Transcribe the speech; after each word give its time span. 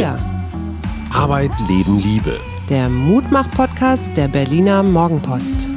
Wir. 0.00 0.18
Arbeit, 1.12 1.50
Leben, 1.68 2.00
Liebe. 2.00 2.40
Der 2.70 2.88
Mutmach-Podcast 2.88 4.08
der 4.16 4.28
Berliner 4.28 4.82
Morgenpost. 4.82 5.68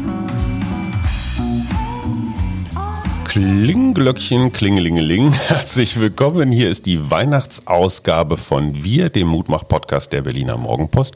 Klingglöckchen, 3.26 4.54
klingelingeling. 4.54 5.34
Herzlich 5.48 6.00
willkommen. 6.00 6.54
Hier 6.54 6.70
ist 6.70 6.86
die 6.86 7.12
Weihnachtsausgabe 7.12 8.38
von 8.38 8.82
Wir, 8.82 9.10
dem 9.10 9.28
Mutmach-Podcast 9.28 10.14
der 10.14 10.22
Berliner 10.22 10.56
Morgenpost. 10.56 11.16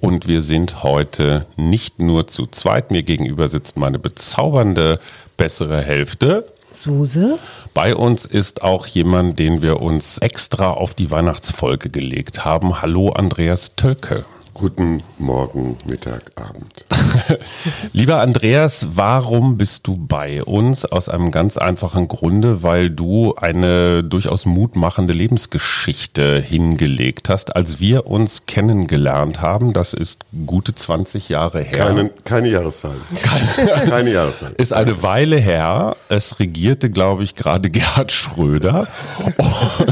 Und 0.00 0.26
wir 0.26 0.40
sind 0.40 0.82
heute 0.82 1.46
nicht 1.58 1.98
nur 1.98 2.26
zu 2.26 2.46
zweit. 2.46 2.90
Mir 2.90 3.02
gegenüber 3.02 3.50
sitzt 3.50 3.76
meine 3.76 3.98
bezaubernde 3.98 4.98
bessere 5.36 5.82
Hälfte. 5.82 6.46
Suse? 6.70 7.36
Bei 7.74 7.94
uns 7.94 8.24
ist 8.24 8.62
auch 8.62 8.86
jemand, 8.86 9.38
den 9.38 9.62
wir 9.62 9.80
uns 9.80 10.18
extra 10.18 10.70
auf 10.70 10.94
die 10.94 11.10
Weihnachtsfolge 11.10 11.90
gelegt 11.90 12.44
haben. 12.44 12.82
Hallo 12.82 13.10
Andreas 13.10 13.76
Tölke. 13.76 14.24
Guten 14.58 15.02
Morgen, 15.18 15.76
Mittag, 15.84 16.32
Abend. 16.34 16.86
Lieber 17.92 18.22
Andreas, 18.22 18.86
warum 18.94 19.58
bist 19.58 19.86
du 19.86 19.98
bei 19.98 20.42
uns? 20.42 20.86
Aus 20.86 21.10
einem 21.10 21.30
ganz 21.30 21.58
einfachen 21.58 22.08
Grunde, 22.08 22.62
weil 22.62 22.88
du 22.88 23.34
eine 23.34 24.02
durchaus 24.02 24.46
mutmachende 24.46 25.12
Lebensgeschichte 25.12 26.40
hingelegt 26.40 27.28
hast. 27.28 27.54
Als 27.54 27.80
wir 27.80 28.06
uns 28.06 28.46
kennengelernt 28.46 29.42
haben, 29.42 29.74
das 29.74 29.92
ist 29.92 30.24
gute 30.46 30.74
20 30.74 31.28
Jahre 31.28 31.60
her. 31.60 31.76
Keine, 31.88 32.10
keine 32.24 32.48
Jahreszahl. 32.48 32.96
Keine, 33.14 33.84
keine 33.90 34.10
Jahreszahl. 34.10 34.54
Ist 34.56 34.72
eine 34.72 35.02
Weile 35.02 35.36
her. 35.36 35.96
Es 36.08 36.40
regierte, 36.40 36.88
glaube 36.88 37.24
ich, 37.24 37.34
gerade 37.34 37.68
Gerhard 37.68 38.10
Schröder. 38.10 38.88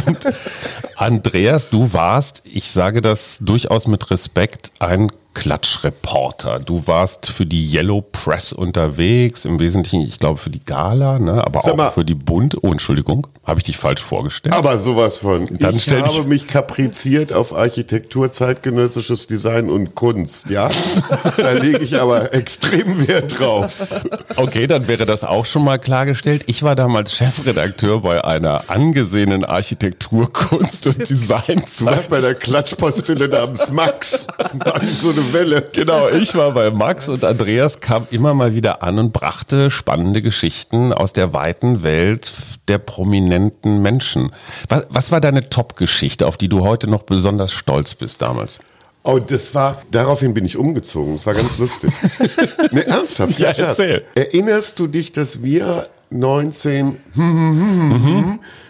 Und 0.07 0.27
Andreas, 0.97 1.71
du 1.71 1.93
warst, 1.93 2.43
ich 2.45 2.71
sage 2.71 3.01
das 3.01 3.39
durchaus 3.41 3.87
mit 3.87 4.11
Respekt, 4.11 4.71
ein 4.79 5.11
Klatschreporter. 5.35 6.61
Du 6.61 6.87
warst 6.87 7.31
für 7.31 7.45
die 7.47 7.73
Yellow 7.75 8.01
Press 8.01 8.53
unterwegs, 8.53 9.45
im 9.45 9.59
Wesentlichen, 9.59 10.01
ich 10.03 10.19
glaube, 10.19 10.39
für 10.39 10.51
die 10.51 10.65
Gala, 10.65 11.19
ne? 11.19 11.45
aber 11.45 11.61
Sag 11.61 11.73
auch 11.73 11.77
mal. 11.77 11.91
für 11.91 12.05
die 12.05 12.15
Bund. 12.15 12.57
Oh, 12.63 12.71
Entschuldigung, 12.73 13.27
habe 13.45 13.61
ich 13.61 13.65
dich 13.65 13.77
falsch 13.77 14.01
vorgestellt? 14.03 14.55
Aber 14.55 14.79
sowas 14.79 15.19
von. 15.19 15.47
Dann 15.59 15.75
ich 15.77 15.89
habe 15.91 16.25
mich 16.25 16.47
kapriziert 16.47 17.33
auf 17.33 17.55
Architektur, 17.55 18.33
zeitgenössisches 18.33 19.27
Design 19.27 19.69
und 19.71 19.95
Kunst. 19.95 20.49
Ja, 20.51 20.71
da 21.37 21.53
lege 21.53 21.79
ich 21.79 22.01
aber 22.01 22.33
extrem 22.33 23.07
Wert 23.07 23.39
drauf. 23.39 23.87
Okay, 24.37 24.67
dann 24.67 24.89
wäre 24.89 25.05
das 25.07 25.25
auch 25.25 25.45
schon 25.47 25.65
mal 25.65 25.79
klargestellt. 25.79 26.45
Ich 26.47 26.63
war 26.63 26.77
damals 26.77 27.15
Chefredakteur 27.17 28.01
bei 28.01 28.25
einer 28.25 28.65
angesehenen 28.69 29.45
Architektur, 29.45 30.33
Kunst 30.33 30.87
und 30.87 30.99
Du 30.99 31.05
Designzeit. 31.05 31.87
warst 31.87 32.09
bei 32.11 32.21
der 32.21 32.35
Klatschpostille 32.35 33.29
namens 33.29 33.71
Max. 33.71 34.27
War 34.55 34.81
so 34.85 35.11
eine 35.11 35.24
Welle. 35.33 35.65
Genau, 35.73 36.09
ich 36.09 36.35
war 36.35 36.53
bei 36.53 36.71
Max 36.71 37.09
und 37.09 37.25
Andreas 37.25 37.81
kam 37.81 38.07
immer 38.11 38.35
mal 38.35 38.55
wieder 38.55 38.83
an 38.83 38.99
und 38.99 39.13
brachte 39.13 39.71
spannende 39.71 40.23
Geschichten 40.23 40.93
aus 40.93 41.13
der 41.13 41.33
weiten 41.33 41.83
Welt 41.83 42.33
der 42.69 42.79
prominenten 42.79 43.83
Menschen. 43.83 44.31
Was, 44.69 44.87
was 44.91 45.13
war 45.13 45.21
deine 45.21 45.49
Top-Geschichte, 45.49 46.27
auf 46.27 46.37
die 46.37 46.49
du 46.49 46.63
heute 46.63 46.89
noch 46.89 47.03
besonders 47.03 47.53
stolz 47.53 47.95
bist 47.95 48.23
damals? 48.23 48.59
Oh, 49.03 49.19
das 49.19 49.55
war, 49.55 49.83
daraufhin 49.91 50.33
bin 50.33 50.47
ich 50.47 50.57
umgezogen. 50.57 51.13
Das 51.13 51.27
war 51.27 51.35
ganz 51.35 51.59
lustig. 51.59 51.91
ne, 52.71 52.87
ernsthaft? 52.87 53.39
Ja, 53.39 53.51
erzähl. 53.51 54.05
Erinnerst 54.15 54.79
du 54.79 54.87
dich, 54.87 55.13
dass 55.13 55.43
wir 55.43 55.89
19 56.09 56.97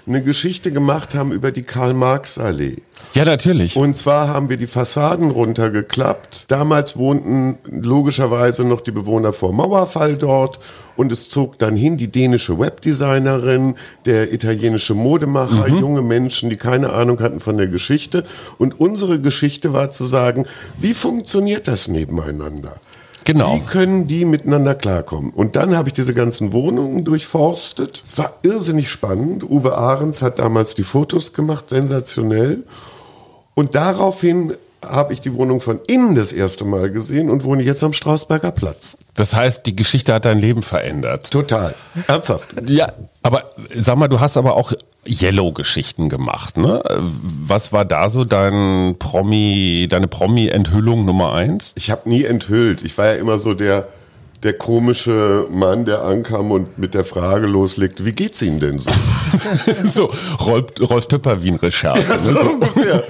eine 0.07 0.23
Geschichte 0.23 0.71
gemacht 0.71 1.15
haben 1.15 1.33
über 1.33 1.51
die 1.51 1.63
Karl-Marx-Allee? 1.63 2.77
Ja, 3.15 3.25
natürlich. 3.25 3.77
Und 3.77 3.97
zwar 3.97 4.29
haben 4.29 4.49
wir 4.49 4.57
die 4.57 4.67
Fassaden 4.67 5.31
runtergeklappt. 5.31 6.51
Damals 6.51 6.97
wohnten 6.97 7.59
logischerweise 7.69 8.65
noch 8.65 8.81
die 8.81 8.91
Bewohner 8.91 9.33
vor 9.33 9.53
Mauerfall 9.53 10.17
dort. 10.17 10.59
Und 10.97 11.11
es 11.11 11.29
zog 11.29 11.59
dann 11.59 11.77
hin 11.77 11.97
die 11.97 12.09
dänische 12.09 12.59
Webdesignerin, 12.59 13.77
der 14.05 14.33
italienische 14.33 14.95
Modemacher, 14.95 15.69
junge 15.69 16.03
Menschen, 16.03 16.51
die 16.51 16.57
keine 16.57 16.93
Ahnung 16.93 17.21
hatten 17.21 17.41
von 17.41 17.57
der 17.57 17.69
Geschichte. 17.69 18.25
Und 18.59 18.81
unsere 18.81 19.21
Geschichte 19.21 19.73
war 19.73 19.91
zu 19.91 20.07
sagen, 20.07 20.47
wie 20.79 20.95
funktioniert 20.95 21.67
das 21.69 21.89
nebeneinander? 21.89 22.77
Genau. 23.25 23.57
Wie 23.57 23.61
können 23.61 24.07
die 24.07 24.25
miteinander 24.25 24.75
klarkommen? 24.75 25.31
Und 25.31 25.57
dann 25.57 25.77
habe 25.77 25.89
ich 25.89 25.95
diese 25.95 26.12
ganzen 26.15 26.53
Wohnungen 26.53 27.05
durchforstet. 27.05 28.03
Es 28.05 28.19
war 28.19 28.35
irrsinnig 28.43 28.91
spannend. 28.91 29.45
Uwe 29.45 29.77
Ahrens 29.77 30.21
hat 30.21 30.39
damals 30.39 30.75
die 30.75 30.85
Fotos 30.85 31.33
gemacht, 31.33 31.71
sensationell. 31.71 32.65
Und 33.55 33.75
daraufhin 33.75 34.55
habe 34.91 35.12
ich 35.12 35.21
die 35.21 35.34
Wohnung 35.34 35.61
von 35.61 35.81
innen 35.87 36.15
das 36.15 36.33
erste 36.33 36.65
Mal 36.65 36.91
gesehen 36.91 37.31
und 37.31 37.45
wohne 37.45 37.62
jetzt 37.62 37.83
am 37.83 37.93
Strausberger 37.93 38.50
Platz. 38.50 38.99
Das 39.15 39.34
heißt, 39.34 39.67
die 39.67 39.77
Geschichte 39.77 40.15
hat 40.15 40.25
dein 40.25 40.39
Leben 40.39 40.62
verändert. 40.62 41.31
Total. 41.31 41.75
Ernsthaft. 42.06 42.55
Ja, 42.67 42.93
aber 43.23 43.50
sag 43.73 43.99
mal, 43.99 44.09
du 44.09 44.21
hast 44.21 44.37
aber 44.37 44.56
auch 44.56 44.73
Yellow-Geschichten 45.06 46.09
gemacht, 46.09 46.56
ne? 46.56 46.83
Was 47.47 47.73
war 47.73 47.84
da 47.84 48.11
so 48.11 48.25
dein 48.25 48.97
Promi, 48.99 49.87
deine 49.89 50.09
Promi-Enthüllung 50.09 51.05
Nummer 51.05 51.34
eins? 51.34 51.73
Ich 51.75 51.91
habe 51.91 52.09
nie 52.09 52.25
enthüllt. 52.25 52.83
Ich 52.83 52.97
war 52.97 53.06
ja 53.06 53.12
immer 53.15 53.39
so 53.39 53.55
der, 53.55 53.87
der 54.44 54.53
komische 54.53 55.47
Mann, 55.50 55.87
der 55.87 56.03
ankam 56.03 56.50
und 56.50 56.78
mit 56.78 56.93
der 56.93 57.06
Frage 57.06 57.47
loslegt, 57.47 58.05
wie 58.05 58.12
geht's 58.12 58.43
Ihnen 58.43 58.60
denn 58.60 58.78
so? 58.78 58.91
so, 59.93 60.10
Rolf, 60.44 60.66
Rolf 60.81 61.06
Töpper 61.06 61.43
wie 61.43 61.50
ein 61.50 61.56
Recherche. 61.56 62.05
Ja, 62.06 62.19
so 62.19 62.32
ne? 62.32 62.38
so. 62.38 62.47
ungefähr. 62.50 63.05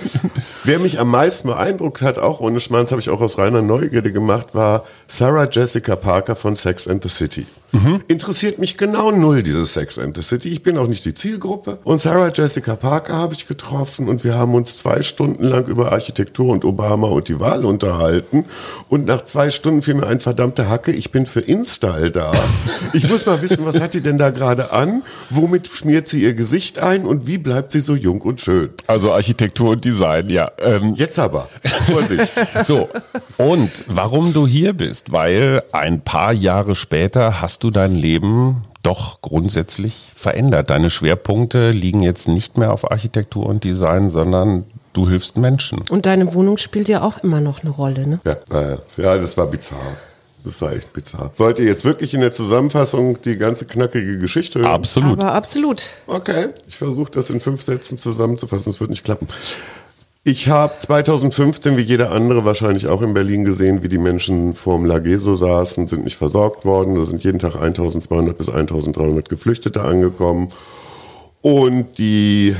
Wer 0.62 0.78
mich 0.78 1.00
am 1.00 1.10
meisten 1.10 1.48
beeindruckt 1.48 2.02
hat, 2.02 2.18
auch 2.18 2.40
ohne 2.40 2.60
Schmanz, 2.60 2.92
habe 2.92 3.00
ich 3.00 3.10
auch 3.10 3.20
aus 3.20 3.36
reiner 3.36 3.62
Neugierde 3.62 4.12
gemacht, 4.12 4.54
war 4.54 4.84
Sarah 5.08 5.48
Jessica 5.50 5.96
Parker 5.96 6.36
von 6.36 6.54
Sex 6.54 6.86
and 6.86 7.02
the 7.02 7.08
City. 7.08 7.46
Interessiert 8.08 8.58
mich 8.58 8.76
genau 8.76 9.10
null, 9.10 9.42
dieses 9.42 9.74
Sex 9.74 9.98
and 9.98 10.14
the 10.16 10.22
City. 10.22 10.48
Ich 10.48 10.62
bin 10.62 10.78
auch 10.78 10.86
nicht 10.86 11.04
die 11.04 11.14
Zielgruppe. 11.14 11.78
Und 11.84 12.00
Sarah 12.00 12.30
Jessica 12.32 12.76
Parker 12.76 13.16
habe 13.16 13.34
ich 13.34 13.46
getroffen 13.46 14.08
und 14.08 14.24
wir 14.24 14.36
haben 14.36 14.54
uns 14.54 14.76
zwei 14.76 15.02
Stunden 15.02 15.44
lang 15.44 15.66
über 15.66 15.92
Architektur 15.92 16.52
und 16.52 16.64
Obama 16.64 17.08
und 17.08 17.28
die 17.28 17.40
Wahl 17.40 17.64
unterhalten. 17.64 18.44
Und 18.88 19.06
nach 19.06 19.24
zwei 19.24 19.50
Stunden 19.50 19.82
fiel 19.82 19.94
mir 19.94 20.06
ein 20.06 20.20
verdammter 20.20 20.68
Hacke, 20.68 20.92
ich 20.92 21.10
bin 21.10 21.26
für 21.26 21.40
Install 21.40 22.10
da. 22.10 22.32
Ich 22.92 23.08
muss 23.08 23.26
mal 23.26 23.42
wissen, 23.42 23.64
was 23.64 23.80
hat 23.80 23.94
die 23.94 24.00
denn 24.02 24.18
da 24.18 24.30
gerade 24.30 24.72
an? 24.72 25.02
Womit 25.30 25.68
schmiert 25.72 26.06
sie 26.06 26.22
ihr 26.22 26.34
Gesicht 26.34 26.78
ein 26.78 27.06
und 27.06 27.26
wie 27.26 27.38
bleibt 27.38 27.72
sie 27.72 27.80
so 27.80 27.96
jung 27.96 28.20
und 28.20 28.40
schön? 28.40 28.70
Also 28.86 29.12
Architektur 29.12 29.70
und 29.70 29.84
Design, 29.84 30.30
ja. 30.30 30.52
Ähm, 30.58 30.94
Jetzt 30.94 31.18
aber. 31.18 31.48
Vorsicht. 31.86 32.28
so, 32.62 32.88
und 33.36 33.70
warum 33.88 34.32
du 34.32 34.46
hier 34.46 34.74
bist? 34.74 35.10
Weil 35.10 35.62
ein 35.72 36.02
paar 36.02 36.32
Jahre 36.32 36.74
später 36.76 37.40
hast 37.40 37.63
du 37.64 37.70
dein 37.70 37.94
Leben 37.94 38.64
doch 38.82 39.20
grundsätzlich 39.22 40.12
verändert. 40.14 40.70
Deine 40.70 40.90
Schwerpunkte 40.90 41.70
liegen 41.70 42.00
jetzt 42.00 42.28
nicht 42.28 42.58
mehr 42.58 42.72
auf 42.72 42.90
Architektur 42.90 43.46
und 43.46 43.64
Design, 43.64 44.10
sondern 44.10 44.64
du 44.92 45.08
hilfst 45.08 45.38
Menschen. 45.38 45.82
Und 45.90 46.06
deine 46.06 46.34
Wohnung 46.34 46.58
spielt 46.58 46.88
ja 46.88 47.02
auch 47.02 47.24
immer 47.24 47.40
noch 47.40 47.62
eine 47.62 47.70
Rolle, 47.70 48.06
ne? 48.06 48.20
Ja, 48.24 48.36
naja. 48.50 48.78
ja, 48.96 49.16
das 49.16 49.36
war 49.36 49.46
bizarr. 49.46 49.96
Das 50.44 50.60
war 50.60 50.72
echt 50.72 50.92
bizarr. 50.92 51.32
Wollt 51.38 51.58
ihr 51.58 51.64
jetzt 51.64 51.86
wirklich 51.86 52.12
in 52.12 52.20
der 52.20 52.30
Zusammenfassung 52.30 53.20
die 53.22 53.38
ganze 53.38 53.64
knackige 53.64 54.18
Geschichte 54.18 54.58
hören? 54.58 54.70
Absolut. 54.70 55.18
Aber 55.18 55.32
absolut. 55.32 55.96
Okay, 56.06 56.48
ich 56.68 56.76
versuche 56.76 57.10
das 57.12 57.30
in 57.30 57.40
fünf 57.40 57.62
Sätzen 57.62 57.96
zusammenzufassen. 57.96 58.68
Es 58.68 58.78
wird 58.78 58.90
nicht 58.90 59.04
klappen. 59.04 59.26
Ich 60.26 60.48
habe 60.48 60.72
2015, 60.78 61.76
wie 61.76 61.82
jeder 61.82 62.10
andere, 62.10 62.46
wahrscheinlich 62.46 62.88
auch 62.88 63.02
in 63.02 63.12
Berlin 63.12 63.44
gesehen, 63.44 63.82
wie 63.82 63.88
die 63.88 63.98
Menschen 63.98 64.54
vorm 64.54 64.86
Lageso 64.86 65.34
saßen, 65.34 65.86
sind 65.86 66.04
nicht 66.04 66.16
versorgt 66.16 66.64
worden. 66.64 66.94
Da 66.94 67.04
sind 67.04 67.22
jeden 67.22 67.38
Tag 67.38 67.56
1200 67.56 68.38
bis 68.38 68.48
1300 68.48 69.28
Geflüchtete 69.28 69.82
angekommen. 69.82 70.48
Und 71.42 71.98
die 71.98 72.56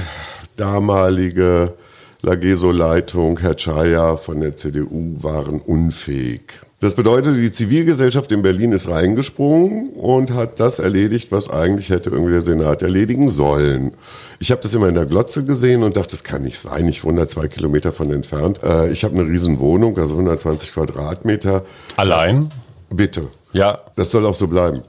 damalige 0.59 1.73
Lageso-Leitung, 2.21 3.39
Herr 3.39 3.57
Chaya 3.57 4.19
von 4.19 4.43
der 4.43 4.57
CDU, 4.57 5.17
waren 5.23 5.59
unfähig. 5.59 6.61
Das 6.81 6.94
bedeutet, 6.94 7.37
die 7.37 7.50
Zivilgesellschaft 7.50 8.31
in 8.32 8.43
Berlin 8.43 8.73
ist 8.73 8.88
reingesprungen 8.88 9.91
und 9.91 10.32
hat 10.35 10.61
das 10.61 10.79
erledigt, 10.79 11.32
was 11.32 11.49
eigentlich 11.49 11.88
hätte 11.88 12.11
irgendwie 12.11 12.32
der 12.32 12.43
Senat 12.43 12.82
erledigen 12.82 13.29
sollen. 13.29 13.93
Ich 14.38 14.50
habe 14.50 14.61
das 14.61 14.75
immer 14.75 14.88
in 14.88 14.94
der 14.94 15.06
Glotze 15.06 15.44
gesehen 15.44 15.82
und 15.82 15.97
dachte, 15.97 16.11
das 16.11 16.25
kann 16.25 16.43
nicht 16.43 16.59
sein. 16.59 16.87
Ich 16.88 17.05
wohne 17.05 17.21
da 17.21 17.29
zwei 17.29 17.49
Kilometer 17.49 17.93
von 17.93 18.12
entfernt. 18.12 18.61
Äh, 18.62 18.91
ich 18.91 19.05
habe 19.05 19.15
eine 19.15 19.26
riesen 19.26 19.59
Wohnung, 19.61 19.97
also 19.99 20.15
120 20.15 20.73
Quadratmeter. 20.73 21.65
Allein? 21.97 22.50
Bitte. 22.91 23.29
Ja. 23.55 23.79
Das 23.97 24.11
soll 24.11 24.27
auch 24.27 24.35
so 24.35 24.49
bleiben. 24.49 24.82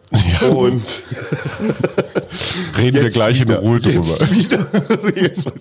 Und 0.49 0.81
Reden 2.77 3.03
wir 3.03 3.09
gleich 3.09 3.39
wieder, 3.39 3.61
in 3.61 3.67
Ruhe 3.67 3.79
drüber. 3.79 4.05
Jetzt. 4.35 4.65
Jetzt, 5.15 5.51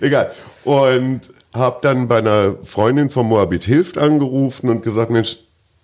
egal. 0.00 0.32
Und 0.64 1.20
habe 1.54 1.78
dann 1.82 2.08
bei 2.08 2.18
einer 2.18 2.54
Freundin 2.64 3.10
von 3.10 3.26
Moabit 3.26 3.64
Hilft 3.64 3.98
angerufen 3.98 4.68
und 4.70 4.82
gesagt, 4.82 5.10
Mensch, 5.10 5.38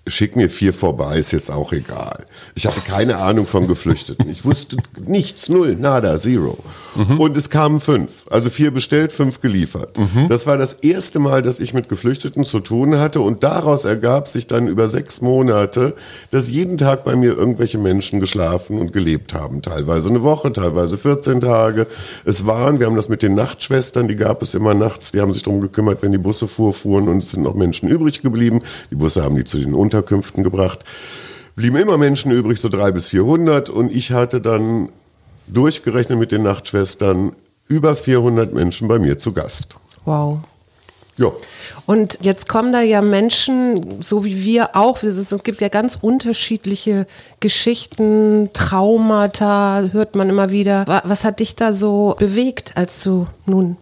schick 0.06 0.34
mir 0.34 0.50
vier 0.50 0.74
vorbei, 0.74 1.18
ist 1.18 1.30
jetzt 1.30 1.50
auch 1.50 1.72
egal. 1.72 2.26
Ich 2.56 2.66
hatte 2.66 2.80
keine 2.80 3.18
Ahnung 3.18 3.46
von 3.46 3.68
Geflüchteten. 3.68 4.28
Ich 4.30 4.44
wusste 4.44 4.76
nichts, 5.06 5.48
null, 5.48 5.76
nada, 5.76 6.16
zero. 6.16 6.58
Mhm. 6.96 7.20
Und 7.20 7.36
es 7.36 7.50
kamen 7.50 7.80
fünf. 7.80 8.24
Also 8.28 8.50
vier 8.50 8.72
bestellt, 8.72 9.12
fünf 9.12 9.40
geliefert. 9.40 9.96
Mhm. 9.96 10.28
Das 10.28 10.46
war 10.46 10.58
das 10.58 10.74
erste 10.74 11.20
Mal, 11.20 11.42
dass 11.42 11.60
ich 11.60 11.72
mit 11.72 11.88
Geflüchteten 11.88 12.44
zu 12.44 12.58
tun 12.58 12.98
hatte. 12.98 13.20
Und 13.20 13.44
daraus 13.44 13.84
ergab 13.84 14.26
sich 14.26 14.48
dann 14.48 14.66
über 14.66 14.88
sechs 14.88 15.20
Monate, 15.20 15.94
dass 16.32 16.48
jeden 16.48 16.78
Tag 16.78 17.04
bei 17.04 17.14
mir 17.14 17.36
irgendwelche 17.36 17.78
Menschen 17.78 18.18
geschlafen 18.18 18.78
und 18.78 18.92
gelebt 18.92 19.34
haben. 19.34 19.62
Teilweise 19.62 20.08
eine 20.08 20.22
Woche, 20.22 20.52
teilweise 20.52 20.98
14 20.98 21.40
Tage. 21.40 21.86
Es 22.24 22.44
waren, 22.44 22.80
wir 22.80 22.86
haben 22.86 22.96
das 22.96 23.08
mit 23.08 23.22
den 23.22 23.34
Nachtschwestern, 23.34 24.08
die 24.08 24.16
gab 24.16 24.42
es 24.42 24.54
immer 24.54 24.74
nachts, 24.74 25.12
die 25.12 25.20
haben 25.20 25.32
sich 25.32 25.44
darum 25.44 25.60
gekümmert, 25.60 26.02
wenn 26.02 26.10
die 26.10 26.18
Busse 26.18 26.48
fuhr, 26.48 26.72
fuhren 26.72 27.08
und 27.08 27.18
es 27.18 27.30
sind 27.30 27.44
noch 27.44 27.54
Menschen 27.54 27.88
übrig 27.88 28.20
geblieben. 28.22 28.58
Die 28.90 28.96
Busse 28.96 29.22
haben 29.22 29.36
die 29.36 29.44
zu 29.44 29.58
den 29.58 29.74
Unterkünften 29.92 30.42
gebracht. 30.42 30.80
Blieben 31.54 31.76
immer 31.76 31.98
Menschen 31.98 32.32
übrig, 32.32 32.58
so 32.58 32.68
drei 32.68 32.92
bis 32.92 33.08
400. 33.08 33.68
Und 33.68 33.92
ich 33.92 34.10
hatte 34.12 34.40
dann 34.40 34.88
durchgerechnet 35.46 36.18
mit 36.18 36.32
den 36.32 36.42
Nachtschwestern 36.42 37.32
über 37.68 37.94
400 37.94 38.54
Menschen 38.54 38.88
bei 38.88 38.98
mir 38.98 39.18
zu 39.18 39.32
Gast. 39.32 39.76
Wow. 40.06 40.38
Ja. 41.18 41.30
Und 41.84 42.18
jetzt 42.22 42.48
kommen 42.48 42.72
da 42.72 42.80
ja 42.80 43.02
Menschen, 43.02 44.00
so 44.02 44.24
wie 44.24 44.42
wir 44.42 44.74
auch. 44.76 45.02
Es 45.02 45.42
gibt 45.42 45.60
ja 45.60 45.68
ganz 45.68 45.98
unterschiedliche 46.00 47.06
Geschichten, 47.40 48.48
Traumata, 48.54 49.90
hört 49.92 50.14
man 50.14 50.30
immer 50.30 50.50
wieder. 50.50 51.02
Was 51.04 51.24
hat 51.24 51.40
dich 51.40 51.54
da 51.54 51.74
so 51.74 52.16
bewegt, 52.18 52.72
als 52.76 53.02
du 53.02 53.26
nun 53.44 53.76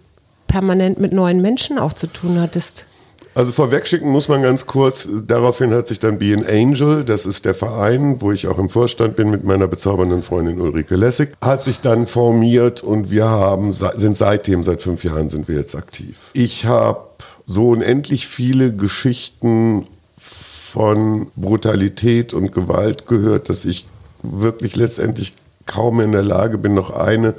permanent 0.48 0.98
mit 0.98 1.12
neuen 1.12 1.40
Menschen 1.40 1.78
auch 1.78 1.92
zu 1.92 2.08
tun 2.08 2.40
hattest? 2.40 2.86
Also 3.34 3.52
vorwegschicken 3.52 4.10
muss 4.10 4.28
man 4.28 4.42
ganz 4.42 4.66
kurz, 4.66 5.08
daraufhin 5.26 5.72
hat 5.72 5.86
sich 5.86 6.00
dann 6.00 6.18
Be 6.18 6.34
an 6.36 6.44
Angel, 6.44 7.04
das 7.04 7.26
ist 7.26 7.44
der 7.44 7.54
Verein, 7.54 8.20
wo 8.20 8.32
ich 8.32 8.48
auch 8.48 8.58
im 8.58 8.68
Vorstand 8.68 9.14
bin 9.14 9.30
mit 9.30 9.44
meiner 9.44 9.68
bezaubernden 9.68 10.24
Freundin 10.24 10.60
Ulrike 10.60 10.96
Lessig, 10.96 11.30
hat 11.40 11.62
sich 11.62 11.80
dann 11.80 12.08
formiert 12.08 12.82
und 12.82 13.10
wir 13.10 13.28
haben, 13.28 13.70
sind 13.72 14.18
seitdem, 14.18 14.64
seit 14.64 14.82
fünf 14.82 15.04
Jahren 15.04 15.30
sind 15.30 15.46
wir 15.46 15.54
jetzt 15.54 15.76
aktiv. 15.76 16.16
Ich 16.32 16.66
habe 16.66 17.06
so 17.46 17.68
unendlich 17.70 18.26
viele 18.26 18.74
Geschichten 18.74 19.86
von 20.18 21.28
Brutalität 21.36 22.34
und 22.34 22.52
Gewalt 22.52 23.06
gehört, 23.06 23.48
dass 23.48 23.64
ich 23.64 23.86
wirklich 24.22 24.74
letztendlich 24.74 25.34
kaum 25.66 26.00
in 26.00 26.12
der 26.12 26.22
Lage 26.22 26.58
bin, 26.58 26.74
noch 26.74 26.90
eine 26.90 27.34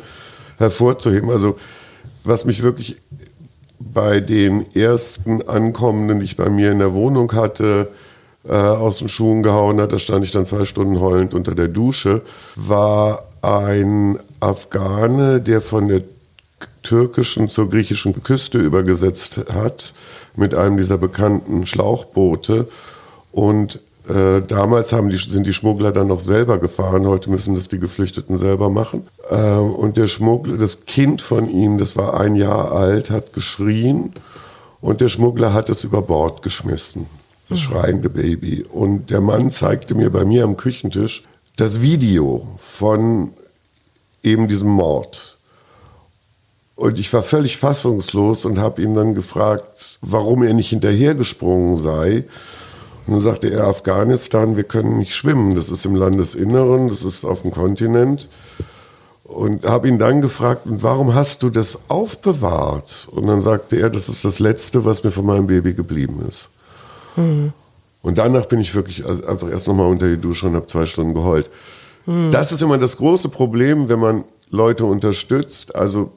hervorzuheben. 0.58 1.30
Also 1.30 1.58
was 2.24 2.46
mich 2.46 2.62
wirklich 2.62 2.98
bei 3.94 4.20
den 4.20 4.74
ersten 4.76 5.42
Ankommenden, 5.48 6.20
die 6.20 6.26
ich 6.26 6.38
bei 6.38 6.50
mir 6.50 6.72
in 6.72 6.80
der 6.80 6.94
Wohnung 6.94 7.32
hatte, 7.34 7.90
äh, 8.48 8.54
aus 8.54 9.00
den 9.00 9.10
Schuhen 9.10 9.44
gehauen 9.44 9.80
hat, 9.80 9.92
da 9.92 10.00
stand 10.00 10.26
ich 10.26 10.32
dann 10.32 10.46
zwei 10.46 10.66
Stunden 10.66 11.00
heulend 11.00 11.34
unter 11.34 11.54
der 11.54 11.68
Dusche, 11.68 12.22
war 12.56 13.26
ein 13.42 14.20
Afghane, 14.40 15.42
der 15.42 15.62
von 15.62 15.88
der 15.88 16.04
türkischen 16.84 17.50
zur 17.50 17.70
griechischen 17.70 18.24
Küste 18.24 18.58
übergesetzt 18.58 19.42
hat 19.54 19.94
mit 20.36 20.56
einem 20.56 20.78
dieser 20.78 20.98
bekannten 20.98 21.68
Schlauchboote 21.68 22.68
und 23.32 23.80
äh, 24.10 24.42
damals 24.42 24.94
haben 24.94 25.10
die, 25.10 25.18
sind 25.18 25.46
die 25.46 25.54
Schmuggler 25.54 25.92
dann 25.92 26.08
noch 26.08 26.20
selber 26.20 26.58
gefahren, 26.58 27.08
heute 27.08 27.30
müssen 27.30 27.56
das 27.56 27.68
die 27.68 27.80
Geflüchteten 27.80 28.38
selber 28.38 28.70
machen. 28.70 29.08
Äh, 29.32 29.56
und 29.56 29.98
der 29.98 30.08
Schmuggler, 30.08 30.58
das 30.58 30.86
Kind 30.86 31.22
von 31.22 31.50
ihm, 31.50 31.78
das 31.78 31.96
war 31.96 32.20
ein 32.20 32.36
Jahr 32.36 32.74
alt, 32.74 33.10
hat 33.10 33.34
geschrien 33.34 34.14
und 34.82 35.02
der 35.02 35.10
Schmuggler 35.10 35.54
hat 35.54 35.70
es 35.70 35.84
über 35.84 36.02
Bord 36.02 36.44
geschmissen, 36.44 37.08
das 37.50 37.60
mhm. 37.60 37.64
schreiende 37.64 38.10
Baby. 38.10 38.66
Und 38.70 39.10
der 39.10 39.22
Mann 39.22 39.50
zeigte 39.50 39.96
mir 39.96 40.10
bei 40.10 40.26
mir 40.26 40.44
am 40.44 40.58
Küchentisch 40.58 41.24
das 41.56 41.82
Video 41.82 42.48
von 42.58 43.34
eben 44.22 44.48
diesem 44.48 44.70
Mord. 44.70 45.38
Und 46.76 47.00
ich 47.00 47.14
war 47.14 47.24
völlig 47.24 47.58
fassungslos 47.58 48.46
und 48.46 48.58
habe 48.58 48.82
ihn 48.82 48.96
dann 48.96 49.14
gefragt, 49.14 50.00
warum 50.02 50.44
er 50.44 50.54
nicht 50.54 50.70
hinterhergesprungen 50.70 51.78
sei. 51.78 52.26
Und 53.06 53.14
dann 53.14 53.22
sagte 53.22 53.52
er, 53.52 53.68
Afghanistan, 53.68 54.58
wir 54.58 54.64
können 54.64 54.98
nicht 54.98 55.14
schwimmen. 55.14 55.56
Das 55.56 55.70
ist 55.70 55.86
im 55.86 55.96
Landesinneren, 55.96 56.90
das 56.90 57.04
ist 57.04 57.24
auf 57.24 57.44
dem 57.44 57.52
Kontinent. 57.52 58.28
Und 59.32 59.66
habe 59.66 59.88
ihn 59.88 59.98
dann 59.98 60.22
gefragt, 60.22 60.66
und 60.66 60.84
warum 60.84 61.16
hast 61.16 61.42
du 61.42 61.50
das 61.50 61.80
aufbewahrt? 61.88 63.08
Und 63.12 63.28
dann 63.28 63.40
sagte 63.40 63.78
er, 63.78 63.90
das 63.90 64.10
ist 64.10 64.26
das 64.26 64.40
Letzte, 64.40 64.84
was 64.84 65.04
mir 65.04 65.12
von 65.12 65.26
meinem 65.26 65.48
Baby 65.48 65.74
geblieben 65.74 66.26
ist. 66.28 66.50
Mhm. 67.16 67.54
Und 68.02 68.18
danach 68.18 68.46
bin 68.48 68.60
ich 68.60 68.76
wirklich 68.76 69.08
einfach 69.08 69.50
erst 69.50 69.68
nochmal 69.68 69.88
unter 69.88 70.08
die 70.10 70.20
Dusche 70.20 70.48
und 70.48 70.56
habe 70.56 70.68
zwei 70.68 70.86
Stunden 70.86 71.14
geheult. 71.14 71.50
Mhm. 72.06 72.32
Das 72.32 72.52
ist 72.52 72.62
immer 72.62 72.78
das 72.78 72.98
große 72.98 73.30
Problem, 73.30 73.88
wenn 73.90 74.00
man 74.00 74.24
Leute 74.50 74.86
unterstützt. 74.86 75.76
Also 75.76 76.12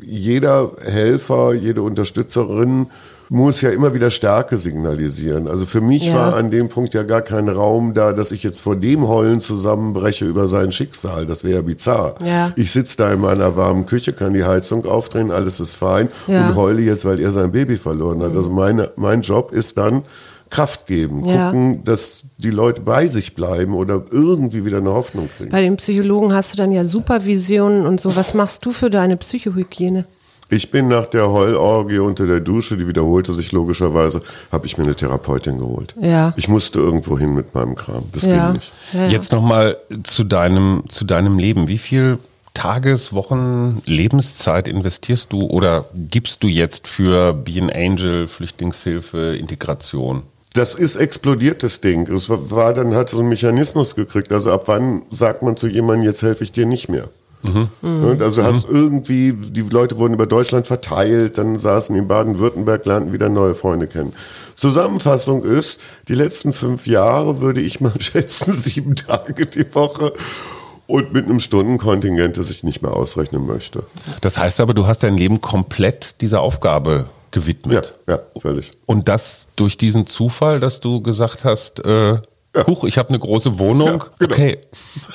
jeder 0.00 0.72
Helfer, 0.82 1.54
jede 1.54 1.82
Unterstützerin 1.82 2.86
muss 3.28 3.60
ja 3.60 3.70
immer 3.70 3.94
wieder 3.94 4.10
Stärke 4.10 4.58
signalisieren. 4.58 5.48
Also 5.48 5.66
für 5.66 5.80
mich 5.80 6.06
ja. 6.06 6.14
war 6.14 6.36
an 6.36 6.50
dem 6.50 6.68
Punkt 6.68 6.94
ja 6.94 7.02
gar 7.02 7.22
kein 7.22 7.48
Raum 7.48 7.94
da, 7.94 8.12
dass 8.12 8.32
ich 8.32 8.42
jetzt 8.42 8.60
vor 8.60 8.76
dem 8.76 9.08
Heulen 9.08 9.40
zusammenbreche 9.40 10.24
über 10.24 10.48
sein 10.48 10.72
Schicksal. 10.72 11.26
Das 11.26 11.44
wäre 11.44 11.56
ja 11.56 11.62
bizarr. 11.62 12.14
Ja. 12.24 12.52
Ich 12.56 12.72
sitze 12.72 12.96
da 12.96 13.12
in 13.12 13.20
meiner 13.20 13.56
warmen 13.56 13.86
Küche, 13.86 14.12
kann 14.12 14.34
die 14.34 14.44
Heizung 14.44 14.84
aufdrehen, 14.86 15.30
alles 15.30 15.60
ist 15.60 15.74
fein 15.74 16.08
ja. 16.26 16.48
und 16.48 16.56
heule 16.56 16.82
jetzt, 16.82 17.04
weil 17.04 17.20
er 17.20 17.32
sein 17.32 17.52
Baby 17.52 17.76
verloren 17.76 18.22
hat. 18.22 18.34
Also 18.36 18.50
meine, 18.50 18.90
mein 18.96 19.22
Job 19.22 19.52
ist 19.52 19.76
dann, 19.78 20.02
Kraft 20.48 20.86
geben, 20.86 21.22
gucken, 21.22 21.82
dass 21.84 22.22
die 22.38 22.50
Leute 22.50 22.80
bei 22.80 23.08
sich 23.08 23.34
bleiben 23.34 23.74
oder 23.74 24.04
irgendwie 24.10 24.64
wieder 24.64 24.78
eine 24.78 24.92
Hoffnung 24.92 25.28
kriegen. 25.36 25.50
Bei 25.50 25.60
den 25.60 25.76
Psychologen 25.76 26.32
hast 26.32 26.52
du 26.52 26.56
dann 26.56 26.70
ja 26.70 26.84
Supervisionen 26.84 27.84
und 27.84 28.00
so. 28.00 28.14
Was 28.14 28.32
machst 28.32 28.64
du 28.64 28.70
für 28.70 28.88
deine 28.88 29.16
Psychohygiene? 29.16 30.04
Ich 30.48 30.70
bin 30.70 30.86
nach 30.86 31.06
der 31.06 31.30
Heulorgie 31.30 31.98
unter 31.98 32.26
der 32.26 32.40
Dusche, 32.40 32.76
die 32.76 32.86
wiederholte 32.86 33.32
sich 33.32 33.50
logischerweise, 33.50 34.22
habe 34.52 34.66
ich 34.66 34.78
mir 34.78 34.84
eine 34.84 34.94
Therapeutin 34.94 35.58
geholt. 35.58 35.94
Ja. 36.00 36.34
Ich 36.36 36.46
musste 36.46 36.78
irgendwo 36.78 37.18
hin 37.18 37.34
mit 37.34 37.54
meinem 37.54 37.74
Kram. 37.74 38.04
Das 38.12 38.24
ja. 38.24 38.46
ging 38.46 38.54
nicht. 38.54 38.72
Ja, 38.92 39.08
Jetzt 39.08 39.32
nochmal 39.32 39.76
zu 40.04 40.22
deinem, 40.22 40.84
zu 40.88 41.04
deinem 41.04 41.38
Leben. 41.38 41.66
Wie 41.66 41.78
viel 41.78 42.18
Tages-, 42.54 43.12
Wochen-, 43.12 43.82
Lebenszeit 43.86 44.68
investierst 44.68 45.32
du 45.32 45.42
oder 45.42 45.86
gibst 45.94 46.44
du 46.44 46.48
jetzt 46.48 46.86
für 46.86 47.32
Be 47.32 47.60
an 47.60 47.70
Angel, 47.70 48.28
Flüchtlingshilfe, 48.28 49.36
Integration? 49.36 50.22
Das 50.54 50.74
ist 50.74 50.96
explodiert, 50.96 51.62
das 51.62 51.82
Ding. 51.82 52.10
Es 52.10 52.30
war 52.30 52.72
dann, 52.72 52.94
hat 52.94 53.10
so 53.10 53.18
einen 53.18 53.28
Mechanismus 53.28 53.94
gekriegt. 53.94 54.32
Also 54.32 54.52
ab 54.52 54.62
wann 54.66 55.02
sagt 55.10 55.42
man 55.42 55.56
zu 55.56 55.66
jemandem, 55.66 56.06
jetzt 56.06 56.22
helfe 56.22 56.44
ich 56.44 56.52
dir 56.52 56.64
nicht 56.64 56.88
mehr? 56.88 57.08
Mhm. 57.82 58.18
Also 58.20 58.42
hast 58.42 58.68
mhm. 58.68 58.76
irgendwie, 58.76 59.32
die 59.32 59.62
Leute 59.62 59.98
wurden 59.98 60.14
über 60.14 60.26
Deutschland 60.26 60.66
verteilt, 60.66 61.38
dann 61.38 61.58
saßen 61.58 61.94
in 61.96 62.08
Baden-Württemberg, 62.08 62.84
lernten 62.86 63.12
wieder 63.12 63.28
neue 63.28 63.54
Freunde 63.54 63.86
kennen. 63.86 64.12
Zusammenfassung 64.56 65.44
ist, 65.44 65.80
die 66.08 66.14
letzten 66.14 66.52
fünf 66.52 66.86
Jahre 66.86 67.40
würde 67.40 67.60
ich 67.60 67.80
mal 67.80 67.92
schätzen, 68.00 68.52
sieben 68.52 68.96
Tage 68.96 69.46
die 69.46 69.74
Woche 69.74 70.12
und 70.86 71.12
mit 71.12 71.24
einem 71.24 71.40
Stundenkontingent, 71.40 72.38
das 72.38 72.50
ich 72.50 72.62
nicht 72.62 72.82
mehr 72.82 72.92
ausrechnen 72.92 73.46
möchte. 73.46 73.80
Das 74.20 74.38
heißt 74.38 74.60
aber, 74.60 74.74
du 74.74 74.86
hast 74.86 75.02
dein 75.02 75.16
Leben 75.16 75.40
komplett 75.40 76.20
dieser 76.20 76.40
Aufgabe 76.40 77.06
gewidmet. 77.32 77.94
Ja, 78.06 78.14
ja, 78.14 78.20
völlig. 78.40 78.72
Und 78.86 79.08
das 79.08 79.48
durch 79.56 79.76
diesen 79.76 80.06
Zufall, 80.06 80.60
dass 80.60 80.80
du 80.80 81.02
gesagt 81.02 81.44
hast, 81.44 81.84
äh, 81.84 82.18
ja. 82.56 82.66
Huch, 82.66 82.84
ich 82.84 82.98
habe 82.98 83.10
eine 83.10 83.18
große 83.18 83.58
Wohnung. 83.58 83.88
Ja, 83.88 84.10
genau. 84.18 84.34
Okay. 84.34 84.58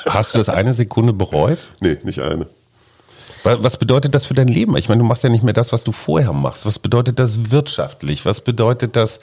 Hast 0.07 0.33
du 0.33 0.37
das 0.37 0.49
eine 0.49 0.73
Sekunde 0.73 1.13
bereut? 1.13 1.59
Nee, 1.79 1.97
nicht 2.03 2.19
eine. 2.19 2.45
Was 3.43 3.77
bedeutet 3.77 4.13
das 4.13 4.25
für 4.25 4.35
dein 4.35 4.47
Leben? 4.47 4.77
Ich 4.77 4.87
meine, 4.87 4.99
du 4.99 5.05
machst 5.05 5.23
ja 5.23 5.29
nicht 5.29 5.43
mehr 5.43 5.53
das, 5.53 5.73
was 5.73 5.83
du 5.83 5.91
vorher 5.91 6.31
machst. 6.31 6.65
Was 6.65 6.77
bedeutet 6.77 7.17
das 7.17 7.51
wirtschaftlich? 7.51 8.23
Was 8.23 8.41
bedeutet 8.41 8.95
das, 8.95 9.19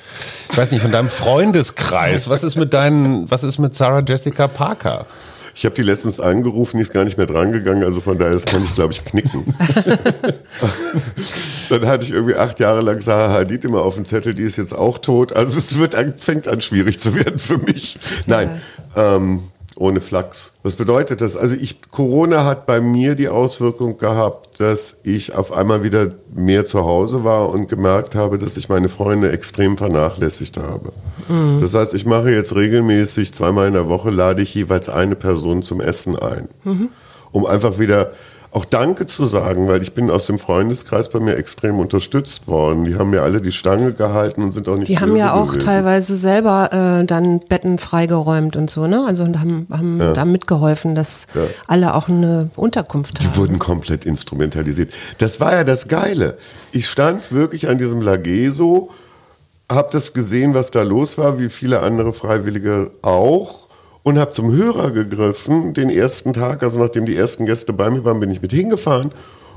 ich 0.50 0.56
weiß 0.56 0.72
nicht, 0.72 0.82
von 0.82 0.90
deinem 0.90 1.08
Freundeskreis? 1.08 2.28
Was 2.28 2.42
ist 2.42 2.56
mit 2.56 2.74
deinen, 2.74 3.30
was 3.30 3.44
ist 3.44 3.58
mit 3.58 3.76
Sarah 3.76 4.02
Jessica 4.06 4.48
Parker? 4.48 5.06
Ich 5.54 5.64
habe 5.64 5.74
die 5.74 5.82
letztens 5.82 6.20
angerufen, 6.20 6.76
die 6.76 6.82
ist 6.82 6.92
gar 6.92 7.02
nicht 7.04 7.16
mehr 7.16 7.26
drangegangen, 7.26 7.82
also 7.82 8.00
von 8.00 8.16
daher, 8.16 8.32
das 8.32 8.44
kann 8.44 8.62
ich, 8.62 8.74
glaube 8.76 8.92
ich, 8.92 9.04
knicken. 9.04 9.44
Dann 11.68 11.86
hatte 11.86 12.04
ich 12.04 12.12
irgendwie 12.12 12.34
acht 12.34 12.60
Jahre 12.60 12.80
lang 12.80 13.00
Sarah 13.00 13.32
Hadid 13.32 13.64
immer 13.64 13.82
auf 13.82 13.94
dem 13.94 14.04
Zettel, 14.04 14.34
die 14.34 14.42
ist 14.42 14.56
jetzt 14.56 14.72
auch 14.72 14.98
tot. 14.98 15.32
Also 15.32 15.58
es 15.58 15.78
wird, 15.78 15.94
fängt 16.18 16.48
an 16.48 16.60
schwierig 16.60 17.00
zu 17.00 17.14
werden 17.14 17.38
für 17.38 17.58
mich. 17.58 17.98
Nein, 18.26 18.60
ja. 18.96 19.16
ähm, 19.16 19.40
ohne 19.78 20.00
Flachs. 20.00 20.52
Was 20.62 20.74
bedeutet 20.74 21.20
das? 21.20 21.36
Also 21.36 21.54
ich, 21.54 21.80
Corona 21.90 22.44
hat 22.44 22.66
bei 22.66 22.80
mir 22.80 23.14
die 23.14 23.28
Auswirkung 23.28 23.96
gehabt, 23.96 24.58
dass 24.60 24.96
ich 25.04 25.34
auf 25.34 25.52
einmal 25.52 25.84
wieder 25.84 26.12
mehr 26.34 26.66
zu 26.66 26.84
Hause 26.84 27.22
war 27.22 27.50
und 27.50 27.68
gemerkt 27.68 28.16
habe, 28.16 28.38
dass 28.38 28.56
ich 28.56 28.68
meine 28.68 28.88
Freunde 28.88 29.30
extrem 29.30 29.76
vernachlässigt 29.76 30.56
habe. 30.56 30.92
Mhm. 31.28 31.60
Das 31.60 31.74
heißt, 31.74 31.94
ich 31.94 32.06
mache 32.06 32.32
jetzt 32.32 32.56
regelmäßig, 32.56 33.32
zweimal 33.32 33.68
in 33.68 33.74
der 33.74 33.88
Woche 33.88 34.10
lade 34.10 34.42
ich 34.42 34.52
jeweils 34.52 34.88
eine 34.88 35.14
Person 35.14 35.62
zum 35.62 35.80
Essen 35.80 36.18
ein. 36.18 36.48
Mhm. 36.64 36.88
Um 37.30 37.46
einfach 37.46 37.78
wieder 37.78 38.12
auch 38.50 38.64
Danke 38.64 39.06
zu 39.06 39.26
sagen, 39.26 39.68
weil 39.68 39.82
ich 39.82 39.92
bin 39.92 40.10
aus 40.10 40.24
dem 40.24 40.38
Freundeskreis 40.38 41.10
bei 41.10 41.20
mir 41.20 41.36
extrem 41.36 41.78
unterstützt 41.78 42.46
worden. 42.48 42.84
Die 42.84 42.96
haben 42.96 43.10
mir 43.10 43.22
alle 43.22 43.42
die 43.42 43.52
Stange 43.52 43.92
gehalten 43.92 44.42
und 44.42 44.52
sind 44.52 44.68
auch 44.68 44.76
nicht 44.76 44.88
Die 44.88 44.98
haben 44.98 45.16
ja 45.16 45.34
auch 45.34 45.48
gewesen. 45.48 45.66
teilweise 45.66 46.16
selber 46.16 46.72
äh, 47.00 47.04
dann 47.04 47.40
Betten 47.40 47.78
freigeräumt 47.78 48.56
und 48.56 48.70
so, 48.70 48.86
ne? 48.86 49.04
Also 49.06 49.22
und 49.24 49.38
haben, 49.38 49.66
haben 49.70 49.98
da 49.98 50.24
mitgeholfen, 50.24 50.94
dass 50.94 51.26
alle 51.66 51.94
auch 51.94 52.08
eine 52.08 52.48
Unterkunft 52.56 53.20
Die 53.20 53.26
haben. 53.26 53.36
wurden 53.36 53.58
komplett 53.58 54.06
instrumentalisiert. 54.06 54.92
Das 55.18 55.40
war 55.40 55.52
ja 55.52 55.64
das 55.64 55.86
Geile. 55.88 56.38
Ich 56.72 56.86
stand 56.88 57.30
wirklich 57.32 57.68
an 57.68 57.76
diesem 57.78 58.00
Lageso, 58.00 58.90
habe 59.70 59.90
das 59.92 60.14
gesehen, 60.14 60.54
was 60.54 60.70
da 60.70 60.82
los 60.82 61.18
war, 61.18 61.38
wie 61.38 61.50
viele 61.50 61.80
andere 61.80 62.14
Freiwillige 62.14 62.88
auch. 63.02 63.67
Und 64.02 64.18
habe 64.18 64.32
zum 64.32 64.52
Hörer 64.52 64.90
gegriffen, 64.90 65.74
den 65.74 65.90
ersten 65.90 66.32
Tag, 66.32 66.62
also 66.62 66.80
nachdem 66.80 67.04
die 67.04 67.16
ersten 67.16 67.46
Gäste 67.46 67.72
bei 67.72 67.90
mir 67.90 68.04
waren, 68.04 68.20
bin 68.20 68.30
ich 68.30 68.40
mit 68.40 68.52
hingefahren 68.52 69.12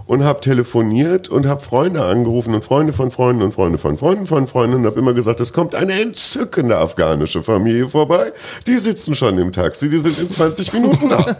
und 0.08 0.24
habe 0.24 0.42
telefoniert 0.42 1.30
und 1.30 1.48
habe 1.48 1.62
Freunde 1.62 2.04
angerufen 2.04 2.54
und 2.54 2.66
Freunde 2.66 2.92
von 2.92 3.12
Freunden 3.12 3.44
und 3.44 3.54
Freunde 3.54 3.78
von 3.78 3.98
Freunden 3.98 4.26
von 4.26 4.48
Freunden 4.48 4.76
und 4.78 4.86
habe 4.86 5.00
immer 5.00 5.14
gesagt, 5.14 5.40
es 5.40 5.54
kommt 5.54 5.74
eine 5.74 5.94
entzückende 5.94 6.78
afghanische 6.78 7.42
Familie 7.42 7.88
vorbei. 7.88 8.34
Die 8.68 8.78
sitzen 8.78 9.16
schon 9.16 9.38
im 9.38 9.54
Taxi, 9.54 9.90
die 9.90 10.00
sind 10.00 10.20
in 10.20 10.30
20 10.30 10.74
Minuten 10.74 11.08
da. 11.08 11.38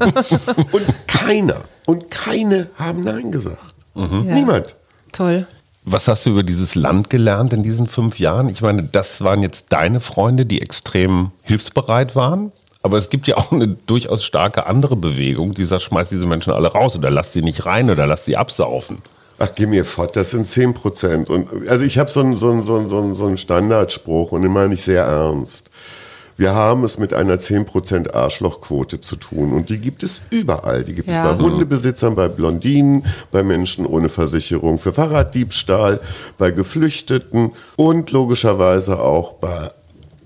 und 0.72 0.86
keiner 1.08 1.62
und 1.86 2.10
keine 2.12 2.68
haben 2.78 3.04
Nein 3.04 3.32
gesagt. 3.32 3.74
Ja. 3.96 4.08
Niemand. 4.08 4.76
Toll. 5.12 5.48
Was 5.84 6.08
hast 6.08 6.26
du 6.26 6.30
über 6.30 6.44
dieses 6.44 6.76
Land 6.76 7.10
gelernt 7.10 7.54
in 7.54 7.64
diesen 7.64 7.88
fünf 7.88 8.20
Jahren? 8.20 8.48
Ich 8.48 8.62
meine, 8.62 8.84
das 8.84 9.22
waren 9.22 9.42
jetzt 9.42 9.66
deine 9.70 10.00
Freunde, 10.00 10.46
die 10.46 10.62
extrem 10.62 11.32
hilfsbereit 11.42 12.16
waren. 12.16 12.52
Aber 12.84 12.98
es 12.98 13.10
gibt 13.10 13.28
ja 13.28 13.38
auch 13.38 13.52
eine 13.52 13.68
durchaus 13.68 14.24
starke 14.24 14.66
andere 14.66 14.96
Bewegung, 14.96 15.54
die 15.54 15.66
sagt, 15.66 15.84
schmeiß 15.84 16.10
diese 16.10 16.26
Menschen 16.26 16.52
alle 16.52 16.70
raus 16.70 16.96
oder 16.98 17.12
lass 17.12 17.32
sie 17.34 17.42
nicht 17.44 17.66
rein 17.66 17.90
oder 17.92 18.08
lass 18.08 18.26
sie 18.26 18.38
absaufen. 18.38 18.98
Ach, 19.38 19.50
geh 19.56 19.66
mir 19.66 19.86
fort, 19.86 20.16
das 20.16 20.32
sind 20.32 20.48
10 20.48 20.74
Prozent. 20.74 21.30
Und, 21.30 21.68
also 21.70 21.84
ich 21.84 21.98
habe 21.98 22.10
so 22.10 22.20
einen 22.22 22.38
so 22.38 22.50
einen- 22.52 22.62
so 22.62 22.76
einen- 22.78 22.88
so 22.88 22.98
einen- 23.00 23.14
so 23.16 23.26
einen 23.26 23.38
Standardspruch 23.38 24.32
und 24.32 24.42
den 24.44 24.52
meine 24.52 24.74
ich 24.74 24.84
sehr 24.84 25.04
ernst. 25.04 25.70
Wir 26.38 26.56
haben 26.56 26.84
es 26.84 26.98
mit 26.98 27.14
einer 27.14 27.40
10% 27.40 28.16
Arschlochquote 28.16 29.00
zu 29.02 29.16
tun 29.16 29.54
und 29.54 29.70
die 29.70 29.78
gibt 29.80 30.02
es 30.02 30.22
überall. 30.32 30.84
Die 30.84 30.94
gibt 30.96 31.10
Ja. 31.12 31.32
es 31.32 31.38
bei 31.38 31.44
Hundebesitzern, 31.44 32.16
bei 32.16 32.30
Blondinen, 32.30 33.06
bei 33.32 33.44
Menschen 33.44 33.86
ohne 33.86 34.10
Versicherung 34.10 34.80
für 34.80 34.92
Fahrraddiebstahl, 34.94 36.00
bei 36.40 36.50
Geflüchteten 36.50 37.52
und 37.76 38.10
logischerweise 38.12 39.00
auch 39.00 39.34
bei 39.34 39.70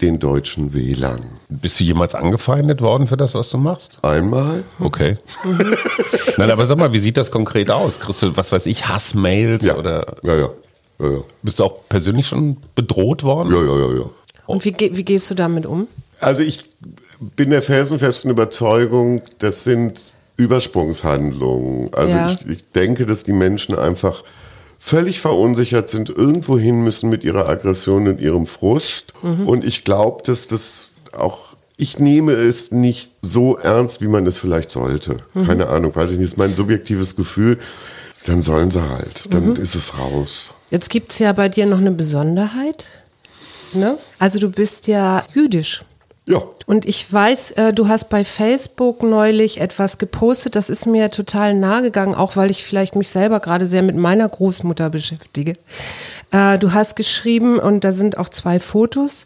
den 0.02 0.20
deutschen 0.20 0.74
Wählern. 0.74 1.22
Bist 1.50 1.80
du 1.80 1.84
jemals 1.84 2.16
angefeindet 2.16 2.82
worden 2.82 3.08
für 3.08 3.18
das, 3.18 3.34
was 3.34 3.50
du 3.50 3.58
machst? 3.58 3.98
Einmal 4.02 4.64
Okay. 4.80 5.18
Nein, 6.38 6.52
aber 6.52 6.66
sag 6.66 6.78
mal, 6.78 6.92
wie 6.94 7.00
sieht 7.00 7.18
das 7.18 7.32
konkret 7.32 7.72
aus? 7.72 8.00
Kriegst 8.00 8.22
du, 8.24 8.36
was 8.36 8.52
weiß 8.52 8.66
ich, 8.66 8.88
Hassmails 8.88 9.70
oder 9.70 10.18
ja, 10.24 10.36
ja, 10.36 10.50
ja, 11.00 11.10
ja, 11.12 11.18
bist 11.42 11.60
du 11.60 11.64
auch 11.64 11.78
persönlich 11.90 12.28
schon 12.28 12.58
bedroht 12.76 13.24
worden? 13.24 13.52
ja, 13.52 13.62
ja, 13.64 13.78
ja, 13.88 13.98
ja. 14.00 14.10
Und 14.48 14.64
wie, 14.66 14.72
ge- 14.74 14.92
wie 14.96 15.04
gehst 15.06 15.30
du 15.32 15.36
damit 15.36 15.66
um? 15.66 15.88
Also 16.20 16.42
ich 16.44 16.64
bin 17.36 17.50
der 17.50 17.62
felsenfesten 17.62 18.30
Überzeugung, 18.32 19.22
das 19.40 19.64
sind 19.64 20.14
Übersprungshandlungen. 20.38 21.94
Also 21.94 22.16
Ja. 22.16 22.32
ich, 22.32 22.46
ich 22.50 22.72
denke, 22.72 23.06
dass 23.06 23.24
die 23.24 23.34
Menschen 23.34 23.78
einfach 23.78 24.24
völlig 24.86 25.20
verunsichert 25.20 25.90
sind, 25.90 26.10
irgendwo 26.10 26.60
hin 26.60 26.84
müssen 26.84 27.10
mit 27.10 27.24
ihrer 27.24 27.50
Aggression 27.50 28.08
und 28.08 28.22
ihrem 28.22 28.46
Frust. 28.46 29.14
Und 29.24 29.66
ich 29.66 29.84
glaube, 29.84 30.22
dass 30.24 30.48
das 30.48 30.90
auch, 31.12 31.56
ich 31.76 31.98
nehme 31.98 32.34
es 32.34 32.72
nicht 32.72 33.10
so 33.24 33.58
ernst, 33.58 34.02
wie 34.02 34.08
man 34.08 34.28
es 34.28 34.38
vielleicht 34.38 34.70
sollte. 34.70 35.18
Keine 35.48 35.70
Ahnung, 35.70 35.96
weiß 35.96 36.12
ich 36.12 36.18
nicht, 36.18 36.28
ist 36.28 36.38
mein 36.38 36.54
subjektives 36.54 37.16
Gefühl. 37.16 37.58
Dann 38.28 38.44
sollen 38.44 38.70
sie 38.70 38.88
halt, 38.88 39.34
dann 39.34 39.56
ist 39.56 39.74
es 39.74 39.98
raus. 39.98 40.54
Jetzt 40.70 40.92
gibt 40.92 41.14
es 41.14 41.18
ja 41.18 41.34
bei 41.34 41.50
dir 41.50 41.66
noch 41.66 41.80
eine 41.80 41.92
Besonderheit. 41.92 42.88
Ne? 43.74 43.98
Also 44.20 44.38
du 44.38 44.52
bist 44.52 44.86
ja 44.86 45.24
jüdisch. 45.34 45.84
Ja, 46.28 46.42
Und 46.66 46.88
ich 46.88 47.12
weiß, 47.12 47.52
äh, 47.52 47.74
du 47.74 47.88
hast 47.88 48.10
bei 48.10 48.26
Facebook 48.26 49.04
neulich 49.04 49.62
etwas 49.62 50.00
gepostet, 50.00 50.56
das 50.56 50.70
ist 50.70 50.88
mir 50.88 51.12
total 51.12 51.54
nahe 51.54 51.84
gegangen, 51.84 52.16
auch 52.16 52.36
weil 52.36 52.50
ich 52.50 52.64
vielleicht 52.64 52.96
mich 52.96 53.10
selber 53.10 53.40
gerade 53.40 53.68
sehr 53.68 53.84
mit 53.84 53.96
meiner 53.96 54.28
Großmutter 54.28 54.90
beschäftige. 54.90 55.54
Äh, 56.32 56.58
du 56.58 56.74
hast 56.74 56.96
geschrieben, 56.96 57.60
und 57.60 57.84
da 57.84 57.92
sind 57.92 58.18
auch 58.18 58.30
zwei 58.30 58.60
Fotos, 58.60 59.26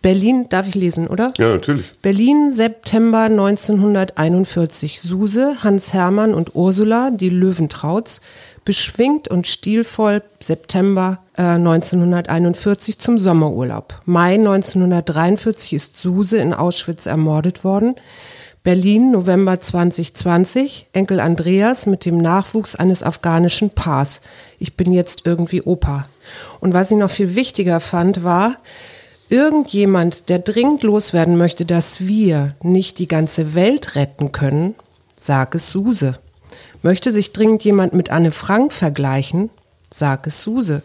Berlin, 0.00 0.46
darf 0.48 0.68
ich 0.68 0.76
lesen, 0.76 1.08
oder? 1.08 1.32
ja, 1.38 1.48
natürlich. 1.48 1.86
Berlin, 2.02 2.52
September 2.52 3.22
1941. 3.22 5.00
Suse, 5.00 5.56
Hans 5.64 5.92
Hermann 5.92 6.34
und 6.34 6.54
Ursula, 6.54 7.10
die 7.10 7.30
Löwentrauts, 7.30 8.20
beschwingt 8.68 9.28
und 9.28 9.46
stilvoll 9.46 10.22
September 10.42 11.20
äh, 11.38 11.42
1941 11.42 12.98
zum 12.98 13.16
Sommerurlaub. 13.16 13.98
Mai 14.04 14.34
1943 14.34 15.72
ist 15.72 15.96
Suse 15.96 16.36
in 16.36 16.52
Auschwitz 16.52 17.06
ermordet 17.06 17.64
worden. 17.64 17.94
Berlin, 18.62 19.10
November 19.10 19.58
2020. 19.58 20.88
Enkel 20.92 21.18
Andreas 21.18 21.86
mit 21.86 22.04
dem 22.04 22.18
Nachwuchs 22.18 22.76
eines 22.76 23.02
afghanischen 23.02 23.70
Paars. 23.70 24.20
Ich 24.58 24.76
bin 24.76 24.92
jetzt 24.92 25.22
irgendwie 25.24 25.62
Opa. 25.62 26.04
Und 26.60 26.74
was 26.74 26.90
ich 26.90 26.98
noch 26.98 27.10
viel 27.10 27.34
wichtiger 27.34 27.80
fand, 27.80 28.22
war, 28.22 28.58
Irgendjemand, 29.30 30.30
der 30.30 30.38
dringend 30.38 30.82
loswerden 30.82 31.36
möchte, 31.36 31.66
dass 31.66 32.00
wir 32.00 32.54
nicht 32.62 32.98
die 32.98 33.08
ganze 33.08 33.54
Welt 33.54 33.94
retten 33.94 34.32
können, 34.32 34.74
sag 35.18 35.54
es 35.54 35.68
Suse. 35.68 36.18
Möchte 36.82 37.10
sich 37.10 37.32
dringend 37.32 37.64
jemand 37.64 37.92
mit 37.94 38.10
Anne 38.10 38.30
Frank 38.30 38.72
vergleichen, 38.72 39.50
sag 39.90 40.26
es 40.26 40.42
Suse. 40.42 40.82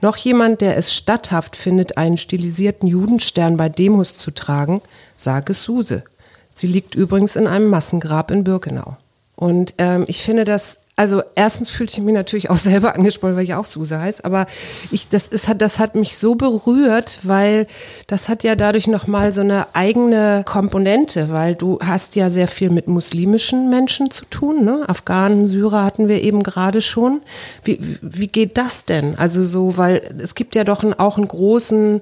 Noch 0.00 0.16
jemand, 0.16 0.60
der 0.60 0.76
es 0.76 0.94
statthaft 0.94 1.56
findet, 1.56 1.96
einen 1.96 2.18
stilisierten 2.18 2.88
Judenstern 2.88 3.56
bei 3.56 3.68
Demos 3.68 4.18
zu 4.18 4.30
tragen, 4.30 4.82
sag 5.16 5.50
es 5.50 5.62
Suse. 5.62 6.02
Sie 6.50 6.66
liegt 6.66 6.94
übrigens 6.94 7.36
in 7.36 7.46
einem 7.46 7.68
Massengrab 7.68 8.30
in 8.30 8.44
Birkenau. 8.44 8.96
Und 9.36 9.74
ähm, 9.78 10.04
ich 10.06 10.22
finde 10.22 10.44
das, 10.44 10.80
also 10.96 11.22
erstens 11.34 11.68
fühlte 11.68 11.94
ich 11.94 12.00
mich 12.00 12.14
natürlich 12.14 12.50
auch 12.50 12.56
selber 12.70 12.94
angesprochen, 12.94 13.36
weil 13.36 13.44
ich 13.44 13.54
auch 13.54 13.64
Suse 13.64 13.98
heiße, 13.98 14.24
aber 14.24 14.46
ich, 14.90 15.08
das, 15.08 15.28
ist, 15.28 15.48
hat, 15.48 15.60
das 15.60 15.78
hat 15.78 15.94
mich 15.94 16.16
so 16.16 16.34
berührt, 16.34 17.20
weil 17.22 17.66
das 18.06 18.28
hat 18.28 18.44
ja 18.44 18.54
dadurch 18.54 18.86
nochmal 18.86 19.32
so 19.32 19.40
eine 19.40 19.74
eigene 19.74 20.42
Komponente, 20.44 21.30
weil 21.30 21.54
du 21.54 21.78
hast 21.80 22.16
ja 22.16 22.30
sehr 22.30 22.48
viel 22.48 22.70
mit 22.70 22.86
muslimischen 22.86 23.70
Menschen 23.70 24.10
zu 24.10 24.24
tun, 24.26 24.64
ne? 24.64 24.84
Afghanen, 24.88 25.48
Syrer 25.48 25.84
hatten 25.84 26.08
wir 26.08 26.22
eben 26.22 26.42
gerade 26.42 26.80
schon. 26.80 27.22
Wie, 27.64 27.78
wie 28.00 28.28
geht 28.28 28.56
das 28.56 28.84
denn? 28.84 29.16
Also 29.16 29.42
so, 29.42 29.76
weil 29.76 30.02
es 30.22 30.34
gibt 30.34 30.54
ja 30.54 30.64
doch 30.64 30.84
auch 30.98 31.16
einen 31.16 31.28
großen 31.28 32.00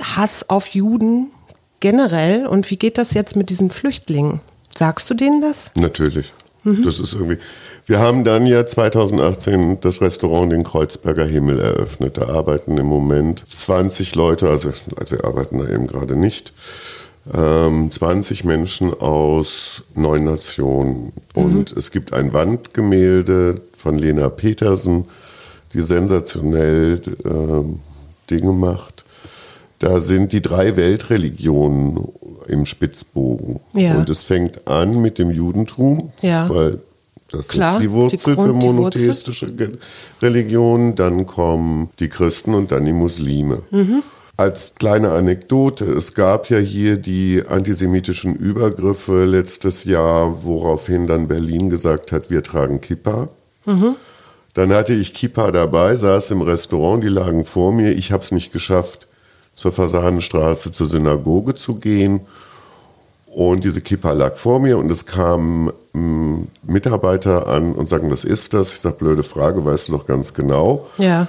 Hass 0.00 0.48
auf 0.48 0.68
Juden 0.68 1.30
generell 1.80 2.46
und 2.46 2.70
wie 2.70 2.76
geht 2.76 2.98
das 2.98 3.14
jetzt 3.14 3.36
mit 3.36 3.50
diesen 3.50 3.70
Flüchtlingen? 3.70 4.40
Sagst 4.76 5.08
du 5.10 5.14
denen 5.14 5.42
das? 5.42 5.72
Natürlich. 5.74 6.32
Das 6.64 7.00
ist 7.00 7.14
irgendwie. 7.14 7.38
Wir 7.92 8.00
haben 8.00 8.24
dann 8.24 8.46
ja 8.46 8.66
2018 8.66 9.80
das 9.82 10.00
Restaurant 10.00 10.50
den 10.50 10.62
Kreuzberger 10.62 11.26
Himmel 11.26 11.60
eröffnet. 11.60 12.16
Da 12.16 12.26
arbeiten 12.26 12.78
im 12.78 12.86
Moment 12.86 13.44
20 13.46 14.14
Leute, 14.14 14.48
also, 14.48 14.70
also 14.96 15.18
arbeiten 15.22 15.58
da 15.58 15.68
eben 15.68 15.88
gerade 15.88 16.16
nicht. 16.16 16.54
Ähm, 17.34 17.90
20 17.90 18.44
Menschen 18.44 18.98
aus 18.98 19.82
neun 19.94 20.24
Nationen. 20.24 21.12
Und 21.34 21.72
es 21.72 21.90
gibt 21.90 22.14
ein 22.14 22.32
Wandgemälde 22.32 23.60
von 23.76 23.98
Lena 23.98 24.30
Petersen, 24.30 25.04
die 25.74 25.82
sensationell 25.82 27.02
ähm, 27.26 27.80
Dinge 28.30 28.52
macht. 28.52 29.04
Da 29.80 30.00
sind 30.00 30.32
die 30.32 30.40
drei 30.40 30.76
Weltreligionen 30.78 32.08
im 32.48 32.64
Spitzbogen. 32.64 33.60
Ja. 33.74 33.98
Und 33.98 34.08
es 34.08 34.22
fängt 34.22 34.66
an 34.66 35.02
mit 35.02 35.18
dem 35.18 35.30
Judentum, 35.30 36.10
Ja. 36.22 36.48
weil 36.48 36.78
das 37.32 37.48
Klar, 37.48 37.74
ist 37.76 37.82
die 37.82 37.90
Wurzel 37.90 38.16
die 38.18 38.22
Grund- 38.24 38.38
für 38.48 38.54
Wurzel. 38.54 38.72
monotheistische 38.72 39.52
Ge- 39.52 39.78
Religionen. 40.20 40.94
Dann 40.94 41.26
kommen 41.26 41.90
die 41.98 42.08
Christen 42.08 42.54
und 42.54 42.72
dann 42.72 42.84
die 42.84 42.92
Muslime. 42.92 43.62
Mhm. 43.70 44.02
Als 44.36 44.72
kleine 44.78 45.10
Anekdote, 45.10 45.84
es 45.92 46.14
gab 46.14 46.48
ja 46.50 46.58
hier 46.58 46.96
die 46.96 47.42
antisemitischen 47.46 48.34
Übergriffe 48.34 49.24
letztes 49.24 49.84
Jahr, 49.84 50.42
woraufhin 50.44 51.06
dann 51.06 51.28
Berlin 51.28 51.68
gesagt 51.70 52.12
hat, 52.12 52.30
wir 52.30 52.42
tragen 52.42 52.80
Kippa. 52.80 53.28
Mhm. 53.66 53.96
Dann 54.54 54.72
hatte 54.72 54.92
ich 54.94 55.14
Kippa 55.14 55.50
dabei, 55.50 55.96
saß 55.96 56.30
im 56.32 56.42
Restaurant, 56.42 57.02
die 57.04 57.08
lagen 57.08 57.44
vor 57.44 57.72
mir. 57.72 57.92
Ich 57.92 58.10
habe 58.12 58.22
es 58.22 58.32
nicht 58.32 58.52
geschafft, 58.52 59.06
zur 59.54 59.72
Fasanenstraße 59.72 60.72
zur 60.72 60.86
Synagoge 60.86 61.54
zu 61.54 61.74
gehen. 61.76 62.20
Und 63.32 63.64
diese 63.64 63.80
Kippa 63.80 64.12
lag 64.12 64.36
vor 64.36 64.60
mir 64.60 64.76
und 64.76 64.92
es 64.92 65.06
kamen 65.06 65.72
mm, 65.94 66.42
Mitarbeiter 66.64 67.46
an 67.46 67.72
und 67.74 67.88
sagen, 67.88 68.10
was 68.10 68.24
ist 68.24 68.52
das? 68.52 68.74
Ich 68.74 68.80
sage, 68.80 68.96
blöde 68.96 69.22
Frage, 69.22 69.64
weißt 69.64 69.88
du 69.88 69.92
doch 69.92 70.06
ganz 70.06 70.34
genau. 70.34 70.86
Ja. 70.98 71.28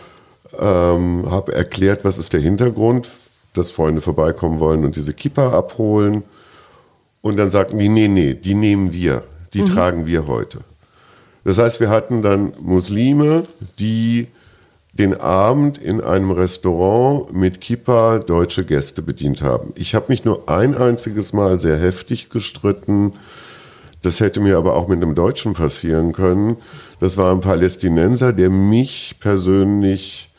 Ähm, 0.59 1.31
habe 1.31 1.53
erklärt, 1.53 2.03
was 2.03 2.17
ist 2.17 2.33
der 2.33 2.41
Hintergrund, 2.41 3.09
dass 3.53 3.71
Freunde 3.71 4.01
vorbeikommen 4.01 4.59
wollen 4.59 4.83
und 4.83 4.97
diese 4.97 5.13
Kippa 5.13 5.57
abholen. 5.57 6.23
Und 7.21 7.37
dann 7.37 7.49
sagten 7.49 7.79
die, 7.79 7.87
nee, 7.87 8.09
nee, 8.09 8.33
die 8.33 8.53
nehmen 8.53 8.91
wir, 8.91 9.23
die 9.53 9.63
tragen 9.63 10.05
wir 10.05 10.27
heute. 10.27 10.59
Das 11.45 11.57
heißt, 11.57 11.79
wir 11.79 11.89
hatten 11.89 12.21
dann 12.21 12.51
Muslime, 12.59 13.43
die 13.79 14.27
den 14.93 15.19
Abend 15.19 15.79
in 15.79 16.01
einem 16.01 16.29
Restaurant 16.31 17.33
mit 17.33 17.61
Kippa 17.61 18.19
deutsche 18.19 18.63
Gäste 18.63 19.01
bedient 19.01 19.41
haben. 19.41 19.73
Ich 19.75 19.95
habe 19.95 20.05
mich 20.09 20.23
nur 20.23 20.47
ein 20.47 20.77
einziges 20.77 21.33
Mal 21.33 21.59
sehr 21.59 21.77
heftig 21.77 22.29
gestritten. 22.29 23.13
Das 24.03 24.19
hätte 24.19 24.39
mir 24.39 24.57
aber 24.57 24.75
auch 24.75 24.87
mit 24.87 25.01
einem 25.01 25.15
Deutschen 25.15 25.53
passieren 25.53 26.11
können. 26.11 26.57
Das 26.99 27.17
war 27.17 27.31
ein 27.31 27.41
Palästinenser, 27.41 28.33
der 28.33 28.51
mich 28.51 29.15
persönlich 29.19 30.29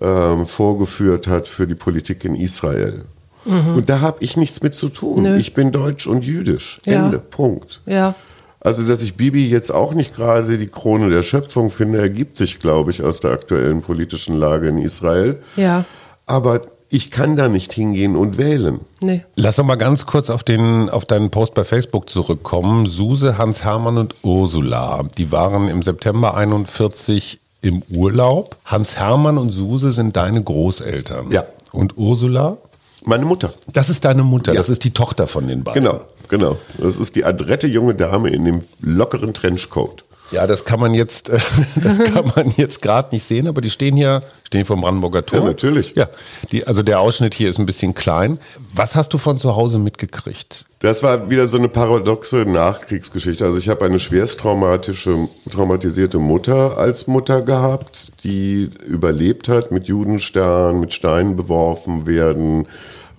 ähm, 0.00 0.46
vorgeführt 0.46 1.26
hat 1.26 1.48
für 1.48 1.66
die 1.66 1.74
Politik 1.74 2.24
in 2.24 2.36
Israel. 2.36 3.04
Mhm. 3.44 3.74
Und 3.74 3.88
da 3.88 4.00
habe 4.00 4.18
ich 4.20 4.36
nichts 4.36 4.62
mit 4.62 4.74
zu 4.74 4.88
tun. 4.88 5.22
Nö. 5.24 5.36
Ich 5.36 5.52
bin 5.54 5.72
deutsch 5.72 6.06
und 6.06 6.24
jüdisch. 6.24 6.78
Ja. 6.84 7.06
Ende. 7.06 7.18
Punkt. 7.18 7.80
Ja. 7.86 8.14
Also, 8.60 8.82
dass 8.82 9.02
ich 9.02 9.14
Bibi 9.14 9.48
jetzt 9.48 9.72
auch 9.72 9.94
nicht 9.94 10.14
gerade 10.14 10.58
die 10.58 10.66
Krone 10.66 11.08
der 11.08 11.22
Schöpfung 11.22 11.70
finde, 11.70 11.98
ergibt 11.98 12.36
sich, 12.36 12.60
glaube 12.60 12.90
ich, 12.90 13.02
aus 13.02 13.20
der 13.20 13.32
aktuellen 13.32 13.80
politischen 13.80 14.36
Lage 14.36 14.68
in 14.68 14.78
Israel. 14.78 15.42
Ja. 15.56 15.86
Aber 16.26 16.60
ich 16.90 17.10
kann 17.10 17.36
da 17.36 17.48
nicht 17.48 17.72
hingehen 17.72 18.16
und 18.16 18.36
wählen. 18.36 18.80
Nee. 19.00 19.24
Lass 19.36 19.56
doch 19.56 19.64
mal 19.64 19.76
ganz 19.76 20.04
kurz 20.04 20.28
auf, 20.28 20.42
den, 20.42 20.90
auf 20.90 21.04
deinen 21.04 21.30
Post 21.30 21.54
bei 21.54 21.64
Facebook 21.64 22.10
zurückkommen. 22.10 22.86
Suse, 22.86 23.38
Hans-Hermann 23.38 23.96
und 23.96 24.14
Ursula, 24.22 25.04
die 25.16 25.32
waren 25.32 25.68
im 25.68 25.82
September 25.82 26.34
41 26.34 27.38
im 27.62 27.82
Urlaub. 27.90 28.56
Hans-Hermann 28.64 29.38
und 29.38 29.50
Suse 29.50 29.92
sind 29.92 30.16
deine 30.16 30.42
Großeltern. 30.42 31.30
Ja. 31.30 31.44
Und 31.72 31.96
Ursula? 31.96 32.56
Meine 33.04 33.24
Mutter. 33.24 33.54
Das 33.72 33.88
ist 33.88 34.04
deine 34.04 34.24
Mutter, 34.24 34.52
ja. 34.52 34.58
das 34.58 34.68
ist 34.68 34.84
die 34.84 34.90
Tochter 34.90 35.26
von 35.26 35.46
den 35.46 35.62
beiden. 35.62 35.84
Genau. 35.84 36.00
Genau. 36.30 36.56
Das 36.78 36.96
ist 36.96 37.16
die 37.16 37.24
adrette 37.24 37.66
junge 37.66 37.94
Dame 37.94 38.30
in 38.30 38.44
dem 38.44 38.62
lockeren 38.80 39.34
Trenchcoat. 39.34 40.04
Ja, 40.30 40.46
das 40.46 40.64
kann 40.64 40.78
man 40.78 40.94
jetzt, 40.94 41.28
äh, 41.28 41.38
das 41.76 41.98
kann 41.98 42.32
man 42.34 42.52
jetzt 42.56 42.82
gerade 42.82 43.08
nicht 43.12 43.26
sehen, 43.26 43.48
aber 43.48 43.60
die 43.60 43.70
stehen 43.70 43.96
hier, 43.96 44.22
stehen 44.46 44.64
vom 44.64 44.80
Brandenburger 44.80 45.26
Tor. 45.26 45.40
Ja, 45.40 45.44
natürlich. 45.44 45.94
Ja, 45.96 46.08
die, 46.52 46.66
also 46.66 46.82
der 46.82 47.00
Ausschnitt 47.00 47.34
hier 47.34 47.50
ist 47.50 47.58
ein 47.58 47.66
bisschen 47.66 47.94
klein. 47.94 48.38
Was 48.72 48.94
hast 48.94 49.12
du 49.12 49.18
von 49.18 49.38
zu 49.38 49.56
Hause 49.56 49.78
mitgekriegt? 49.78 50.66
Das 50.78 51.02
war 51.02 51.30
wieder 51.30 51.48
so 51.48 51.58
eine 51.58 51.68
paradoxe 51.68 52.44
Nachkriegsgeschichte. 52.46 53.44
Also 53.44 53.58
ich 53.58 53.68
habe 53.68 53.84
eine 53.84 53.98
schwerst 53.98 54.40
traumatische, 54.40 55.28
traumatisierte 55.50 56.18
Mutter 56.18 56.78
als 56.78 57.06
Mutter 57.06 57.42
gehabt, 57.42 58.12
die 58.22 58.70
überlebt 58.86 59.48
hat 59.48 59.72
mit 59.72 59.88
Judenstern, 59.88 60.78
mit 60.80 60.92
Steinen 60.94 61.36
beworfen 61.36 62.06
werden, 62.06 62.66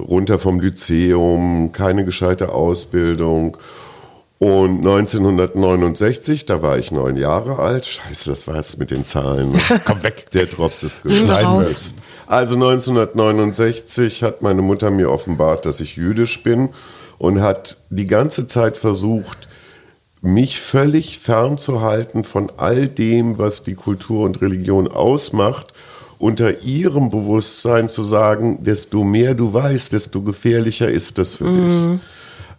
runter 0.08 0.40
vom 0.40 0.60
Lyzeum, 0.60 1.72
keine 1.72 2.06
gescheite 2.06 2.50
Ausbildung. 2.50 3.58
Und 4.40 4.80
1969, 4.80 6.46
da 6.46 6.64
war 6.64 6.80
ich 6.80 6.92
neun 6.92 7.16
Jahre 7.16 7.60
alt. 7.60 7.86
Scheiße, 7.86 8.30
das 8.30 8.48
war 8.48 8.56
es 8.56 8.78
mit 8.78 8.90
den 8.90 9.06
Zahlen. 9.06 9.54
Komm 9.86 10.02
weg. 10.04 10.32
Der 10.32 10.48
Drops 10.48 10.82
ist 10.82 11.04
geschnitten. 11.04 11.64
Also 12.26 12.56
1969 12.56 14.24
hat 14.24 14.42
meine 14.42 14.62
Mutter 14.62 14.90
mir 14.90 15.12
offenbart, 15.12 15.66
dass 15.66 15.80
ich 15.80 15.96
jüdisch 15.96 16.42
bin 16.44 16.70
und 17.18 17.42
hat 17.42 17.78
die 17.90 18.06
ganze 18.08 18.48
Zeit 18.48 18.78
versucht, 18.78 19.48
mich 20.22 20.60
völlig 20.60 21.20
fernzuhalten 21.20 22.24
von 22.24 22.52
all 22.58 22.88
dem, 22.88 23.38
was 23.38 23.64
die 23.64 23.76
Kultur 23.76 24.26
und 24.26 24.42
Religion 24.42 24.88
ausmacht 24.88 25.74
unter 26.22 26.62
ihrem 26.62 27.10
Bewusstsein 27.10 27.90
zu 27.90 28.04
sagen, 28.04 28.64
desto 28.64 29.04
mehr 29.04 29.34
du 29.34 29.54
weißt, 29.54 29.92
desto 29.92 30.22
gefährlicher 30.22 30.90
ist 30.90 31.18
das 31.18 31.34
für 31.34 31.46
mhm. 31.46 31.64
dich. 31.64 32.00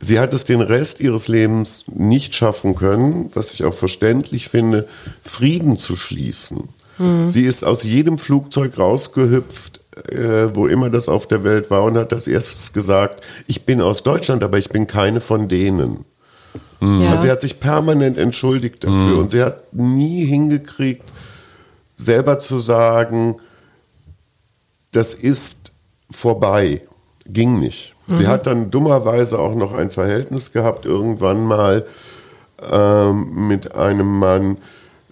Sie 0.00 0.19
hat 0.19 0.35
es 0.35 0.45
den 0.45 0.61
Rest 0.61 0.99
ihres 1.00 1.28
Lebens 1.28 1.85
nicht 1.87 2.35
schaffen 2.35 2.75
können, 2.75 3.31
was 3.35 3.54
ich 3.54 3.64
auch 3.64 3.75
verständlich 3.75 4.49
finde, 4.49 4.88
Frieden 5.23 5.78
zu 5.78 5.95
schließen. 5.95 6.71
Mhm. 6.99 7.28
Sie 7.28 7.45
ist 7.45 7.64
aus 7.64 7.85
jedem 7.85 8.19
Flugzeug 8.19 8.77
rausgehüpft, 8.79 9.81
äh, 10.09 10.48
wo 10.55 10.66
immer 10.66 10.90
das 10.90 11.09
auf 11.09 11.29
der 11.29 11.44
Welt 11.44 11.70
war, 11.70 11.85
und 11.85 11.96
hat 11.96 12.11
das 12.11 12.27
erstes 12.27 12.72
gesagt, 12.72 13.25
ich 13.46 13.64
bin 13.64 13.81
aus 13.81 14.03
Deutschland, 14.03 14.42
aber 14.42 14.59
ich 14.59 14.70
bin 14.70 14.88
keine 14.88 15.20
von 15.20 15.48
denen. 15.48 16.05
Mhm. 16.81 17.03
Also 17.03 17.22
sie 17.22 17.31
hat 17.31 17.40
sich 17.40 17.61
permanent 17.61 18.18
entschuldigt 18.18 18.83
dafür 18.83 18.96
mhm. 18.96 19.18
und 19.20 19.31
sie 19.31 19.40
hat 19.40 19.72
nie 19.72 20.25
hingekriegt, 20.25 21.05
selber 21.94 22.40
zu 22.40 22.59
sagen, 22.59 23.37
das 24.92 25.14
ist 25.14 25.72
vorbei. 26.11 26.83
Ging 27.26 27.61
nicht. 27.61 27.94
Mhm. 28.07 28.16
Sie 28.16 28.26
hat 28.26 28.46
dann 28.46 28.70
dummerweise 28.70 29.38
auch 29.38 29.55
noch 29.55 29.72
ein 29.72 29.90
Verhältnis 29.90 30.52
gehabt, 30.52 30.87
irgendwann 30.87 31.44
mal 31.44 31.85
ähm, 32.70 33.48
mit 33.48 33.74
einem 33.74 34.18
Mann 34.18 34.59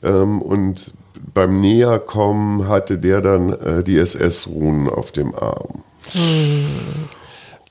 ähm, 0.03 0.41
und 0.41 0.95
beim 1.35 1.61
Näherkommen 1.61 2.69
hatte 2.69 2.99
der 2.99 3.21
dann 3.21 3.53
äh, 3.53 3.85
die 3.85 3.99
SS-Runen 3.99 4.89
auf 4.89 5.13
dem 5.13 5.35
Arm. 5.35 5.83
Mhm. 6.15 6.67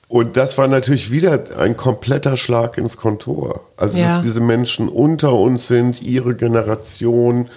Und 0.08 0.38
das 0.38 0.58
war 0.58 0.68
natürlich 0.68 1.12
wieder 1.12 1.58
ein 1.60 1.78
kompletter 1.78 2.36
Schlag 2.36 2.80
ins 2.80 2.98
Kontor. 2.98 3.62
Also, 3.78 4.00
ja. 4.00 4.08
dass 4.08 4.22
diese 4.22 4.42
Menschen 4.42 4.90
unter 4.90 5.34
uns 5.34 5.68
sind, 5.68 6.02
ihre 6.02 6.36
Generation 6.36 7.48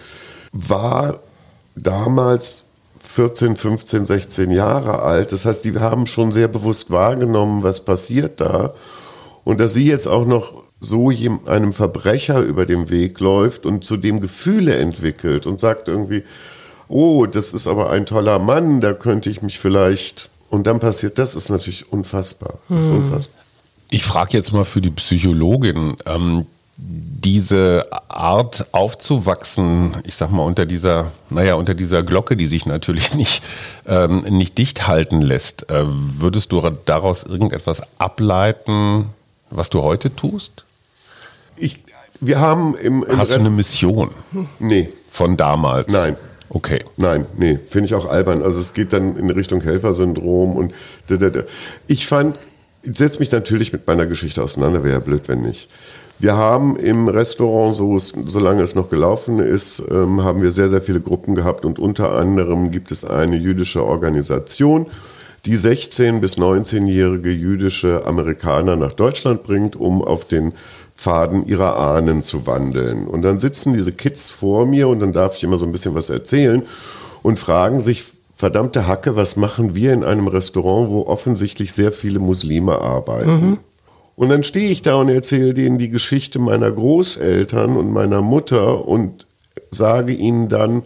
war 0.53 1.21
damals 1.75 2.62
14, 3.03 3.57
15, 3.57 4.07
16 4.07 4.51
Jahre 4.51 5.03
alt. 5.03 5.33
Das 5.33 5.45
heißt, 5.45 5.65
die 5.65 5.79
haben 5.79 6.07
schon 6.07 6.33
sehr 6.33 6.49
bewusst 6.49 6.91
wahrgenommen, 6.91 7.63
was 7.63 7.85
passiert 7.85 8.41
da. 8.41 8.73
Und 9.45 9.61
dass 9.61 9.75
sie 9.75 9.87
jetzt 9.87 10.07
auch 10.07 10.27
noch 10.27 10.63
so 10.81 11.11
einem 11.47 11.73
Verbrecher 11.73 12.41
über 12.41 12.67
den 12.67 12.91
Weg 12.91 13.21
läuft 13.21 13.67
und 13.67 13.85
zu 13.85 13.97
dem 13.97 14.21
Gefühle 14.21 14.77
entwickelt 14.77 15.47
und 15.47 15.61
sagt 15.61 15.89
irgendwie, 15.89 16.25
oh, 16.89 17.27
das 17.27 17.53
ist 17.53 17.67
aber 17.67 17.91
ein 17.91 18.07
toller 18.07 18.39
Mann, 18.39 18.81
da 18.81 18.93
könnte 18.93 19.31
ich 19.31 19.43
mich 19.43 19.59
vielleicht. 19.59 20.31
Und 20.51 20.67
dann 20.67 20.81
passiert, 20.81 21.19
das 21.19 21.35
ist 21.35 21.49
natürlich 21.49 21.93
unfassbar. 21.93 22.59
Das 22.69 22.83
ist 22.83 22.91
hm. 22.91 22.99
unfassbar. 22.99 23.43
Ich 23.91 24.05
frage 24.05 24.37
jetzt 24.37 24.53
mal 24.53 24.65
für 24.65 24.81
die 24.81 24.91
Psychologin. 24.91 25.97
Ähm, 26.07 26.47
diese 26.77 27.87
Art 28.09 28.67
aufzuwachsen, 28.73 29.97
ich 30.05 30.15
sag 30.15 30.31
mal, 30.31 30.43
unter 30.43 30.67
dieser, 30.67 31.13
naja, 31.31 31.55
unter 31.55 31.75
dieser 31.75 32.03
Glocke, 32.03 32.37
die 32.37 32.47
sich 32.47 32.67
natürlich 32.67 33.15
nicht, 33.15 33.43
ähm, 33.87 34.21
nicht 34.29 34.59
dicht 34.59 34.87
halten 34.87 35.21
lässt, 35.21 35.71
äh, 35.71 35.85
würdest 35.87 36.53
du 36.53 36.61
daraus 36.85 37.25
irgendetwas 37.25 37.83
ableiten, 37.99 39.11
was 39.51 39.71
du 39.71 39.83
heute 39.83 40.15
tust? 40.15 40.65
Ich, 41.57 41.85
wir 42.21 42.41
haben 42.41 42.77
im, 42.77 43.05
im 43.05 43.19
Hast 43.19 43.31
Rest 43.31 43.33
du 43.33 43.41
eine 43.41 43.51
Mission? 43.51 44.11
Nee. 44.59 44.89
Von 45.11 45.37
damals? 45.37 45.93
Nein. 45.93 46.17
Okay. 46.49 46.85
Nein, 46.99 47.27
nee, 47.39 47.59
finde 47.69 47.87
ich 47.87 47.95
auch 47.95 48.07
albern. 48.07 48.43
Also 48.43 48.61
es 48.61 48.75
geht 48.75 48.93
dann 48.93 49.17
in 49.17 49.31
Richtung 49.31 49.63
Helfersyndrom 49.63 50.57
und 50.57 50.75
da, 51.07 51.17
da, 51.17 51.31
da. 51.31 51.41
ich 51.87 52.07
fand, 52.07 52.39
ich 52.83 52.99
setze 52.99 53.21
mich 53.21 53.33
natürlich 53.33 53.73
mit 53.73 53.87
meiner 53.87 54.05
Geschichte 54.05 54.43
auseinander, 54.43 54.85
wäre 54.85 54.95
ja 54.95 55.01
blöd, 55.01 55.29
wenn 55.29 55.41
nicht. 55.41 55.71
Wir 56.23 56.37
haben 56.37 56.77
im 56.77 57.09
Restaurant, 57.09 57.75
so 57.75 57.99
solange 57.99 58.63
es 58.63 58.77
noch 58.77 58.89
gelaufen 58.89 59.41
ist, 59.41 59.83
ähm, 59.91 60.23
haben 60.23 60.41
wir 60.41 60.53
sehr, 60.53 60.69
sehr 60.69 60.81
viele 60.81 61.01
Gruppen 61.01 61.35
gehabt 61.35 61.65
und 61.65 61.81
unter 61.81 62.13
anderem 62.13 62.71
gibt 62.71 62.93
es 62.93 63.05
eine 63.05 63.35
jüdische 63.35 63.85
Organisation, 63.85 64.87
die 65.47 65.59
16- 65.59 66.21
bis 66.21 66.39
19-jährige 66.39 67.31
jüdische 67.33 68.07
Amerikaner 68.07 68.77
nach 68.77 68.93
Deutschland 68.93 69.43
bringt, 69.43 69.75
um 69.75 70.01
auf 70.01 70.25
den 70.25 70.53
Pfaden 70.97 71.45
ihrer 71.49 71.77
Ahnen 71.77 72.23
zu 72.23 72.47
wandeln. 72.47 73.09
Und 73.09 73.23
dann 73.23 73.41
sitzen 73.41 73.75
diese 73.75 73.91
Kids 73.91 74.31
vor 74.31 74.65
mir 74.65 74.87
und 74.87 75.01
dann 75.01 75.13
darf 75.13 75.35
ich 75.35 75.43
immer 75.43 75.59
so 75.59 75.67
ein 75.67 75.73
bisschen 75.73 75.97
was 75.97 76.09
erzählen 76.09 76.63
und 77.25 77.41
fragen 77.41 77.81
sich, 77.81 78.05
verdammte 78.37 78.87
Hacke, 78.87 79.17
was 79.17 79.35
machen 79.35 79.75
wir 79.75 79.93
in 79.93 80.05
einem 80.05 80.29
Restaurant, 80.29 80.89
wo 80.89 81.05
offensichtlich 81.05 81.73
sehr 81.73 81.91
viele 81.91 82.21
Muslime 82.21 82.81
arbeiten? 82.81 83.31
Mhm. 83.33 83.59
Und 84.23 84.29
dann 84.29 84.45
stehe 84.45 84.71
ich 84.71 84.83
da 84.83 84.95
und 84.95 85.09
erzähle 85.09 85.53
denen 85.53 85.79
die 85.79 85.91
Geschichte 85.91 86.39
meiner 86.39 86.71
Großeltern 86.71 87.77
und 87.77 87.91
meiner 87.91 88.23
Mutter 88.23 88.87
und 88.87 89.27
sage 89.73 90.13
ihnen 90.13 90.49
dann, 90.49 90.85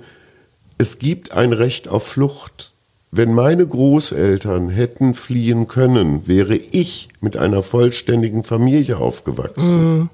es 0.79 0.99
gibt 0.99 1.33
ein 1.33 1.53
Recht 1.53 1.87
auf 1.87 2.07
Flucht. 2.07 2.73
Wenn 3.11 3.35
meine 3.35 3.67
Großeltern 3.67 4.71
hätten 4.71 5.13
fliehen 5.13 5.69
können, 5.69 6.27
wäre 6.27 6.57
ich 6.57 7.11
mit 7.21 7.37
einer 7.37 7.63
vollständigen 7.63 8.43
Familie 8.43 8.97
aufgewachsen. 8.97 9.99
Mhm. 9.99 10.11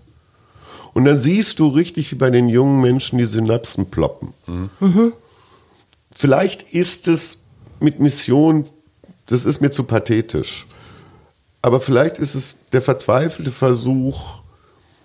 Und 0.93 1.05
dann 1.05 1.21
siehst 1.21 1.61
du 1.61 1.69
richtig, 1.69 2.11
wie 2.11 2.17
bei 2.17 2.31
den 2.31 2.49
jungen 2.49 2.81
Menschen 2.81 3.19
die 3.19 3.27
Synapsen 3.27 3.87
ploppen. 3.87 4.33
Mhm. 4.81 5.13
Vielleicht 6.11 6.63
ist 6.73 7.07
es 7.07 7.39
mit 7.79 8.01
Mission, 8.01 8.65
das 9.27 9.45
ist 9.45 9.61
mir 9.61 9.71
zu 9.71 9.85
pathetisch. 9.85 10.67
Aber 11.63 11.81
vielleicht 11.81 12.19
ist 12.19 12.35
es 12.35 12.57
der 12.73 12.83
verzweifelte 12.83 13.53
Versuch, 13.53 14.41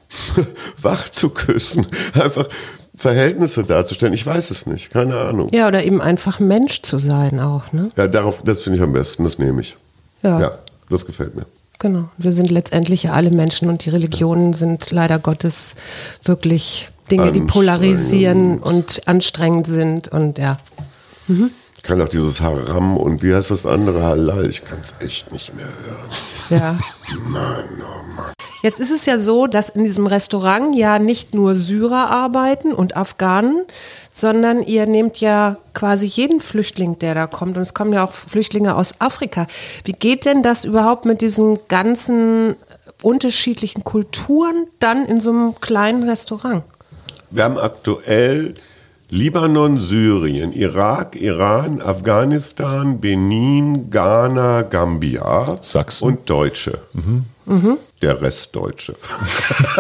wach 0.82 1.10
zu 1.10 1.30
küssen, 1.30 1.86
einfach 2.14 2.48
Verhältnisse 2.96 3.64
darzustellen. 3.64 4.14
Ich 4.14 4.26
weiß 4.26 4.50
es 4.50 4.66
nicht, 4.66 4.90
keine 4.90 5.18
Ahnung. 5.18 5.50
Ja, 5.54 5.68
oder 5.68 5.84
eben 5.84 6.02
einfach 6.02 6.40
Mensch 6.40 6.82
zu 6.82 6.98
sein 6.98 7.40
auch, 7.40 7.72
ne? 7.72 7.90
Ja, 7.96 8.08
darauf, 8.08 8.42
das 8.44 8.64
finde 8.64 8.78
ich 8.78 8.84
am 8.84 8.94
besten, 8.94 9.24
das 9.24 9.38
nehme 9.38 9.62
ich. 9.62 9.78
Ja. 10.24 10.40
ja, 10.40 10.58
das 10.90 11.06
gefällt 11.06 11.36
mir. 11.36 11.46
Genau. 11.78 12.10
Wir 12.18 12.34
sind 12.34 12.50
letztendlich 12.50 13.04
ja 13.04 13.14
alle 13.14 13.30
Menschen 13.30 13.70
und 13.70 13.86
die 13.86 13.92
Religionen 13.92 14.54
sind 14.54 14.90
leider 14.90 15.20
Gottes 15.20 15.76
wirklich 16.24 16.90
Dinge, 17.12 17.32
die 17.32 17.42
polarisieren 17.42 18.58
und 18.58 19.08
anstrengend 19.08 19.68
sind 19.68 20.08
und 20.08 20.40
ja. 20.40 20.58
Ich 21.28 21.67
kann 21.88 22.02
auch 22.02 22.10
dieses 22.10 22.42
Haram 22.42 22.98
und 22.98 23.24
wie 23.24 23.34
heißt 23.34 23.50
das 23.50 23.66
andere 23.66 24.04
Halal, 24.04 24.50
ich 24.50 24.66
kann 24.66 24.80
es 24.82 24.94
echt 25.00 25.32
nicht 25.32 25.56
mehr 25.56 25.66
hören. 25.66 26.10
Ja. 26.50 26.80
Mann, 27.30 27.64
oh 27.80 28.16
Mann. 28.16 28.34
Jetzt 28.62 28.82
ist 28.82 28.92
es 28.92 29.06
ja 29.06 29.18
so, 29.18 29.48
dass 29.48 29.70
in 29.70 29.86
diesem 29.86 30.06
Restaurant 30.06 30.76
ja 30.76 31.00
nicht 31.00 31.34
nur 31.34 31.56
Syrer 31.56 32.10
arbeiten 32.10 32.74
und 32.74 32.98
Afghanen, 32.98 33.64
sondern 34.12 34.64
ihr 34.64 34.86
nehmt 34.86 35.18
ja 35.18 35.58
quasi 35.74 36.08
jeden 36.08 36.42
Flüchtling, 36.42 37.00
der 37.00 37.16
da 37.16 37.28
kommt. 37.28 37.56
Und 37.56 37.64
es 37.64 37.74
kommen 37.74 37.94
ja 37.94 38.06
auch 38.06 38.12
Flüchtlinge 38.12 38.76
aus 38.76 39.00
Afrika. 39.00 39.48
Wie 39.86 39.94
geht 39.94 40.26
denn 40.26 40.44
das 40.44 40.66
überhaupt 40.66 41.06
mit 41.06 41.22
diesen 41.22 41.60
ganzen 41.70 42.56
unterschiedlichen 43.02 43.86
Kulturen 43.86 44.68
dann 44.80 45.06
in 45.06 45.22
so 45.22 45.30
einem 45.30 45.56
kleinen 45.62 46.04
Restaurant? 46.10 46.64
Wir 47.32 47.46
haben 47.46 47.58
aktuell 47.58 48.56
Libanon, 49.10 49.80
Syrien, 49.80 50.52
Irak, 50.52 51.16
Iran, 51.16 51.82
Afghanistan, 51.82 53.00
Benin, 53.00 53.90
Ghana, 53.90 54.64
Gambia 54.64 55.58
Sachsen. 55.62 56.06
und 56.06 56.30
Deutsche. 56.30 56.80
Der 58.02 58.22
Rest 58.22 58.54
Deutsche. 58.54 58.96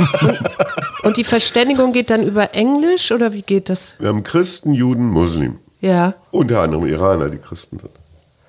Und 1.04 1.18
die 1.18 1.24
Verständigung 1.26 1.92
geht 1.94 2.10
dann 2.10 2.24
über 2.24 2.54
Englisch 2.54 3.12
oder 3.12 3.34
wie 3.34 3.42
geht 3.42 3.70
das? 3.70 3.94
Wir 4.00 4.08
haben 4.10 4.24
Christen, 4.24 4.74
Juden, 4.74 5.06
Muslim. 5.08 5.60
Ja. 5.82 6.16
Unter 6.32 6.62
anderem 6.62 6.86
Iraner, 6.88 7.30
die 7.30 7.38
Christen 7.38 7.80
sind. 7.80 7.92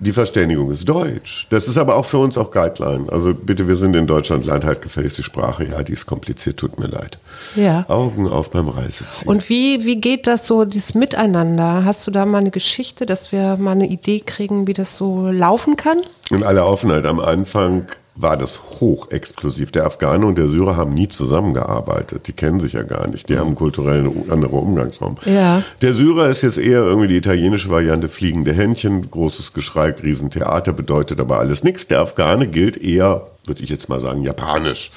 Die 0.01 0.13
Verständigung 0.13 0.71
ist 0.71 0.87
Deutsch. 0.87 1.45
Das 1.49 1.67
ist 1.67 1.77
aber 1.77 1.97
auch 1.97 2.05
für 2.05 2.19
uns 2.19 2.37
auch 2.37 2.51
Guideline. 2.51 3.11
Also 3.11 3.33
bitte, 3.33 3.67
wir 3.67 3.75
sind 3.75 3.95
in 3.97 4.07
Deutschland, 4.07 4.45
lernt 4.45 4.63
halt 4.63 4.81
gefälligst 4.81 5.17
die 5.17 5.23
Sprache. 5.23 5.65
Ja, 5.65 5.83
die 5.83 5.91
ist 5.91 6.05
kompliziert, 6.05 6.55
tut 6.55 6.79
mir 6.79 6.87
leid. 6.87 7.17
Ja. 7.55 7.83
Augen 7.89 8.29
auf 8.29 8.49
beim 8.49 8.69
Reiseziel. 8.69 9.27
Und 9.27 9.49
wie, 9.49 9.83
wie 9.83 9.99
geht 9.99 10.25
das 10.25 10.47
so, 10.47 10.63
dieses 10.63 10.93
Miteinander? 10.93 11.83
Hast 11.83 12.07
du 12.07 12.11
da 12.11 12.25
mal 12.25 12.37
eine 12.37 12.51
Geschichte, 12.51 13.05
dass 13.05 13.33
wir 13.33 13.57
mal 13.57 13.71
eine 13.71 13.87
Idee 13.87 14.21
kriegen, 14.21 14.67
wie 14.67 14.73
das 14.73 14.95
so 14.95 15.29
laufen 15.29 15.75
kann? 15.75 15.97
In 16.31 16.43
aller 16.43 16.65
Offenheit, 16.65 17.05
am 17.05 17.19
Anfang 17.19 17.87
war 18.21 18.35
das 18.35 18.59
hochexplosiv. 18.81 19.71
Der 19.71 19.85
Afghane 19.85 20.25
und 20.25 20.37
der 20.37 20.49
Syrer 20.49 20.75
haben 20.75 20.93
nie 20.93 21.07
zusammengearbeitet. 21.07 22.27
Die 22.27 22.33
kennen 22.33 22.59
sich 22.59 22.73
ja 22.73 22.83
gar 22.83 23.07
nicht. 23.07 23.29
Die 23.29 23.37
haben 23.37 23.55
kulturell 23.55 23.99
eine 23.99 24.11
andere 24.29 24.57
Umgangsform. 24.57 25.15
Ja. 25.25 25.63
Der 25.81 25.93
Syrer 25.93 26.29
ist 26.29 26.41
jetzt 26.41 26.57
eher 26.57 26.81
irgendwie 26.81 27.07
die 27.07 27.15
italienische 27.15 27.69
Variante 27.69 28.09
fliegende 28.09 28.51
Händchen, 28.51 29.09
großes 29.09 29.53
Geschrei, 29.53 29.91
Riesentheater, 29.91 30.73
bedeutet 30.73 31.21
aber 31.21 31.39
alles 31.39 31.63
nichts. 31.63 31.87
Der 31.87 32.01
Afghane 32.01 32.47
gilt 32.49 32.75
eher, 32.75 33.25
würde 33.45 33.63
ich 33.63 33.69
jetzt 33.69 33.87
mal 33.87 34.01
sagen, 34.01 34.21
japanisch. 34.23 34.91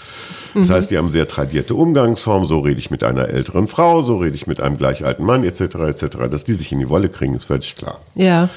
Das 0.54 0.70
heißt, 0.70 0.90
die 0.90 0.98
haben 0.98 1.12
sehr 1.12 1.28
tradierte 1.28 1.76
Umgangsformen. 1.76 2.48
So 2.48 2.58
rede 2.58 2.80
ich 2.80 2.90
mit 2.90 3.04
einer 3.04 3.28
älteren 3.28 3.68
Frau, 3.68 4.02
so 4.02 4.16
rede 4.16 4.34
ich 4.34 4.48
mit 4.48 4.60
einem 4.60 4.76
gleich 4.78 5.04
alten 5.04 5.24
Mann, 5.24 5.44
etc., 5.44 5.60
etc. 5.60 6.04
Dass 6.28 6.42
die 6.42 6.54
sich 6.54 6.72
in 6.72 6.80
die 6.80 6.88
Wolle 6.88 7.08
kriegen, 7.08 7.34
ist 7.34 7.44
völlig 7.44 7.76
klar. 7.76 8.00
Ja. 8.16 8.48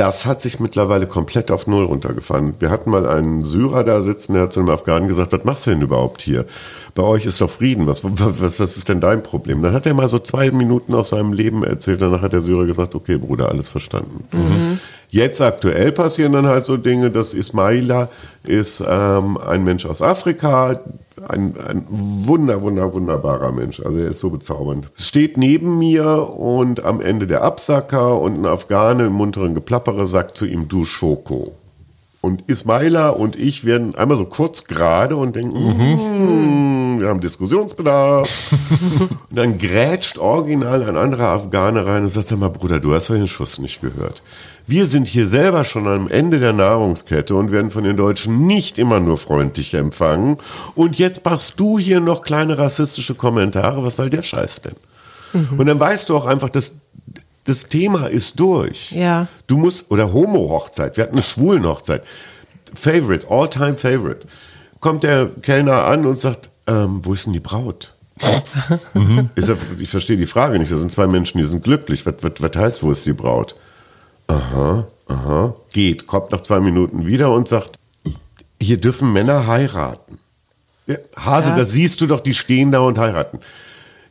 Das 0.00 0.24
hat 0.24 0.40
sich 0.40 0.60
mittlerweile 0.60 1.06
komplett 1.06 1.50
auf 1.50 1.66
Null 1.66 1.84
runtergefahren. 1.84 2.54
Wir 2.58 2.70
hatten 2.70 2.88
mal 2.88 3.06
einen 3.06 3.44
Syrer 3.44 3.84
da 3.84 4.00
sitzen, 4.00 4.32
der 4.32 4.44
hat 4.44 4.52
zu 4.54 4.60
einem 4.60 4.70
Afghanen 4.70 5.08
gesagt, 5.08 5.30
was 5.32 5.44
machst 5.44 5.66
du 5.66 5.72
denn 5.72 5.82
überhaupt 5.82 6.22
hier? 6.22 6.46
Bei 6.94 7.02
euch 7.02 7.26
ist 7.26 7.38
doch 7.42 7.50
Frieden, 7.50 7.86
was, 7.86 8.02
was, 8.02 8.58
was 8.58 8.78
ist 8.78 8.88
denn 8.88 9.02
dein 9.02 9.22
Problem? 9.22 9.62
Dann 9.62 9.74
hat 9.74 9.84
er 9.84 9.92
mal 9.92 10.08
so 10.08 10.18
zwei 10.18 10.50
Minuten 10.52 10.94
aus 10.94 11.10
seinem 11.10 11.34
Leben 11.34 11.64
erzählt, 11.64 12.00
danach 12.00 12.22
hat 12.22 12.32
der 12.32 12.40
Syrer 12.40 12.64
gesagt, 12.64 12.94
okay 12.94 13.18
Bruder, 13.18 13.50
alles 13.50 13.68
verstanden. 13.68 14.24
Jetzt 15.10 15.42
aktuell 15.42 15.92
passieren 15.92 16.32
dann 16.32 16.46
halt 16.46 16.64
so 16.64 16.78
Dinge, 16.78 17.10
dass 17.10 17.34
Ismaila 17.34 18.08
ist 18.44 18.82
ähm, 18.88 19.36
ein 19.36 19.64
Mensch 19.64 19.84
aus 19.84 20.00
Afrika, 20.00 20.80
ein, 21.28 21.54
ein 21.66 21.86
wunder, 21.88 22.62
wunder, 22.62 22.92
wunderbarer 22.92 23.52
Mensch. 23.52 23.80
Also 23.80 23.98
er 23.98 24.08
ist 24.08 24.20
so 24.20 24.30
bezaubernd. 24.30 24.90
Steht 24.94 25.36
neben 25.36 25.78
mir 25.78 26.30
und 26.30 26.84
am 26.84 27.00
Ende 27.00 27.26
der 27.26 27.42
Absacker 27.42 28.20
und 28.20 28.38
ein 28.40 28.46
Afghane 28.46 29.06
im 29.06 29.12
munteren 29.12 29.54
Geplappere 29.54 30.06
sagt 30.06 30.36
zu 30.36 30.46
ihm, 30.46 30.68
du 30.68 30.84
Schoko. 30.84 31.54
Und 32.22 32.48
Ismaila 32.48 33.10
und 33.10 33.36
ich 33.36 33.64
werden 33.64 33.94
einmal 33.94 34.18
so 34.18 34.26
kurz 34.26 34.64
gerade 34.64 35.16
und 35.16 35.36
denken, 35.36 35.56
"Mm, 35.56 37.00
wir 37.00 37.08
haben 37.08 37.20
Diskussionsbedarf. 37.20 38.52
und 39.30 39.36
dann 39.36 39.56
grätscht 39.56 40.18
original 40.18 40.86
ein 40.86 40.96
anderer 40.96 41.28
Afghane 41.28 41.86
rein 41.86 42.02
und 42.02 42.08
sagt, 42.10 42.26
sag 42.26 42.38
mal 42.38 42.50
Bruder, 42.50 42.78
du 42.78 42.92
hast 42.92 43.08
doch 43.08 43.14
den 43.14 43.26
Schuss 43.28 43.58
nicht 43.58 43.80
gehört. 43.80 44.22
Wir 44.70 44.86
sind 44.86 45.08
hier 45.08 45.26
selber 45.26 45.64
schon 45.64 45.88
am 45.88 46.08
Ende 46.08 46.38
der 46.38 46.52
Nahrungskette 46.52 47.34
und 47.34 47.50
werden 47.50 47.72
von 47.72 47.82
den 47.82 47.96
Deutschen 47.96 48.46
nicht 48.46 48.78
immer 48.78 49.00
nur 49.00 49.18
freundlich 49.18 49.74
empfangen. 49.74 50.38
Und 50.76 50.96
jetzt 50.96 51.24
machst 51.24 51.58
du 51.58 51.76
hier 51.76 51.98
noch 51.98 52.22
kleine 52.22 52.56
rassistische 52.56 53.16
Kommentare. 53.16 53.82
Was 53.82 53.96
soll 53.96 54.10
der 54.10 54.22
Scheiß 54.22 54.62
denn? 54.62 54.76
Und 55.58 55.66
dann 55.66 55.80
weißt 55.80 56.08
du 56.08 56.16
auch 56.16 56.24
einfach, 56.24 56.50
dass 56.50 56.70
das 57.46 57.66
Thema 57.66 58.06
ist 58.06 58.38
durch. 58.38 58.92
Ja. 58.92 59.26
Du 59.48 59.58
musst, 59.58 59.90
oder 59.90 60.12
Homo-Hochzeit, 60.12 60.96
wir 60.96 61.02
hatten 61.02 61.16
eine 61.16 61.24
Schwulen-Hochzeit. 61.24 62.04
Favorite, 62.72 63.26
all-time 63.28 63.76
Favorite. 63.76 64.28
Kommt 64.78 65.02
der 65.02 65.30
Kellner 65.42 65.82
an 65.86 66.06
und 66.06 66.20
sagt, 66.20 66.48
ähm, 66.68 67.00
wo 67.02 67.12
ist 67.12 67.26
denn 67.26 67.32
die 67.32 67.40
Braut? 67.40 67.92
ich, 69.34 69.46
sag, 69.46 69.56
ich 69.80 69.90
verstehe 69.90 70.16
die 70.16 70.26
Frage 70.26 70.60
nicht. 70.60 70.70
Das 70.70 70.78
sind 70.78 70.92
zwei 70.92 71.08
Menschen, 71.08 71.38
die 71.38 71.44
sind 71.44 71.64
glücklich. 71.64 72.06
Was, 72.06 72.14
was, 72.20 72.34
was 72.38 72.56
heißt, 72.56 72.82
wo 72.84 72.92
ist 72.92 73.04
die 73.04 73.12
Braut? 73.12 73.56
Aha, 74.30 74.86
aha. 75.08 75.54
Geht, 75.72 76.06
kommt 76.06 76.30
nach 76.30 76.40
zwei 76.42 76.60
Minuten 76.60 77.04
wieder 77.06 77.32
und 77.32 77.48
sagt, 77.48 77.76
hier 78.60 78.76
dürfen 78.80 79.12
Männer 79.12 79.46
heiraten. 79.48 80.18
Hase, 81.16 81.50
Ja. 81.50 81.56
das 81.56 81.72
siehst 81.72 82.00
du 82.00 82.06
doch, 82.06 82.20
die 82.20 82.34
stehen 82.34 82.70
da 82.70 82.80
und 82.80 82.98
heiraten. 82.98 83.40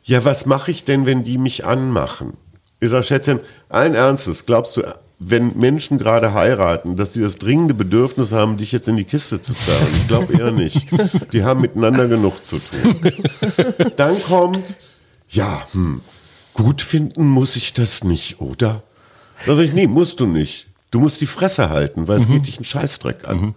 Ja, 0.04 0.24
was 0.24 0.44
mache 0.46 0.70
ich 0.70 0.84
denn, 0.84 1.06
wenn 1.06 1.22
die 1.24 1.38
mich 1.38 1.64
anmachen? 1.64 2.34
Ich 2.80 2.90
sage, 2.90 3.04
Schätzchen, 3.04 3.40
allen 3.68 3.94
Ernstes, 3.94 4.44
glaubst 4.46 4.76
du, 4.76 4.82
wenn 5.18 5.56
Menschen 5.58 5.98
gerade 5.98 6.32
heiraten, 6.34 6.96
dass 6.96 7.12
die 7.12 7.20
das 7.20 7.36
dringende 7.36 7.74
Bedürfnis 7.74 8.32
haben, 8.32 8.56
dich 8.56 8.72
jetzt 8.72 8.88
in 8.88 8.96
die 8.96 9.04
Kiste 9.04 9.40
zu 9.42 9.52
zahlen? 9.54 9.88
Ich 9.92 10.08
glaube 10.08 10.32
eher 10.38 10.50
nicht. 10.50 10.86
Die 11.32 11.44
haben 11.44 11.60
miteinander 11.60 12.08
genug 12.08 12.44
zu 12.44 12.58
tun. 12.58 12.96
Dann 13.96 14.20
kommt, 14.22 14.76
ja, 15.28 15.62
hm, 15.72 16.00
gut 16.54 16.80
finden 16.82 17.26
muss 17.28 17.56
ich 17.56 17.74
das 17.74 18.02
nicht, 18.04 18.40
oder? 18.40 18.82
Da 19.46 19.56
sag 19.56 19.64
ich, 19.64 19.72
nee, 19.72 19.86
musst 19.86 20.20
du 20.20 20.26
nicht. 20.26 20.66
Du 20.90 21.00
musst 21.00 21.20
die 21.20 21.26
Fresse 21.26 21.70
halten, 21.70 22.08
weil 22.08 22.18
es 22.18 22.28
geht 22.28 22.46
dich 22.46 22.56
einen 22.58 22.64
Scheißdreck 22.64 23.26
an. 23.28 23.54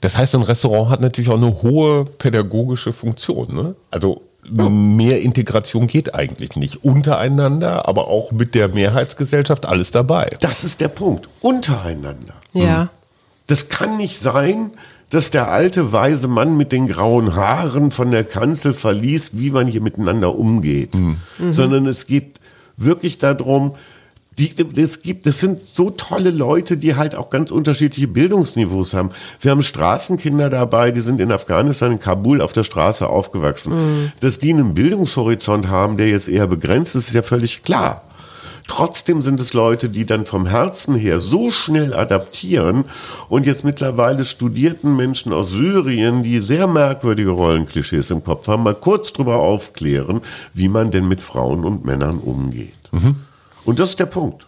Das 0.00 0.16
heißt, 0.16 0.34
ein 0.34 0.42
Restaurant 0.42 0.90
hat 0.90 1.00
natürlich 1.00 1.30
auch 1.30 1.36
eine 1.36 1.62
hohe 1.62 2.04
pädagogische 2.04 2.92
Funktion. 2.92 3.54
Ne? 3.54 3.74
Also 3.90 4.22
mehr 4.50 5.20
Integration 5.20 5.86
geht 5.86 6.14
eigentlich 6.14 6.56
nicht. 6.56 6.84
Untereinander, 6.84 7.88
aber 7.88 8.08
auch 8.08 8.32
mit 8.32 8.54
der 8.54 8.68
Mehrheitsgesellschaft 8.68 9.66
alles 9.66 9.90
dabei. 9.90 10.36
Das 10.40 10.64
ist 10.64 10.80
der 10.80 10.88
Punkt. 10.88 11.28
Untereinander. 11.40 12.34
Ja. 12.52 12.88
Das 13.46 13.68
kann 13.68 13.96
nicht 13.96 14.18
sein, 14.18 14.70
dass 15.10 15.30
der 15.30 15.50
alte 15.50 15.92
weise 15.92 16.28
Mann 16.28 16.56
mit 16.56 16.72
den 16.72 16.86
grauen 16.86 17.34
Haaren 17.34 17.90
von 17.90 18.10
der 18.10 18.24
Kanzel 18.24 18.74
verliest, 18.74 19.38
wie 19.38 19.50
man 19.50 19.66
hier 19.66 19.80
miteinander 19.80 20.34
umgeht. 20.38 20.96
Sondern 21.50 21.86
es 21.86 22.06
geht 22.06 22.40
wirklich 22.76 23.18
darum, 23.18 23.74
die, 24.38 24.54
es 24.80 25.02
gibt, 25.02 25.26
das 25.26 25.40
sind 25.40 25.60
so 25.60 25.90
tolle 25.90 26.30
Leute, 26.30 26.76
die 26.76 26.94
halt 26.94 27.14
auch 27.14 27.30
ganz 27.30 27.50
unterschiedliche 27.50 28.08
Bildungsniveaus 28.08 28.94
haben. 28.94 29.10
Wir 29.40 29.50
haben 29.50 29.62
Straßenkinder 29.62 30.48
dabei, 30.48 30.92
die 30.92 31.00
sind 31.00 31.20
in 31.20 31.32
Afghanistan, 31.32 31.92
in 31.92 32.00
Kabul 32.00 32.40
auf 32.40 32.52
der 32.52 32.64
Straße 32.64 33.08
aufgewachsen. 33.08 33.72
Dass 34.20 34.38
die 34.38 34.52
einen 34.52 34.74
Bildungshorizont 34.74 35.68
haben, 35.68 35.96
der 35.96 36.08
jetzt 36.08 36.28
eher 36.28 36.46
begrenzt 36.46 36.94
ist, 36.94 37.08
ist 37.08 37.14
ja 37.14 37.22
völlig 37.22 37.62
klar. 37.62 38.02
Trotzdem 38.68 39.22
sind 39.22 39.40
es 39.40 39.54
Leute, 39.54 39.88
die 39.88 40.04
dann 40.04 40.26
vom 40.26 40.46
Herzen 40.46 40.94
her 40.94 41.20
so 41.20 41.50
schnell 41.50 41.94
adaptieren 41.94 42.84
und 43.30 43.46
jetzt 43.46 43.64
mittlerweile 43.64 44.24
studierten 44.26 44.94
Menschen 44.94 45.32
aus 45.32 45.50
Syrien, 45.50 46.22
die 46.22 46.40
sehr 46.40 46.66
merkwürdige 46.66 47.30
Rollenklischees 47.30 48.10
im 48.10 48.22
Kopf 48.22 48.46
haben, 48.46 48.62
mal 48.62 48.74
kurz 48.74 49.12
drüber 49.14 49.38
aufklären, 49.38 50.20
wie 50.52 50.68
man 50.68 50.90
denn 50.90 51.08
mit 51.08 51.22
Frauen 51.22 51.64
und 51.64 51.86
Männern 51.86 52.18
umgeht. 52.18 52.74
Und 53.68 53.78
das 53.78 53.90
ist 53.90 54.00
der 54.00 54.06
Punkt. 54.06 54.46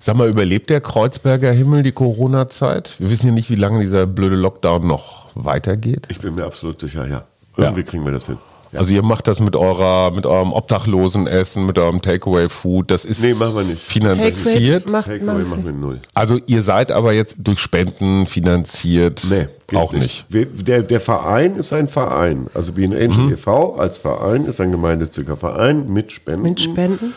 Sag 0.00 0.16
mal, 0.16 0.28
überlebt 0.28 0.68
der 0.68 0.80
Kreuzberger 0.80 1.52
Himmel 1.52 1.84
die 1.84 1.92
Corona-Zeit? 1.92 2.98
Wir 2.98 3.08
wissen 3.08 3.26
ja 3.26 3.32
nicht, 3.32 3.50
wie 3.50 3.54
lange 3.54 3.80
dieser 3.80 4.04
blöde 4.04 4.34
Lockdown 4.34 4.84
noch 4.84 5.28
weitergeht. 5.36 6.08
Ich 6.08 6.18
bin 6.18 6.34
mir 6.34 6.44
absolut 6.44 6.80
sicher, 6.80 7.06
ja. 7.06 7.22
Irgendwie 7.56 7.84
kriegen 7.84 8.04
wir 8.04 8.10
das 8.10 8.26
hin. 8.26 8.38
Ja. 8.72 8.80
Also 8.80 8.94
ihr 8.94 9.02
macht 9.02 9.28
das 9.28 9.38
mit 9.38 9.54
eurer, 9.54 10.10
mit 10.12 10.24
eurem 10.26 10.52
Obdachlosenessen, 10.52 11.66
mit 11.66 11.78
eurem 11.78 12.00
Takeaway-Food. 12.00 12.90
Das 12.90 13.04
ist 13.04 13.22
Nee, 13.22 13.34
machen 13.34 13.54
wir 13.54 13.64
nicht. 13.64 13.82
finanziert. 13.82 14.90
macht 14.90 15.06
Takeaway 15.08 15.26
man 15.40 15.48
machen 15.50 15.64
wir 15.64 15.72
null. 15.72 16.00
Also 16.14 16.38
ihr 16.46 16.62
seid 16.62 16.90
aber 16.90 17.12
jetzt 17.12 17.36
durch 17.38 17.58
Spenden 17.58 18.26
finanziert. 18.26 19.26
Nee, 19.28 19.46
auch 19.76 19.92
nicht. 19.92 20.24
Wir- 20.28 20.46
Der, 20.46 20.82
der 20.82 21.00
Verein 21.00 21.56
ist 21.56 21.72
ein 21.72 21.88
Verein. 21.88 22.46
Also 22.54 22.72
Be 22.72 22.84
an 22.84 22.92
Angel 22.92 23.32
e.V. 23.32 23.74
als 23.76 23.98
Verein 23.98 24.44
ist 24.46 24.60
ein 24.60 24.70
gemeinnütziger 24.70 25.36
Verein 25.36 25.92
mit 25.92 26.12
Spenden. 26.12 26.42
Mit 26.42 26.60
Spenden? 26.60 27.12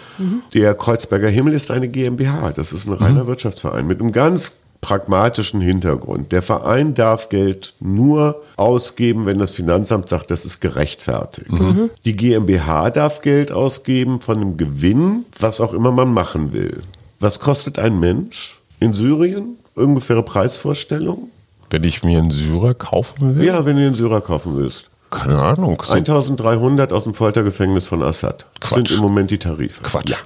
Der 0.54 0.74
Kreuzberger 0.76 1.30
Himmel 1.30 1.54
ist 1.54 1.72
eine 1.72 1.88
GmbH. 1.88 2.52
Das 2.56 2.74
ist 2.74 2.88
ein 2.88 2.94
reiner 2.94 3.28
Wirtschaftsverein 3.28 3.88
mit 3.88 4.00
einem 4.02 4.12
ganz 4.12 4.54
pragmatischen 4.86 5.62
Hintergrund. 5.62 6.32
Der 6.32 6.44
Verein 6.44 6.94
darf 6.94 7.30
Geld 7.30 7.74
nur 7.80 8.44
ausgeben, 8.56 9.26
wenn 9.26 9.40
das 9.40 9.52
Finanzamt 9.52 10.10
sagt, 10.10 10.30
das 10.30 10.46
ist 10.46 10.60
gerechtfertigt. 10.60 11.52
Mhm. 11.52 11.90
Die 12.06 12.16
GmbH 12.16 12.92
darf 12.92 13.22
Geld 13.24 13.52
ausgeben 13.52 14.22
von 14.22 14.38
einem 14.38 14.58
Gewinn, 14.58 15.26
was 15.40 15.60
auch 15.60 15.74
immer 15.74 15.92
man 15.92 16.14
machen 16.14 16.54
will. 16.54 16.84
Was 17.20 17.40
kostet 17.40 17.80
ein 17.80 18.00
Mensch 18.00 18.62
in 18.80 18.94
Syrien? 18.94 19.58
Ungefähre 19.74 20.22
Preisvorstellung? 20.22 21.30
Wenn 21.72 21.84
ich 21.84 22.04
mir 22.04 22.20
einen 22.20 22.30
Syrer 22.30 22.76
kaufen 22.76 23.38
will? 23.38 23.44
Ja, 23.44 23.66
wenn 23.66 23.78
du 23.78 23.82
den 23.82 23.94
Syrer 23.96 24.22
kaufen 24.22 24.56
willst. 24.56 24.86
Keine 25.10 25.40
Ahnung. 25.40 25.82
So 25.84 25.94
1300 25.94 26.94
aus 26.94 27.06
dem 27.06 27.16
Foltergefängnis 27.16 27.88
von 27.88 28.04
Assad 28.04 28.46
Quatsch. 28.60 28.90
sind 28.90 28.92
im 28.92 29.00
Moment 29.00 29.32
die 29.32 29.40
Tarife. 29.40 29.82
Quatsch. 29.82 30.12
Ja, 30.12 30.18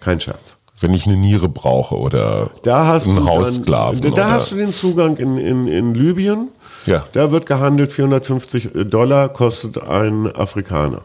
kein 0.00 0.20
Scherz. 0.20 0.57
Wenn 0.80 0.94
ich 0.94 1.06
eine 1.06 1.16
Niere 1.16 1.48
brauche 1.48 1.96
oder 1.96 2.50
Da 2.62 2.86
hast 2.86 3.06
einen 3.06 3.16
du 3.16 3.24
dann- 3.24 3.30
Haussklaven. 3.30 4.14
Da 4.14 4.30
hast 4.30 4.52
du 4.52 4.56
den 4.56 4.72
Zugang 4.72 5.16
in, 5.16 5.36
in, 5.36 5.66
in 5.68 5.94
Libyen. 5.94 6.48
Ja. 6.86 7.04
Da 7.12 7.30
wird 7.32 7.46
gehandelt, 7.46 7.92
450 7.92 8.70
Dollar 8.88 9.28
kostet 9.28 9.82
ein 9.82 10.34
Afrikaner. 10.34 11.02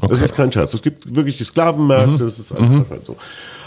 Das 0.00 0.04
Okay. 0.10 0.16
Mhm. 0.18 0.24
ist 0.24 0.34
kein 0.36 0.52
Scherz. 0.52 0.74
Es 0.74 0.82
gibt 0.82 1.14
wirklich 1.16 1.44
Sklavenmärkte, 1.44 2.24
das 2.24 2.38
ist 2.38 2.52
alles 2.52 2.88
halt 2.90 3.04
so. 3.06 3.16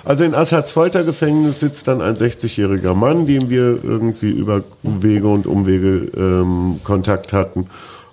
Also 0.04 0.24
in 0.24 0.34
Assads 0.34 0.72
Foltergefängnis 0.72 1.60
sitzt 1.60 1.88
dann 1.88 2.02
ein 2.02 2.16
60-jähriger 2.16 2.96
Mann, 2.96 3.28
dem 3.28 3.50
wir 3.50 3.84
irgendwie 3.84 4.32
über 4.32 4.64
Wege 4.82 5.28
und 5.28 5.46
Umwege 5.46 6.08
ähm, 6.18 6.80
Kontakt 6.84 7.34
hatten. 7.34 7.68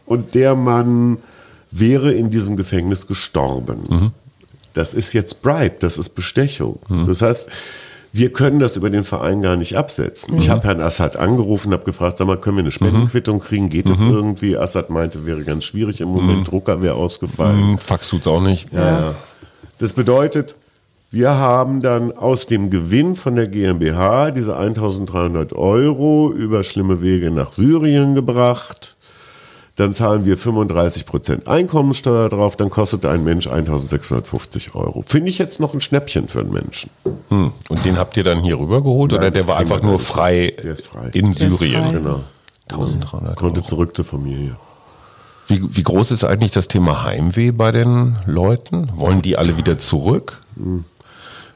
Und 0.04 0.34
der 0.34 0.54
Mann 0.54 1.18
wäre 1.70 2.12
in 2.12 2.30
diesem 2.30 2.56
Gefängnis 2.56 3.06
gestorben. 3.06 3.78
Mhm. 3.88 4.10
Das 4.72 4.94
ist 4.94 5.12
jetzt 5.12 5.42
Bribe, 5.42 5.76
das 5.80 5.98
ist 5.98 6.10
Bestechung. 6.10 6.78
Das 7.06 7.22
heißt, 7.22 7.48
wir 8.12 8.32
können 8.32 8.58
das 8.58 8.76
über 8.76 8.90
den 8.90 9.04
Verein 9.04 9.42
gar 9.42 9.56
nicht 9.56 9.76
absetzen. 9.76 10.36
Ich 10.38 10.48
habe 10.48 10.66
Herrn 10.66 10.80
Assad 10.80 11.16
angerufen, 11.16 11.72
habe 11.72 11.84
gefragt, 11.84 12.18
sag 12.18 12.26
mal, 12.26 12.38
können 12.38 12.56
wir 12.56 12.62
eine 12.62 12.70
Spendenquittung 12.72 13.38
kriegen? 13.40 13.68
Geht 13.68 13.88
das 13.88 14.00
irgendwie? 14.00 14.56
Assad 14.56 14.90
meinte, 14.90 15.26
wäre 15.26 15.42
ganz 15.44 15.64
schwierig 15.64 16.00
im 16.00 16.08
Moment. 16.08 16.50
Drucker 16.50 16.80
wäre 16.82 16.94
ausgefallen. 16.94 17.72
Hm, 17.72 17.78
Fax 17.78 18.08
tut's 18.08 18.26
auch 18.26 18.40
nicht. 18.40 18.72
Ja, 18.72 19.00
ja. 19.00 19.14
Das 19.78 19.92
bedeutet, 19.92 20.56
wir 21.10 21.30
haben 21.30 21.80
dann 21.80 22.12
aus 22.12 22.46
dem 22.46 22.70
Gewinn 22.70 23.14
von 23.14 23.36
der 23.36 23.46
GmbH 23.46 24.30
diese 24.30 24.56
1300 24.56 25.52
Euro 25.54 26.30
über 26.30 26.64
schlimme 26.64 27.00
Wege 27.00 27.30
nach 27.30 27.52
Syrien 27.52 28.14
gebracht. 28.14 28.96
Dann 29.78 29.92
zahlen 29.92 30.24
wir 30.24 30.36
35% 30.36 31.46
Einkommensteuer 31.46 32.28
drauf, 32.28 32.56
dann 32.56 32.68
kostet 32.68 33.06
ein 33.06 33.22
Mensch 33.22 33.46
1650 33.46 34.74
Euro. 34.74 35.04
Finde 35.06 35.28
ich 35.30 35.38
jetzt 35.38 35.60
noch 35.60 35.72
ein 35.72 35.80
Schnäppchen 35.80 36.26
für 36.26 36.40
einen 36.40 36.50
Menschen. 36.52 36.90
Hm. 37.28 37.52
Und 37.68 37.84
den 37.84 37.96
habt 37.96 38.16
ihr 38.16 38.24
dann 38.24 38.40
hier 38.42 38.58
rübergeholt 38.58 39.12
oder 39.12 39.22
Nein, 39.22 39.32
der 39.34 39.42
das 39.42 39.48
war 39.48 39.56
einfach 39.56 39.80
nur 39.80 40.00
frei, 40.00 40.52
Der 40.60 40.72
ist 40.72 40.88
frei. 40.88 41.10
in 41.14 41.32
Der 41.32 41.46
ist 41.46 41.58
Syrien? 41.58 41.84
frei. 41.84 41.92
Genau. 41.92 42.20
1300 42.70 43.36
Konnte 43.36 43.60
Euro. 43.60 43.68
zurück 43.68 43.94
zur 43.94 44.04
Familie. 44.04 44.56
Wie, 45.46 45.62
wie 45.76 45.82
groß 45.84 46.10
ist 46.10 46.24
eigentlich 46.24 46.50
das 46.50 46.66
Thema 46.66 47.04
Heimweh 47.04 47.52
bei 47.52 47.70
den 47.70 48.16
Leuten? 48.26 48.90
Wollen 48.96 49.22
die 49.22 49.38
alle 49.38 49.56
wieder 49.58 49.78
zurück? 49.78 50.40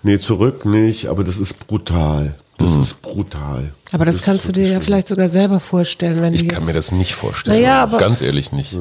Nee, 0.05 0.19
zurück 0.21 0.65
nicht, 0.65 1.09
aber 1.09 1.25
das 1.25 1.39
ist 1.39 1.67
brutal. 1.67 2.37
Das 2.59 2.77
ist 2.77 3.03
brutal. 3.03 3.73
Aber 3.91 4.05
das, 4.05 4.17
ist 4.17 4.25
kannst 4.25 4.47
du 4.47 4.53
dir 4.53 4.61
wirklich 4.61 4.73
ja 4.73 4.77
schlimm. 4.79 4.85
vielleicht 4.87 5.09
sogar 5.09 5.29
selber 5.29 5.59
vorstellen, 5.59 6.21
wenn 6.23 6.33
Ich 6.33 6.43
du 6.43 6.49
kann 6.49 6.61
jetzt, 6.61 6.67
mir 6.67 6.73
das 6.75 6.93
nicht 6.93 7.13
vorstellen. 7.15 7.57
Naja, 7.61 7.83
aber- 7.83 7.99
Ganz 7.99 8.23
ehrlich 8.23 8.53
nicht. 8.53 8.77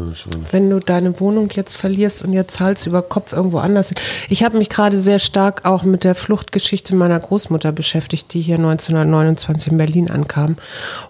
wenn 0.51 0.69
du 0.69 0.79
deine 0.79 1.19
Wohnung 1.19 1.49
jetzt 1.53 1.75
verlierst 1.75 2.23
und 2.23 2.31
jetzt 2.33 2.53
zahlst 2.57 2.85
über 2.85 3.01
Kopf 3.01 3.33
irgendwo 3.33 3.57
anders. 3.57 3.89
hin. 3.89 3.97
Ich 4.29 4.43
habe 4.43 4.57
mich 4.57 4.69
gerade 4.69 5.01
sehr 5.01 5.19
stark 5.19 5.65
auch 5.65 5.83
mit 5.83 6.03
der 6.03 6.15
Fluchtgeschichte 6.15 6.95
meiner 6.95 7.19
Großmutter 7.19 7.71
beschäftigt, 7.71 8.33
die 8.33 8.41
hier 8.41 8.55
1929 8.57 9.71
in 9.71 9.77
Berlin 9.77 10.11
ankam. 10.11 10.57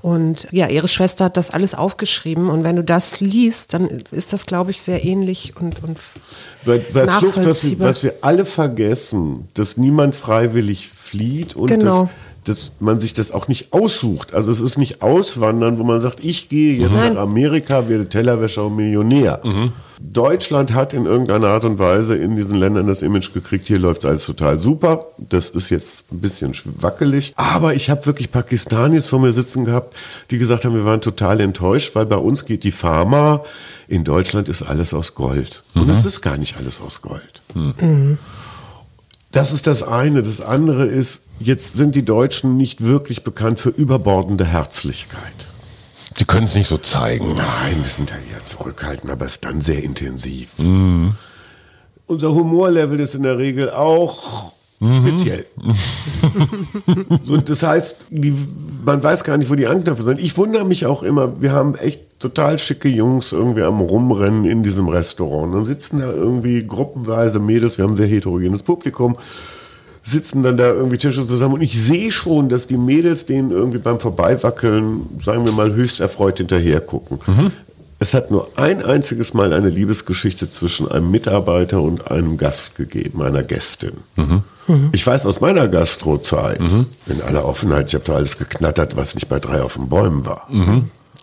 Und 0.02 0.48
ja, 0.52 0.68
ihre 0.68 0.88
Schwester 0.88 1.26
hat 1.26 1.38
das 1.38 1.50
alles 1.52 1.76
aufgeschrieben. 1.76 2.50
Und 2.50 2.64
wenn 2.64 2.78
du 2.78 2.84
das 2.84 3.20
liest, 3.20 3.74
dann 3.74 4.04
ist 4.12 4.34
das, 4.34 4.46
glaube 4.46 4.72
ich, 4.72 4.82
sehr 4.82 5.04
ähnlich 5.04 5.54
und, 5.60 5.84
und 5.84 6.00
Bei, 6.66 6.78
bei 6.80 7.08
Flucht, 7.08 7.38
was, 7.38 7.38
nachvollziehbar. 7.38 7.90
was 7.90 8.04
wir 8.04 8.14
alle 8.22 8.46
vergessen, 8.46 9.48
dass 9.56 9.78
niemand 9.78 10.16
freiwillig 10.16 10.90
flieht 10.90 11.56
und 11.56 11.68
Genau. 11.68 12.04
dass, 12.04 12.12
dass 12.44 12.78
man 12.80 13.00
sich 13.00 13.14
das 13.14 13.32
auch 13.32 13.48
nicht 13.48 13.72
aussucht. 13.72 14.34
Also 14.34 14.52
es 14.52 14.62
ist 14.62 14.78
nicht 14.78 15.02
Auswandern, 15.02 15.78
wo 15.78 15.84
man 15.84 16.00
sagt, 16.00 16.20
ich 16.24 16.50
gehe 16.50 16.76
jetzt 16.76 16.96
Nein. 16.96 17.14
nach 17.14 17.22
Amerika, 17.22 17.88
werde 17.88 18.10
Tellerwäscher 18.10 18.66
und 18.66 18.76
Millionär. 18.76 19.42
Deutschland 20.00 20.74
hat 20.74 20.94
in 20.94 21.06
irgendeiner 21.06 21.50
Art 21.50 21.64
und 21.64 21.78
Weise 21.78 22.16
in 22.16 22.36
diesen 22.36 22.58
Ländern 22.58 22.88
das 22.88 23.04
Image 23.04 23.34
gekriegt, 23.34 23.68
hier 23.68 23.78
läuft 23.78 24.04
alles 24.04 24.26
total 24.26 24.58
super. 24.58 25.06
Das 25.18 25.50
ist 25.50 25.70
jetzt 25.70 26.12
ein 26.12 26.20
bisschen 26.20 26.54
wackelig. 26.64 27.34
Aber 27.36 27.76
ich 27.76 27.90
habe 27.90 28.06
wirklich 28.08 28.32
Pakistanis 28.32 29.08
vor 29.08 29.20
mir 29.20 29.32
sitzen 29.32 29.64
gehabt, 29.64 29.96
die 30.32 30.40
gesagt 30.40 30.66
haben, 30.66 30.74
wir 30.74 30.86
waren 30.86 31.02
total 31.02 31.40
enttäuscht, 31.40 31.94
weil 31.94 32.08
bei 32.08 32.16
uns 32.16 32.46
geht 32.46 32.64
die 32.64 32.72
Pharma, 32.72 33.44
in 33.88 34.04
Deutschland 34.04 34.50
ist 34.50 34.64
alles 34.64 34.94
aus 34.94 35.14
Gold. 35.16 35.64
Und 35.76 35.90
es 35.90 36.06
ist 36.06 36.22
gar 36.22 36.38
nicht 36.38 36.58
alles 36.58 36.82
aus 36.82 37.02
Gold. 37.02 37.42
Das 39.32 39.54
ist 39.54 39.68
das 39.68 39.84
eine. 39.84 40.24
Das 40.24 40.42
andere 40.42 40.86
ist, 40.86 41.22
jetzt 41.40 41.74
sind 41.74 41.96
die 41.96 42.04
Deutschen 42.04 42.58
nicht 42.58 42.84
wirklich 42.84 43.24
bekannt 43.24 43.60
für 43.60 43.70
überbordende 43.70 44.46
Herzlichkeit. 44.46 45.48
Sie 46.16 46.26
können 46.26 46.46
es 46.46 46.56
nicht 46.56 46.68
so 46.68 46.78
zeigen. 46.78 47.30
Nein, 47.36 47.78
wir 47.82 47.90
sind 47.90 48.10
ja 48.10 48.18
eher 48.18 48.46
zurückhaltend, 48.46 49.12
aber 49.12 49.26
es 49.26 49.34
ist 49.34 49.46
dann 49.46 49.62
sehr 49.62 49.82
intensiv. 49.82 50.50
Unser 52.08 52.34
Humorlevel 52.34 53.00
ist 53.00 53.16
in 53.16 53.24
der 53.24 53.38
Regel 53.38 53.70
auch 53.72 54.52
speziell. 54.82 55.46
so, 57.26 57.38
das 57.38 57.64
heißt, 57.64 57.98
die, 58.10 58.34
man 58.84 59.04
weiß 59.04 59.24
gar 59.24 59.38
nicht, 59.38 59.50
wo 59.50 59.56
die 59.56 59.68
Anknöpfe 59.68 60.04
sind. 60.04 60.20
Ich 60.20 60.36
wundere 60.38 60.66
mich 60.66 60.86
auch 60.86 61.04
immer, 61.04 61.42
wir 61.42 61.52
haben 61.52 61.76
echt 61.76 62.20
total 62.20 62.58
schicke 62.60 62.90
Jungs 62.90 63.32
irgendwie 63.32 63.62
am 63.62 63.80
Rumrennen 63.80 64.46
in 64.46 64.64
diesem 64.64 64.88
Restaurant. 64.88 65.54
Dann 65.54 65.66
sitzen 65.66 66.00
da 66.00 66.12
irgendwie 66.12 66.66
gruppenweise 66.66 67.40
Mädels, 67.40 67.78
wir 67.78 67.86
haben 67.86 67.94
ein 67.94 67.98
sehr 67.98 68.08
heterogenes 68.08 68.64
Publikum, 68.64 69.18
sitzen 70.04 70.42
dann 70.42 70.58
da 70.58 70.72
irgendwie 70.72 70.98
Tische 70.98 71.26
zusammen 71.28 71.56
und 71.56 71.62
ich 71.62 71.80
sehe 71.80 72.12
schon, 72.12 72.50
dass 72.50 72.66
die 72.66 72.78
Mädels 72.78 73.28
denen 73.28 73.52
irgendwie 73.52 73.78
beim 73.78 74.00
Vorbeiwackeln, 74.00 75.02
sagen 75.24 75.46
wir 75.46 75.52
mal, 75.52 75.74
höchst 75.74 76.00
erfreut 76.00 76.40
hinterher 76.40 76.82
gucken. 76.82 77.20
Es 78.02 78.16
hat 78.16 78.32
nur 78.32 78.50
ein 78.56 78.84
einziges 78.84 79.36
Mal 79.36 79.54
eine 79.54 79.70
Liebesgeschichte 79.70 80.50
zwischen 80.50 80.90
einem 80.90 81.12
Mitarbeiter 81.12 81.84
und 81.84 82.10
einem 82.10 82.36
Gast 82.36 82.74
gegeben, 82.76 83.22
einer 83.22 83.44
Gästin. 83.44 83.92
Ich 84.92 85.06
weiß 85.06 85.28
aus 85.28 85.40
meiner 85.40 85.68
Gastrozeit, 85.68 86.60
in 87.06 87.22
aller 87.22 87.46
Offenheit, 87.46 87.90
ich 87.90 87.94
habe 87.94 88.04
da 88.04 88.14
alles 88.16 88.40
geknattert, 88.40 88.98
was 88.98 89.14
nicht 89.14 89.30
bei 89.30 89.40
drei 89.40 89.62
auf 89.62 89.76
den 89.76 89.88
Bäumen 89.88 90.26
war. 90.26 90.48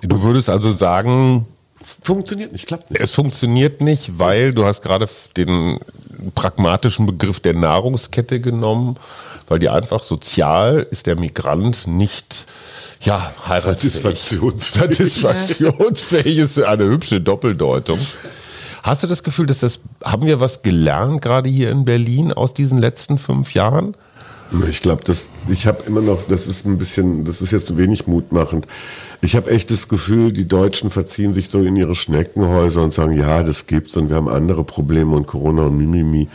Du 0.03 0.23
würdest 0.23 0.49
also 0.51 0.71
sagen, 0.71 1.47
Funktioniert 2.03 2.53
nicht, 2.53 2.67
klappt 2.67 2.91
nicht. 2.91 3.01
es 3.01 3.13
funktioniert 3.13 3.81
nicht, 3.81 4.19
weil 4.19 4.53
du 4.53 4.65
hast 4.65 4.83
gerade 4.83 5.09
den 5.37 5.79
pragmatischen 6.35 7.07
Begriff 7.07 7.41
der 7.41 7.55
Nahrungskette 7.55 8.41
genommen, 8.41 8.97
weil 9.49 9.59
die 9.59 9.69
einfach 9.69 10.03
sozial 10.03 10.87
ist 10.91 11.07
der 11.07 11.17
Migrant 11.17 11.87
nicht 11.87 12.47
ja, 13.01 13.33
heiratsfähig. 13.47 13.93
Satisfaktionsfähig. 13.93 14.99
Satisfaktionsfähig 14.99 16.39
ist 16.39 16.61
eine 16.61 16.85
hübsche 16.85 17.21
Doppeldeutung. 17.21 17.99
Hast 18.83 19.03
du 19.03 19.07
das 19.07 19.23
Gefühl, 19.23 19.47
dass 19.47 19.61
das, 19.61 19.81
haben 20.05 20.27
wir 20.27 20.41
was 20.41 20.63
gelernt 20.63 21.23
gerade 21.23 21.49
hier 21.49 21.71
in 21.71 21.85
Berlin 21.85 22.33
aus 22.33 22.55
diesen 22.55 22.79
letzten 22.79 23.19
fünf 23.19 23.55
Jahren? 23.55 23.95
Ich 24.69 24.81
glaube, 24.81 25.05
das, 25.05 25.31
ich 25.49 25.67
habe 25.67 25.83
immer 25.87 26.01
noch, 26.01 26.23
das 26.29 26.47
ist 26.47 26.65
ein 26.65 26.79
bisschen, 26.79 27.25
das 27.25 27.43
ist 27.43 27.51
jetzt 27.51 27.77
wenig 27.77 28.07
mutmachend. 28.07 28.67
Ich 29.21 29.37
habe 29.37 29.51
echt 29.51 29.71
das 29.71 29.89
Gefühl, 29.89 30.33
die 30.33 30.47
Deutschen 30.47 30.91
verziehen 30.91 31.35
sich 31.35 31.49
so 31.49 31.63
in 31.63 31.77
ihre 31.77 31.95
Schneckenhäuser 31.95 32.83
und 32.83 32.95
sagen, 32.95 33.19
ja, 33.19 33.43
das 33.43 33.67
gibt's 33.67 33.97
und 33.97 34.09
wir 34.09 34.17
haben 34.17 34.29
andere 34.29 34.65
Probleme 34.65 35.15
und 35.17 35.27
Corona 35.27 35.67
und 35.67 35.77
Mimimi. 35.77 36.29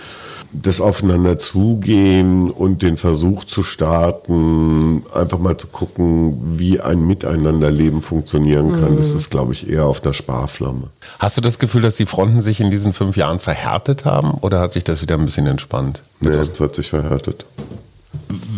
Das 0.56 0.82
aufeinander 0.82 1.40
zugehen 1.40 2.52
und 2.52 2.84
den 2.84 2.98
Versuch 2.98 3.44
zu 3.46 3.64
starten, 3.64 5.04
einfach 5.12 5.40
mal 5.40 5.58
zu 5.58 5.66
gucken, 5.66 6.60
wie 6.60 6.80
ein 6.80 7.08
Miteinanderleben 7.08 8.04
funktionieren 8.04 8.74
kann, 8.74 8.96
das 8.96 9.14
ist, 9.14 9.32
glaube 9.32 9.54
ich, 9.54 9.68
eher 9.68 9.86
auf 9.86 10.04
einer 10.04 10.14
Sparflamme. 10.14 10.90
Hast 11.18 11.38
du 11.38 11.42
das 11.42 11.58
Gefühl, 11.58 11.82
dass 11.82 11.96
die 11.96 12.06
Fronten 12.06 12.42
sich 12.42 12.60
in 12.60 12.70
diesen 12.70 12.94
fünf 12.94 13.18
Jahren 13.18 13.40
verhärtet 13.40 14.06
haben 14.06 14.32
oder 14.42 14.60
hat 14.60 14.74
sich 14.74 14.84
das 14.84 15.02
wieder 15.02 15.16
ein 15.16 15.26
bisschen 15.26 15.48
entspannt? 15.48 16.04
Nee, 16.20 16.30
es 16.30 16.60
hat 16.60 16.76
sich 16.76 16.88
verhärtet. 16.88 17.46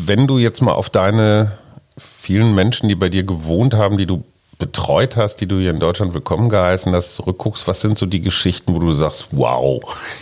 Wenn 0.06 0.28
du 0.28 0.38
jetzt 0.38 0.62
mal 0.62 0.74
auf 0.74 0.89
deine 0.89 1.52
vielen 1.98 2.54
Menschen, 2.56 2.89
die 2.89 2.96
bei 2.96 3.10
dir 3.10 3.24
gewohnt 3.24 3.74
haben, 3.74 3.98
die 3.98 4.06
du 4.06 4.24
betreut 4.60 5.18
hast, 5.18 5.38
die 5.38 5.48
du 5.48 5.58
hier 5.60 5.72
in 5.72 5.80
Deutschland 5.80 6.13
willkommen 6.13 6.50
geheißen 6.50 6.94
hast, 6.94 7.15
zurückguckst, 7.15 7.68
was 7.68 7.82
sind 7.82 7.98
so 7.98 8.06
die 8.06 8.22
Geschichten, 8.22 8.74
wo 8.74 8.80
du 8.80 8.94
sagst, 8.94 9.28
wow, 9.32 9.82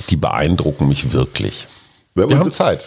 die 0.10 0.16
beeindrucken 0.16 0.88
mich 0.90 1.14
wirklich? 1.14 1.66
Wir 2.16 2.24
haben 2.24 2.32
unsere- 2.34 2.52
Zeit. 2.52 2.80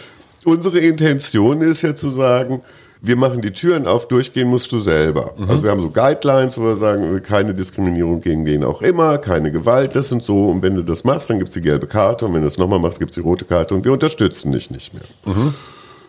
Unsere 0.43 0.79
Intention 0.79 1.61
ist 1.61 1.81
ja 1.81 1.95
zu 1.95 2.09
sagen, 2.09 2.61
wir 3.01 3.15
machen 3.15 3.41
die 3.41 3.51
Türen 3.51 3.85
auf, 3.85 4.07
durchgehen 4.07 4.47
musst 4.47 4.71
du 4.71 4.79
selber. 4.79 5.33
Also 5.47 5.63
wir 5.63 5.71
haben 5.71 5.81
so 5.81 5.89
Guidelines, 5.89 6.57
wo 6.57 6.63
wir 6.63 6.75
sagen, 6.75 7.21
keine 7.21 7.53
Diskriminierung 7.53 8.21
gegen 8.21 8.45
wen 8.45 8.63
auch 8.63 8.81
immer, 8.81 9.17
keine 9.17 9.51
Gewalt, 9.51 9.95
das 9.95 10.11
und 10.11 10.23
so. 10.23 10.49
Und 10.49 10.61
wenn 10.63 10.73
du 10.75 10.81
das 10.83 11.03
machst, 11.03 11.29
dann 11.29 11.37
gibt 11.37 11.49
es 11.49 11.53
die 11.55 11.61
gelbe 11.61 11.85
Karte 11.87 12.25
und 12.25 12.33
wenn 12.33 12.41
du 12.41 12.47
es 12.47 12.57
nochmal 12.57 12.79
machst, 12.79 12.97
gibt 12.99 13.11
es 13.11 13.15
die 13.15 13.21
rote 13.21 13.45
Karte 13.45 13.75
und 13.75 13.83
wir 13.85 13.91
unterstützen 13.91 14.51
dich 14.51 14.71
nicht 14.71 14.93
mehr. 14.93 15.03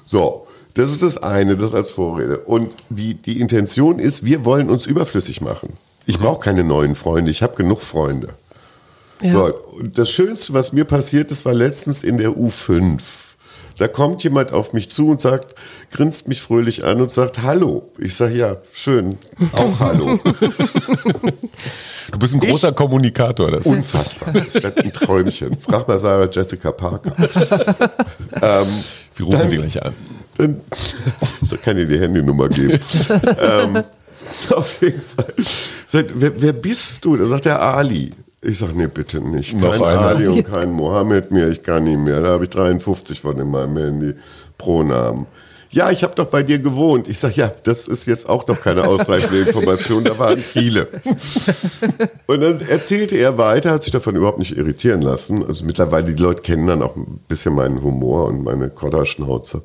So, 0.08 0.46
Das 0.72 0.90
ist 0.90 1.02
das 1.02 1.18
eine, 1.18 1.58
das 1.58 1.74
als 1.74 1.90
Vorrede. 1.90 2.38
Und 2.38 2.70
die, 2.88 3.14
die 3.14 3.40
Intention 3.40 3.98
ist, 3.98 4.24
wir 4.24 4.44
wollen 4.46 4.70
uns 4.70 4.86
überflüssig 4.86 5.42
machen. 5.42 5.74
Ich 6.06 6.18
brauche 6.18 6.40
keine 6.40 6.64
neuen 6.64 6.94
Freunde, 6.94 7.30
ich 7.30 7.42
habe 7.42 7.56
genug 7.56 7.82
Freunde. 7.82 8.28
Ja. 9.20 9.32
So, 9.32 9.54
und 9.76 9.98
das 9.98 10.08
Schönste, 10.08 10.54
was 10.54 10.72
mir 10.72 10.86
passiert 10.86 11.30
ist, 11.30 11.44
war 11.44 11.52
letztens 11.52 12.04
in 12.04 12.16
der 12.16 12.30
U5. 12.30 13.34
Da 13.76 13.86
kommt 13.86 14.24
jemand 14.24 14.52
auf 14.52 14.72
mich 14.72 14.90
zu 14.90 15.08
und 15.10 15.20
sagt, 15.20 15.54
grinst 15.90 16.26
mich 16.26 16.40
fröhlich 16.40 16.84
an 16.84 17.02
und 17.02 17.10
sagt 17.10 17.42
Hallo. 17.42 17.90
Ich 17.98 18.14
sage 18.14 18.34
ja, 18.34 18.56
schön, 18.72 19.18
auch 19.52 19.80
Hallo. 19.80 20.18
Du 22.10 22.18
bist 22.18 22.34
ein 22.34 22.40
großer 22.40 22.72
Kommunikator. 22.72 23.50
Das. 23.50 23.66
Unfassbar. 23.66 24.32
Das 24.32 24.54
ist 24.54 24.64
ein 24.64 24.92
Träumchen. 24.92 25.56
Frag 25.58 25.86
mal 25.86 25.98
Sarah 25.98 26.28
Jessica 26.30 26.72
Parker. 26.72 27.12
Wir 29.14 29.26
rufen 29.26 29.48
sie 29.48 29.56
gleich 29.56 29.82
an. 29.84 29.94
Dann 30.36 30.60
so 31.42 31.56
kann 31.56 31.76
ich 31.76 31.88
die 31.88 31.98
Handynummer 31.98 32.48
geben. 32.48 32.78
ähm, 33.40 33.82
auf 34.50 34.80
jeden 34.80 35.02
Fall. 35.02 35.34
Sagt, 35.86 36.12
wer, 36.14 36.40
wer 36.40 36.52
bist 36.52 37.04
du? 37.04 37.16
Da 37.16 37.26
sagt 37.26 37.46
der 37.46 37.60
Ali. 37.60 38.12
Ich 38.40 38.58
sage, 38.58 38.72
nee, 38.76 38.86
bitte 38.86 39.20
nicht. 39.20 39.54
Noch 39.54 39.72
Kein 39.72 39.82
einer. 39.82 40.00
Ali 40.00 40.28
und 40.28 40.44
kein 40.50 40.70
Mohammed 40.70 41.32
mehr, 41.32 41.48
ich 41.48 41.62
kann 41.62 41.84
nicht 41.84 41.98
mehr. 41.98 42.20
Da 42.20 42.28
habe 42.28 42.44
ich 42.44 42.50
53 42.50 43.20
von 43.20 43.36
in 43.38 43.50
meinem 43.50 43.76
Handy. 43.76 44.14
Pronamen. 44.56 45.26
Ja, 45.70 45.90
ich 45.90 46.02
habe 46.02 46.14
doch 46.14 46.26
bei 46.26 46.42
dir 46.42 46.59
gewohnt. 46.59 47.09
Ich 47.09 47.18
sage, 47.18 47.35
ja, 47.37 47.52
das 47.64 47.88
ist 47.88 48.07
jetzt 48.07 48.28
auch 48.28 48.46
noch 48.46 48.61
keine 48.61 48.87
ausreichende 48.88 49.40
Information, 49.40 50.02
da 50.02 50.18
waren 50.18 50.38
viele. 50.38 50.88
Und 52.26 52.40
dann 52.40 52.61
erzählte 52.62 53.16
er 53.16 53.37
weiter, 53.37 53.72
hat 53.72 53.83
sich 53.83 53.92
davon 53.92 54.16
überhaupt 54.16 54.38
nicht 54.38 54.57
irritieren 54.57 55.02
lassen. 55.02 55.44
Also 55.44 55.66
mittlerweile, 55.66 56.14
die 56.14 56.22
Leute 56.22 56.42
kennen 56.42 56.66
dann 56.66 56.83
auch 56.83 56.96
ein 56.96 57.20
bisschen 57.28 57.54
meinen 57.54 57.83
Humor 57.83 58.28
und 58.28 58.44
meine 58.44 58.70
Kodderschnauze. 58.70 59.62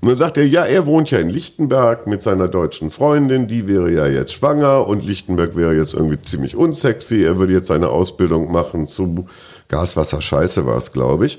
Und 0.00 0.08
dann 0.08 0.18
sagt 0.18 0.36
er, 0.36 0.46
ja, 0.46 0.64
er 0.64 0.86
wohnt 0.86 1.10
ja 1.10 1.18
in 1.18 1.30
Lichtenberg 1.30 2.06
mit 2.06 2.22
seiner 2.22 2.48
deutschen 2.48 2.90
Freundin, 2.90 3.48
die 3.48 3.66
wäre 3.66 3.90
ja 3.90 4.06
jetzt 4.06 4.34
schwanger 4.34 4.86
und 4.86 5.04
Lichtenberg 5.04 5.56
wäre 5.56 5.74
jetzt 5.74 5.94
irgendwie 5.94 6.20
ziemlich 6.20 6.54
unsexy. 6.54 7.22
Er 7.22 7.38
würde 7.38 7.54
jetzt 7.54 7.68
seine 7.68 7.88
Ausbildung 7.88 8.52
machen 8.52 8.88
zu 8.88 9.26
Gaswasser 9.68 10.22
Scheiße 10.22 10.66
war 10.66 10.76
es, 10.76 10.92
glaube 10.92 11.26
ich. 11.26 11.38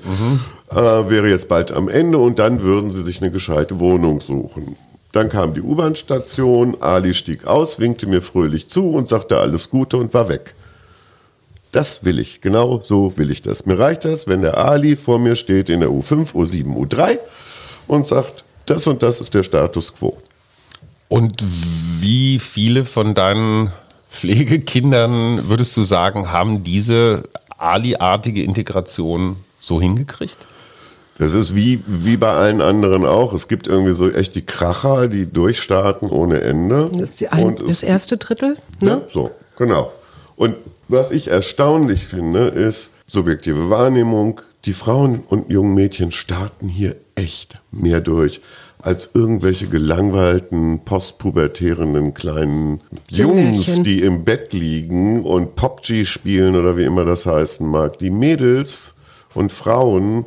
Äh, 0.70 0.76
wäre 0.76 1.28
jetzt 1.28 1.48
bald 1.48 1.72
am 1.72 1.88
Ende 1.88 2.18
und 2.18 2.38
dann 2.38 2.62
würden 2.62 2.92
sie 2.92 3.02
sich 3.02 3.22
eine 3.22 3.30
gescheite 3.30 3.80
Wohnung 3.80 4.20
suchen. 4.20 4.76
Dann 5.12 5.30
kam 5.30 5.54
die 5.54 5.62
U-Bahn-Station, 5.62 6.76
Ali 6.80 7.14
stieg 7.14 7.46
aus, 7.46 7.78
winkte 7.78 8.06
mir 8.06 8.20
fröhlich 8.20 8.68
zu 8.68 8.90
und 8.90 9.08
sagte 9.08 9.38
alles 9.38 9.70
Gute 9.70 9.96
und 9.96 10.12
war 10.12 10.28
weg. 10.28 10.54
Das 11.72 12.04
will 12.04 12.18
ich, 12.18 12.40
genau 12.40 12.80
so 12.80 13.16
will 13.16 13.30
ich 13.30 13.42
das. 13.42 13.66
Mir 13.66 13.78
reicht 13.78 14.04
das, 14.04 14.26
wenn 14.26 14.42
der 14.42 14.58
Ali 14.58 14.96
vor 14.96 15.18
mir 15.18 15.36
steht 15.36 15.70
in 15.70 15.80
der 15.80 15.90
U5, 15.90 16.34
U7, 16.34 16.74
U3 16.74 17.18
und 17.86 18.06
sagt, 18.06 18.44
das 18.66 18.86
und 18.86 19.02
das 19.02 19.20
ist 19.20 19.34
der 19.34 19.42
Status 19.42 19.94
quo. 19.94 20.18
Und 21.08 21.42
wie 22.00 22.38
viele 22.38 22.84
von 22.84 23.14
deinen 23.14 23.72
Pflegekindern, 24.10 25.48
würdest 25.48 25.76
du 25.76 25.82
sagen, 25.82 26.32
haben 26.32 26.64
diese 26.64 27.24
Ali-artige 27.58 28.42
Integration 28.42 29.36
so 29.60 29.80
hingekriegt? 29.80 30.38
Das 31.18 31.34
ist 31.34 31.56
wie, 31.56 31.82
wie 31.86 32.16
bei 32.16 32.30
allen 32.32 32.60
anderen 32.60 33.04
auch. 33.04 33.32
Es 33.32 33.48
gibt 33.48 33.66
irgendwie 33.66 33.92
so 33.92 34.08
echt 34.10 34.36
die 34.36 34.46
Kracher, 34.46 35.08
die 35.08 35.26
durchstarten 35.30 36.08
ohne 36.10 36.40
Ende. 36.40 36.90
Das 36.92 37.10
ist 37.10 37.20
die 37.20 37.28
ein, 37.28 37.44
Und 37.44 37.68
das 37.68 37.82
erste 37.82 38.16
Drittel. 38.18 38.56
Ja, 38.80 38.96
Ne? 38.96 39.02
so, 39.12 39.32
genau. 39.56 39.92
Und 40.36 40.54
was 40.86 41.10
ich 41.10 41.28
erstaunlich 41.28 42.06
finde, 42.06 42.46
ist 42.46 42.90
subjektive 43.08 43.68
Wahrnehmung. 43.68 44.40
Die 44.64 44.72
Frauen 44.72 45.22
und 45.28 45.50
jungen 45.50 45.74
Mädchen 45.74 46.12
starten 46.12 46.68
hier 46.68 46.94
echt 47.16 47.60
mehr 47.72 48.00
durch 48.00 48.40
als 48.80 49.10
irgendwelche 49.14 49.66
gelangweilten, 49.66 50.80
postpubertärenden 50.84 52.14
kleinen 52.14 52.80
Jungs, 53.10 53.82
die 53.82 54.02
im 54.02 54.24
Bett 54.24 54.52
liegen 54.52 55.24
und 55.24 55.56
PUBG 55.56 56.04
spielen 56.04 56.56
oder 56.56 56.76
wie 56.76 56.84
immer 56.84 57.04
das 57.04 57.26
heißen 57.26 57.66
mag. 57.66 57.98
Die 57.98 58.10
Mädels 58.10 58.94
und 59.34 59.52
Frauen 59.52 60.26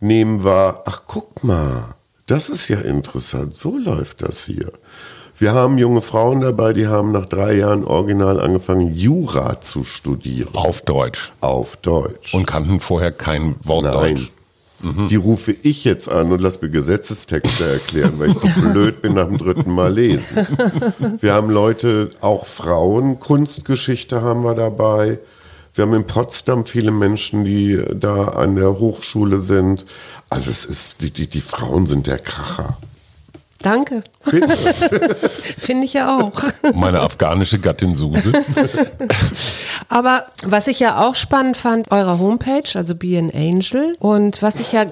nehmen 0.00 0.44
wahr, 0.44 0.82
ach 0.86 1.02
guck 1.06 1.44
mal, 1.44 1.94
das 2.26 2.48
ist 2.48 2.68
ja 2.68 2.80
interessant, 2.80 3.54
so 3.54 3.78
läuft 3.78 4.22
das 4.22 4.44
hier. 4.44 4.72
Wir 5.36 5.52
haben 5.52 5.78
junge 5.78 6.02
Frauen 6.02 6.40
dabei, 6.40 6.72
die 6.72 6.88
haben 6.88 7.12
nach 7.12 7.26
drei 7.26 7.54
Jahren 7.54 7.84
original 7.84 8.40
angefangen, 8.40 8.92
Jura 8.92 9.60
zu 9.60 9.84
studieren. 9.84 10.52
Auf 10.54 10.80
Deutsch. 10.82 11.32
Auf 11.40 11.76
Deutsch. 11.76 12.34
Und 12.34 12.44
kannten 12.44 12.80
vorher 12.80 13.12
kein 13.12 13.54
Wort 13.62 13.84
Nein. 13.84 14.16
Deutsch. 14.16 14.32
Die 14.80 15.16
rufe 15.16 15.52
ich 15.62 15.84
jetzt 15.84 16.08
an 16.08 16.30
und 16.30 16.40
lass 16.40 16.62
mir 16.62 16.68
Gesetzestexte 16.68 17.64
erklären, 17.64 18.14
weil 18.18 18.30
ich 18.30 18.38
so 18.38 18.48
blöd 18.60 19.02
bin 19.02 19.14
nach 19.14 19.26
dem 19.26 19.36
dritten 19.36 19.74
Mal 19.74 19.92
lesen. 19.92 20.46
Wir 21.20 21.34
haben 21.34 21.50
Leute, 21.50 22.10
auch 22.20 22.46
Frauen, 22.46 23.18
Kunstgeschichte 23.18 24.22
haben 24.22 24.44
wir 24.44 24.54
dabei. 24.54 25.18
Wir 25.74 25.84
haben 25.84 25.94
in 25.94 26.06
Potsdam 26.06 26.64
viele 26.64 26.92
Menschen, 26.92 27.44
die 27.44 27.82
da 27.92 28.28
an 28.28 28.54
der 28.54 28.78
Hochschule 28.78 29.40
sind. 29.40 29.84
Also 30.30 30.50
es 30.50 30.64
ist, 30.64 31.02
die, 31.02 31.10
die, 31.10 31.26
die 31.26 31.40
Frauen 31.40 31.86
sind 31.86 32.06
der 32.06 32.18
Kracher. 32.18 32.76
Danke. 33.60 34.02
Finde 35.58 35.84
ich 35.84 35.94
ja 35.94 36.16
auch. 36.16 36.40
Meine 36.74 37.00
afghanische 37.00 37.58
Gattin 37.58 37.94
Suse. 37.94 38.32
Aber 39.88 40.24
was 40.44 40.68
ich 40.68 40.78
ja 40.78 41.00
auch 41.00 41.16
spannend 41.16 41.56
fand, 41.56 41.90
eure 41.90 42.18
Homepage, 42.18 42.68
also 42.74 42.94
Be 42.94 43.18
an 43.18 43.30
Angel. 43.34 43.96
Und 43.98 44.42
was 44.42 44.60
ich 44.60 44.72
ja 44.72 44.86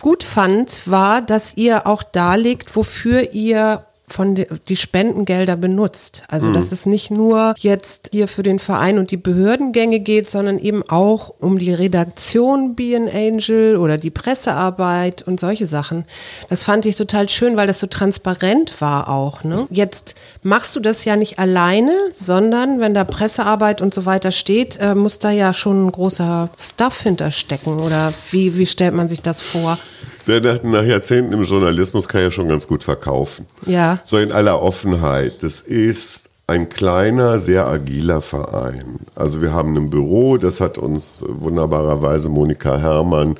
gut 0.00 0.22
fand, 0.22 0.82
war, 0.86 1.22
dass 1.22 1.56
ihr 1.56 1.86
auch 1.86 2.02
darlegt, 2.02 2.76
wofür 2.76 3.32
ihr 3.32 3.84
von 4.12 4.34
de, 4.34 4.46
die 4.68 4.76
Spendengelder 4.76 5.56
benutzt. 5.56 6.22
Also 6.28 6.52
dass 6.52 6.72
es 6.72 6.86
nicht 6.86 7.10
nur 7.10 7.54
jetzt 7.58 8.10
hier 8.12 8.28
für 8.28 8.42
den 8.42 8.58
Verein 8.58 8.98
und 8.98 9.10
die 9.10 9.16
Behördengänge 9.16 10.00
geht, 10.00 10.30
sondern 10.30 10.58
eben 10.58 10.82
auch 10.88 11.34
um 11.38 11.58
die 11.58 11.72
Redaktion 11.72 12.74
Be 12.74 12.96
an 12.96 13.08
Angel 13.08 13.76
oder 13.76 13.98
die 13.98 14.10
Pressearbeit 14.10 15.22
und 15.22 15.40
solche 15.40 15.66
Sachen. 15.66 16.04
Das 16.48 16.62
fand 16.62 16.86
ich 16.86 16.96
total 16.96 17.28
schön, 17.28 17.56
weil 17.56 17.66
das 17.66 17.80
so 17.80 17.86
transparent 17.86 18.80
war 18.80 19.08
auch. 19.08 19.44
Ne? 19.44 19.66
Jetzt 19.70 20.14
machst 20.42 20.74
du 20.76 20.80
das 20.80 21.04
ja 21.04 21.16
nicht 21.16 21.38
alleine, 21.38 21.92
sondern 22.12 22.80
wenn 22.80 22.94
da 22.94 23.04
Pressearbeit 23.04 23.80
und 23.80 23.94
so 23.94 24.06
weiter 24.06 24.30
steht, 24.30 24.78
äh, 24.80 24.94
muss 24.94 25.18
da 25.18 25.30
ja 25.30 25.54
schon 25.54 25.86
ein 25.86 25.92
großer 25.92 26.50
Stuff 26.58 27.02
hinterstecken. 27.02 27.78
Oder 27.80 28.12
wie, 28.30 28.56
wie 28.56 28.66
stellt 28.66 28.94
man 28.94 29.08
sich 29.08 29.20
das 29.20 29.40
vor? 29.40 29.78
Der 30.26 30.40
nach, 30.40 30.62
nach 30.62 30.84
Jahrzehnten 30.84 31.32
im 31.32 31.42
Journalismus 31.44 32.08
kann 32.08 32.22
ja 32.22 32.30
schon 32.30 32.48
ganz 32.48 32.66
gut 32.66 32.82
verkaufen. 32.82 33.46
Ja. 33.66 33.98
So 34.04 34.18
in 34.18 34.32
aller 34.32 34.62
Offenheit. 34.62 35.42
Das 35.42 35.60
ist 35.60 36.22
ein 36.46 36.68
kleiner, 36.68 37.38
sehr 37.38 37.66
agiler 37.66 38.22
Verein. 38.22 39.00
Also 39.14 39.40
wir 39.40 39.52
haben 39.52 39.76
ein 39.76 39.88
Büro, 39.88 40.36
das 40.36 40.60
hat 40.60 40.78
uns 40.78 41.22
wunderbarerweise 41.26 42.28
Monika 42.28 42.76
Herrmann, 42.76 43.36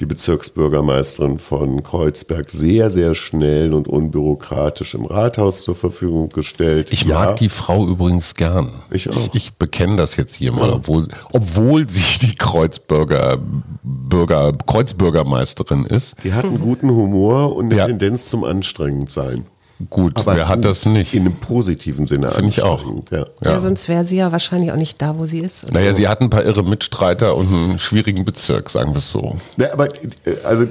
die 0.00 0.06
Bezirksbürgermeisterin 0.06 1.38
von 1.38 1.82
Kreuzberg, 1.82 2.50
sehr, 2.50 2.90
sehr 2.90 3.14
schnell 3.14 3.74
und 3.74 3.88
unbürokratisch 3.88 4.94
im 4.94 5.04
Rathaus 5.04 5.62
zur 5.64 5.74
Verfügung 5.74 6.28
gestellt. 6.30 6.88
Ich 6.90 7.02
Ja. 7.04 7.20
mag 7.20 7.36
die 7.36 7.48
Frau 7.48 7.86
übrigens 7.86 8.34
gern. 8.34 8.70
Ich 8.90 9.08
auch. 9.10 9.16
Ich, 9.16 9.34
ich 9.34 9.52
bekenne 9.54 9.96
das 9.96 10.16
jetzt 10.16 10.34
hier 10.34 10.52
mal, 10.52 10.70
obwohl, 10.72 11.08
obwohl 11.32 11.88
sie 11.88 12.18
die 12.26 12.34
Kreuzbürger, 12.34 13.38
Bürger, 13.82 14.52
Kreuzbürgermeisterin 14.66 15.84
ist. 15.86 16.14
Die 16.24 16.32
hat 16.32 16.44
einen 16.44 16.60
guten 16.60 16.90
Humor 16.90 17.54
und 17.56 17.66
eine 17.66 17.76
Ja. 17.76 17.86
Tendenz 17.86 18.26
zum 18.28 18.44
Anstrengendsein. 18.44 19.44
Gut, 19.90 20.14
wer 20.24 20.48
hat 20.48 20.56
gut, 20.56 20.64
das 20.64 20.86
nicht? 20.86 21.14
In 21.14 21.22
einem 21.22 21.36
positiven 21.36 22.06
Sinne 22.06 22.30
Finde 22.30 22.50
ich 22.50 22.62
auch. 22.62 22.84
Ja. 23.10 23.26
Ja. 23.44 23.60
sonst 23.60 23.88
wäre 23.88 24.04
sie 24.04 24.16
ja 24.16 24.32
wahrscheinlich 24.32 24.72
auch 24.72 24.76
nicht 24.76 25.00
da, 25.00 25.18
wo 25.18 25.26
sie 25.26 25.40
ist. 25.40 25.64
oder? 25.64 25.74
Naja, 25.74 25.94
sie 25.94 26.08
hat 26.08 26.20
ein 26.20 26.30
paar 26.30 26.44
irre 26.44 26.62
Mitstreiter 26.62 27.36
und 27.36 27.52
einen 27.52 27.78
schwierigen 27.78 28.24
Bezirk, 28.24 28.70
sagen 28.70 28.92
wir 28.92 28.98
es 28.98 29.10
so. 29.10 29.36
Ja, 29.56 29.72
aber 29.72 29.88
äh, 29.88 30.36
also 30.44 30.66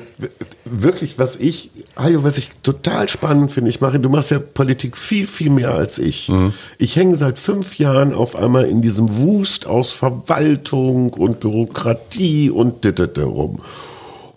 wirklich, 0.65 1.17
was 1.19 1.35
ich, 1.35 1.69
Hajo, 1.95 2.23
was 2.23 2.37
ich 2.37 2.49
total 2.63 3.09
spannend 3.09 3.51
finde, 3.51 3.69
ich 3.69 3.81
mache, 3.81 3.99
du 3.99 4.09
machst 4.09 4.31
ja 4.31 4.39
Politik 4.39 4.97
viel, 4.97 5.27
viel 5.27 5.49
mehr 5.49 5.73
als 5.73 5.97
ich. 5.97 6.31
Ich 6.77 6.95
hänge 6.95 7.15
seit 7.15 7.39
fünf 7.39 7.77
Jahren 7.77 8.13
auf 8.13 8.35
einmal 8.35 8.65
in 8.65 8.81
diesem 8.81 9.17
Wust 9.17 9.67
aus 9.67 9.91
Verwaltung 9.91 11.13
und 11.13 11.39
Bürokratie 11.39 12.49
und 12.49 12.83
dittete 12.83 13.23
rum. 13.23 13.59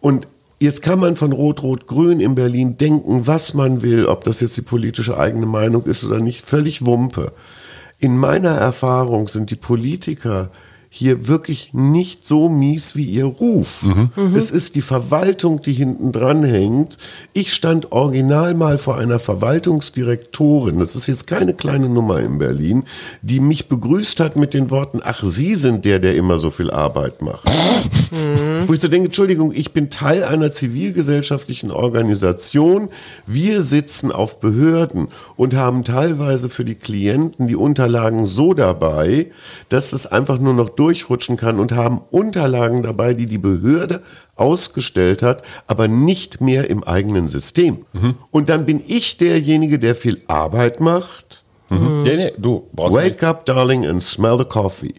Und 0.00 0.26
jetzt 0.58 0.82
kann 0.82 1.00
man 1.00 1.16
von 1.16 1.32
Rot-Rot-Grün 1.32 2.20
in 2.20 2.34
Berlin 2.34 2.76
denken, 2.76 3.26
was 3.26 3.54
man 3.54 3.82
will, 3.82 4.06
ob 4.06 4.24
das 4.24 4.40
jetzt 4.40 4.56
die 4.56 4.62
politische 4.62 5.18
eigene 5.18 5.46
Meinung 5.46 5.84
ist 5.84 6.04
oder 6.04 6.20
nicht, 6.20 6.44
völlig 6.44 6.84
Wumpe. 6.84 7.32
In 7.98 8.16
meiner 8.16 8.50
Erfahrung 8.50 9.28
sind 9.28 9.50
die 9.50 9.56
Politiker 9.56 10.50
hier 10.96 11.26
wirklich 11.26 11.70
nicht 11.72 12.24
so 12.24 12.48
mies 12.48 12.94
wie 12.94 13.02
ihr 13.02 13.24
Ruf. 13.24 13.82
Mhm. 13.82 14.36
Es 14.36 14.52
ist 14.52 14.76
die 14.76 14.80
Verwaltung, 14.80 15.60
die 15.60 15.72
hinten 15.72 16.12
dran 16.12 16.44
hängt. 16.44 16.98
Ich 17.32 17.52
stand 17.52 17.90
original 17.90 18.54
mal 18.54 18.78
vor 18.78 18.96
einer 18.96 19.18
Verwaltungsdirektorin, 19.18 20.78
das 20.78 20.94
ist 20.94 21.08
jetzt 21.08 21.26
keine 21.26 21.52
kleine 21.52 21.88
Nummer 21.88 22.20
in 22.20 22.38
Berlin, 22.38 22.84
die 23.22 23.40
mich 23.40 23.66
begrüßt 23.68 24.20
hat 24.20 24.36
mit 24.36 24.54
den 24.54 24.70
Worten, 24.70 25.00
ach, 25.02 25.24
Sie 25.24 25.56
sind 25.56 25.84
der, 25.84 25.98
der 25.98 26.14
immer 26.14 26.38
so 26.38 26.52
viel 26.52 26.70
Arbeit 26.70 27.22
macht. 27.22 27.50
Wo 28.68 28.72
ich 28.72 28.78
so 28.78 28.86
denke, 28.86 29.06
Entschuldigung, 29.06 29.52
ich 29.52 29.72
bin 29.72 29.90
Teil 29.90 30.22
einer 30.22 30.52
zivilgesellschaftlichen 30.52 31.72
Organisation. 31.72 32.88
Wir 33.26 33.62
sitzen 33.62 34.12
auf 34.12 34.38
Behörden 34.38 35.08
und 35.34 35.54
haben 35.54 35.82
teilweise 35.82 36.48
für 36.48 36.64
die 36.64 36.76
Klienten 36.76 37.48
die 37.48 37.56
Unterlagen 37.56 38.26
so 38.26 38.54
dabei, 38.54 39.32
dass 39.68 39.92
es 39.92 40.06
einfach 40.06 40.38
nur 40.38 40.54
noch 40.54 40.68
durchrutschen 40.84 41.36
kann 41.38 41.58
und 41.58 41.72
haben 41.72 42.02
Unterlagen 42.10 42.82
dabei, 42.82 43.14
die 43.14 43.26
die 43.26 43.38
Behörde 43.38 44.02
ausgestellt 44.36 45.22
hat, 45.22 45.42
aber 45.66 45.88
nicht 45.88 46.42
mehr 46.42 46.68
im 46.68 46.84
eigenen 46.84 47.26
System. 47.28 47.86
Und 48.30 48.48
dann 48.50 48.66
bin 48.66 48.82
ich 48.86 49.16
derjenige, 49.16 49.78
der 49.78 49.94
viel 49.94 50.20
Arbeit 50.26 50.80
macht. 50.80 51.42
Nee, 51.70 52.16
nee, 52.16 52.32
du 52.36 52.68
brauchst 52.72 52.94
nicht. 52.94 53.04
Wake 53.06 53.22
up, 53.22 53.46
darling, 53.46 53.86
and 53.86 54.02
smell 54.02 54.36
the 54.38 54.44
coffee. 54.44 54.94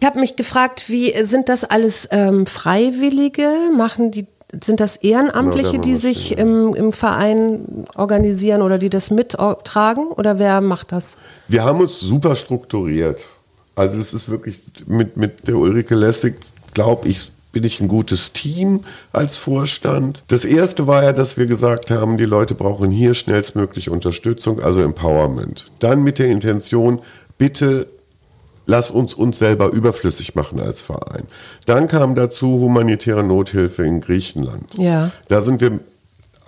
Ich 0.00 0.06
habe 0.06 0.18
mich 0.18 0.34
gefragt, 0.36 0.88
wie 0.88 1.12
sind 1.24 1.48
das 1.48 1.64
alles 1.64 2.08
ähm, 2.10 2.46
Freiwillige? 2.46 3.48
Machen 3.76 4.10
die 4.10 4.26
sind 4.64 4.80
das 4.80 4.96
Ehrenamtliche, 4.96 5.72
Genau, 5.72 5.82
die 5.82 5.94
sich 5.94 6.36
im, 6.36 6.74
im 6.74 6.92
Verein 6.92 7.86
organisieren 7.94 8.62
oder 8.62 8.78
die 8.78 8.90
das 8.90 9.10
mittragen? 9.12 10.08
Oder 10.08 10.40
wer 10.40 10.60
macht 10.60 10.90
das? 10.90 11.16
Wir 11.46 11.62
haben 11.64 11.80
uns 11.80 12.00
super 12.00 12.34
strukturiert. 12.34 13.24
Also 13.74 13.98
es 13.98 14.12
ist 14.12 14.28
wirklich 14.28 14.60
mit, 14.86 15.16
mit 15.16 15.48
der 15.48 15.56
Ulrike 15.56 15.94
Lessig, 15.94 16.34
glaube 16.74 17.08
ich, 17.08 17.32
bin 17.52 17.64
ich 17.64 17.80
ein 17.80 17.88
gutes 17.88 18.32
Team 18.32 18.80
als 19.12 19.36
Vorstand. 19.36 20.22
Das 20.28 20.44
erste 20.44 20.86
war 20.86 21.02
ja, 21.02 21.12
dass 21.12 21.36
wir 21.36 21.46
gesagt 21.46 21.90
haben, 21.90 22.16
die 22.16 22.24
Leute 22.24 22.54
brauchen 22.54 22.90
hier 22.90 23.14
schnellstmöglich 23.14 23.90
Unterstützung, 23.90 24.60
also 24.60 24.80
Empowerment. 24.82 25.70
Dann 25.80 26.02
mit 26.02 26.18
der 26.18 26.28
Intention, 26.28 27.00
bitte 27.38 27.86
lass 28.66 28.90
uns 28.90 29.14
uns 29.14 29.38
selber 29.38 29.72
überflüssig 29.72 30.34
machen 30.36 30.60
als 30.60 30.80
Verein. 30.80 31.24
Dann 31.66 31.88
kam 31.88 32.14
dazu 32.14 32.46
humanitäre 32.46 33.24
Nothilfe 33.24 33.84
in 33.84 34.00
Griechenland. 34.00 34.74
Ja. 34.78 35.10
Da 35.28 35.40
sind 35.40 35.60
wir 35.60 35.80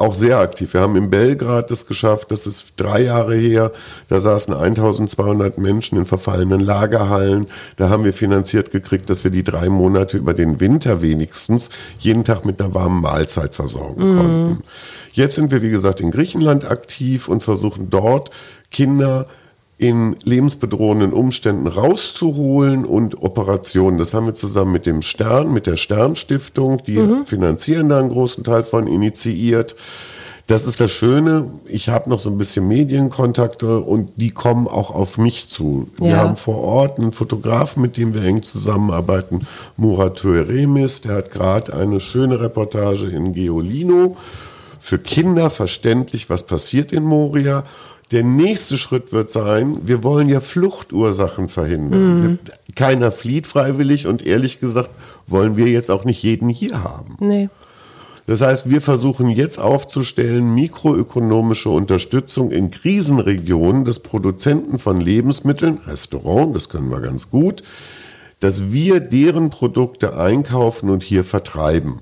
auch 0.03 0.15
sehr 0.15 0.39
aktiv. 0.39 0.75
Wir 0.75 0.81
haben 0.81 0.97
in 0.97 1.11
Belgrad 1.11 1.71
das 1.71 1.87
geschafft, 1.87 2.33
das 2.33 2.47
ist 2.47 2.75
drei 2.77 3.03
Jahre 3.03 3.37
her. 3.37 3.71
Da 4.09 4.21
saßen 4.21 4.53
1200 4.53 5.59
Menschen 5.59 5.97
in 5.97 6.07
verfallenen 6.07 6.61
Lagerhallen. 6.61 7.47
Da 7.77 7.89
haben 7.89 8.05
wir 8.05 8.13
finanziert 8.13 8.73
gekriegt, 8.73 9.09
dass 9.09 9.23
wir 9.23 9.31
die 9.31 9.45
drei 9.45 9.69
Monate 9.69 10.17
über 10.17 10.35
den 10.35 10.59
Winter 10.59 11.03
wenigstens 11.03 11.71
jeden 12.01 12.25
Tag 12.25 12.45
mit 12.45 12.61
einer 12.61 12.75
warmen 12.75 13.01
Mahlzeit 13.01 13.55
versorgen 13.55 14.17
konnten. 14.17 14.65
Jetzt 15.13 15.37
sind 15.37 15.53
wir, 15.53 15.63
wie 15.63 15.71
gesagt, 15.71 16.01
in 16.01 16.11
Griechenland 16.11 16.69
aktiv 16.69 17.29
und 17.29 17.43
versuchen 17.43 17.89
dort 17.91 18.31
Kinder 18.71 19.27
in 19.83 20.15
lebensbedrohenden 20.23 21.13
Umständen 21.13 21.67
rauszuholen 21.67 22.85
und 22.85 23.21
Operationen. 23.21 23.99
Das 23.99 24.15
haben 24.15 24.27
wir 24.27 24.35
zusammen 24.35 24.71
mit 24.71 24.87
dem 24.87 25.03
Stern, 25.03 25.53
mit 25.53 25.67
der 25.67 25.77
Sternstiftung, 25.77 26.81
die 26.87 27.03
finanzieren 27.25 27.89
da 27.89 27.99
einen 27.99 28.09
großen 28.09 28.45
Teil 28.45 28.63
von 28.63 28.87
initiiert. 28.87 29.75
Das 30.47 30.69
ist 30.69 30.81
das 30.81 30.93
Schöne. 30.93 31.47
Ich 31.67 31.89
habe 31.89 32.09
noch 32.11 32.21
so 32.21 32.31
ein 32.31 32.39
bisschen 32.39 32.69
Medienkontakte 32.69 33.81
und 33.81 34.11
die 34.17 34.31
kommen 34.31 34.69
auch 34.69 34.95
auf 34.95 35.19
mich 35.19 35.49
zu. 35.49 35.89
Wir 35.99 36.11
Ja. 36.11 36.17
haben 36.19 36.37
vor 36.37 36.59
Ort 36.63 36.99
einen 37.01 37.13
Fotografen, 37.13 37.83
mit 37.83 37.97
dem 37.97 38.15
wir 38.15 38.23
eng 38.23 38.45
zusammenarbeiten, 38.45 39.47
Murat 39.77 40.25
Remis. 40.25 41.01
Der 41.01 41.17
hat 41.17 41.33
gerade 41.33 41.75
eine 41.75 41.99
schöne 42.01 42.41
Reportage 42.41 43.09
in 43.09 43.33
Geolino 43.33 44.17
für 44.79 44.99
Kinder 44.99 45.51
verständlich, 45.51 46.31
was 46.31 46.45
passiert 46.45 46.93
in 46.93 47.03
Moria. 47.03 47.65
Der 48.13 48.23
nächste 48.23 48.77
Schritt 48.77 49.13
wird 49.13 49.31
sein, 49.31 49.79
wir 49.85 50.03
wollen 50.03 50.29
ja 50.29 50.41
Fluchtursachen 50.41 51.49
verhindern. 51.49 52.39
Wir, 52.45 52.75
keiner 52.75 53.11
flieht 53.11 53.47
freiwillig 53.47 54.07
und 54.07 54.25
ehrlich 54.25 54.61
gesagt 54.61 54.91
wollen 55.27 55.57
wir 55.57 55.69
jetzt 55.69 55.91
auch 55.91 56.05
nicht 56.05 56.23
jeden 56.23 56.49
hier 56.49 56.85
haben. 56.85 57.17
Nee. 57.21 57.49
Das 58.27 58.41
heißt, 58.41 58.71
wir 58.71 58.81
versuchen 58.81 59.31
jetzt 59.31 59.59
aufzustellen, 59.59 60.55
mikroökonomische 60.55 61.71
Unterstützung 61.71 62.51
in 62.51 62.71
Krisenregionen 62.71 63.85
des 63.85 64.01
Produzenten 64.01 64.79
von 64.79 65.01
Lebensmitteln, 65.01 65.79
Restaurant, 65.87 66.55
das 66.55 66.69
können 66.69 66.91
wir 66.91 67.01
ganz 67.01 67.31
gut, 67.31 67.63
dass 68.39 68.73
wir 68.73 69.01
deren 69.01 69.51
Produkte 69.51 70.17
einkaufen 70.17 70.91
und 70.91 71.03
hier 71.03 71.25
vertreiben. 71.25 72.01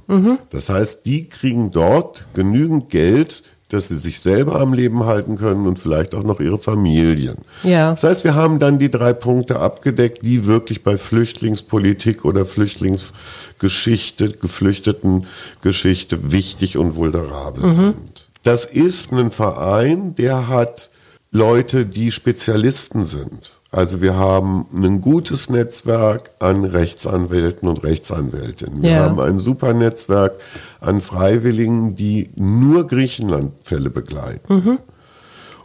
Das 0.51 0.69
heißt, 0.69 1.07
die 1.07 1.29
kriegen 1.29 1.71
dort 1.71 2.25
genügend 2.35 2.91
Geld, 2.91 3.43
dass 3.73 3.89
sie 3.89 3.97
sich 3.97 4.21
selber 4.21 4.61
am 4.61 4.75
Leben 4.75 5.07
halten 5.07 5.37
können 5.37 5.67
und 5.67 5.79
vielleicht 5.79 6.15
auch 6.15 6.25
noch 6.25 6.41
ihre 6.41 6.59
Familien. 6.59 7.37
Ja. 7.63 7.93
Das 7.93 8.05
heißt, 8.05 8.25
wir 8.25 8.35
haben 8.35 8.59
dann 8.59 8.79
die 8.79 8.91
drei 8.91 9.13
Punkte 9.13 9.61
abgedeckt, 9.61 10.23
die 10.23 10.47
wirklich 10.47 10.83
bei 10.83 10.99
Flüchtlingspolitik 10.99 12.25
oder 12.25 12.45
Flüchtlingsgeschichte, 12.45 14.31
Geflüchtetengeschichte 14.31 16.33
wichtig 16.33 16.77
und 16.77 16.97
vulnerabel 16.97 17.75
sind. 17.75 18.29
Das 18.43 18.65
ist 18.65 19.13
ein 19.13 19.31
Verein, 19.31 20.15
der 20.17 20.49
hat 20.49 20.91
Leute, 21.31 21.87
die 21.87 22.11
Spezialisten 22.11 23.07
sind. 23.07 23.60
Also 23.73 24.01
wir 24.03 24.17
haben 24.17 24.67
ein 24.75 25.01
gutes 25.01 25.49
Netzwerk 25.49 26.31
an 26.41 26.65
Rechtsanwälten 26.65 27.69
und 27.69 27.85
Rechtsanwältinnen. 27.85 28.83
Wir 28.83 28.91
Ja. 28.91 29.05
haben 29.05 29.21
ein 29.21 29.39
super 29.39 29.75
Netzwerk 29.75 30.33
an 30.81 31.01
Freiwilligen, 31.01 31.95
die 31.95 32.31
nur 32.35 32.87
Griechenland-Fälle 32.89 33.91
begleiten. 33.91 34.79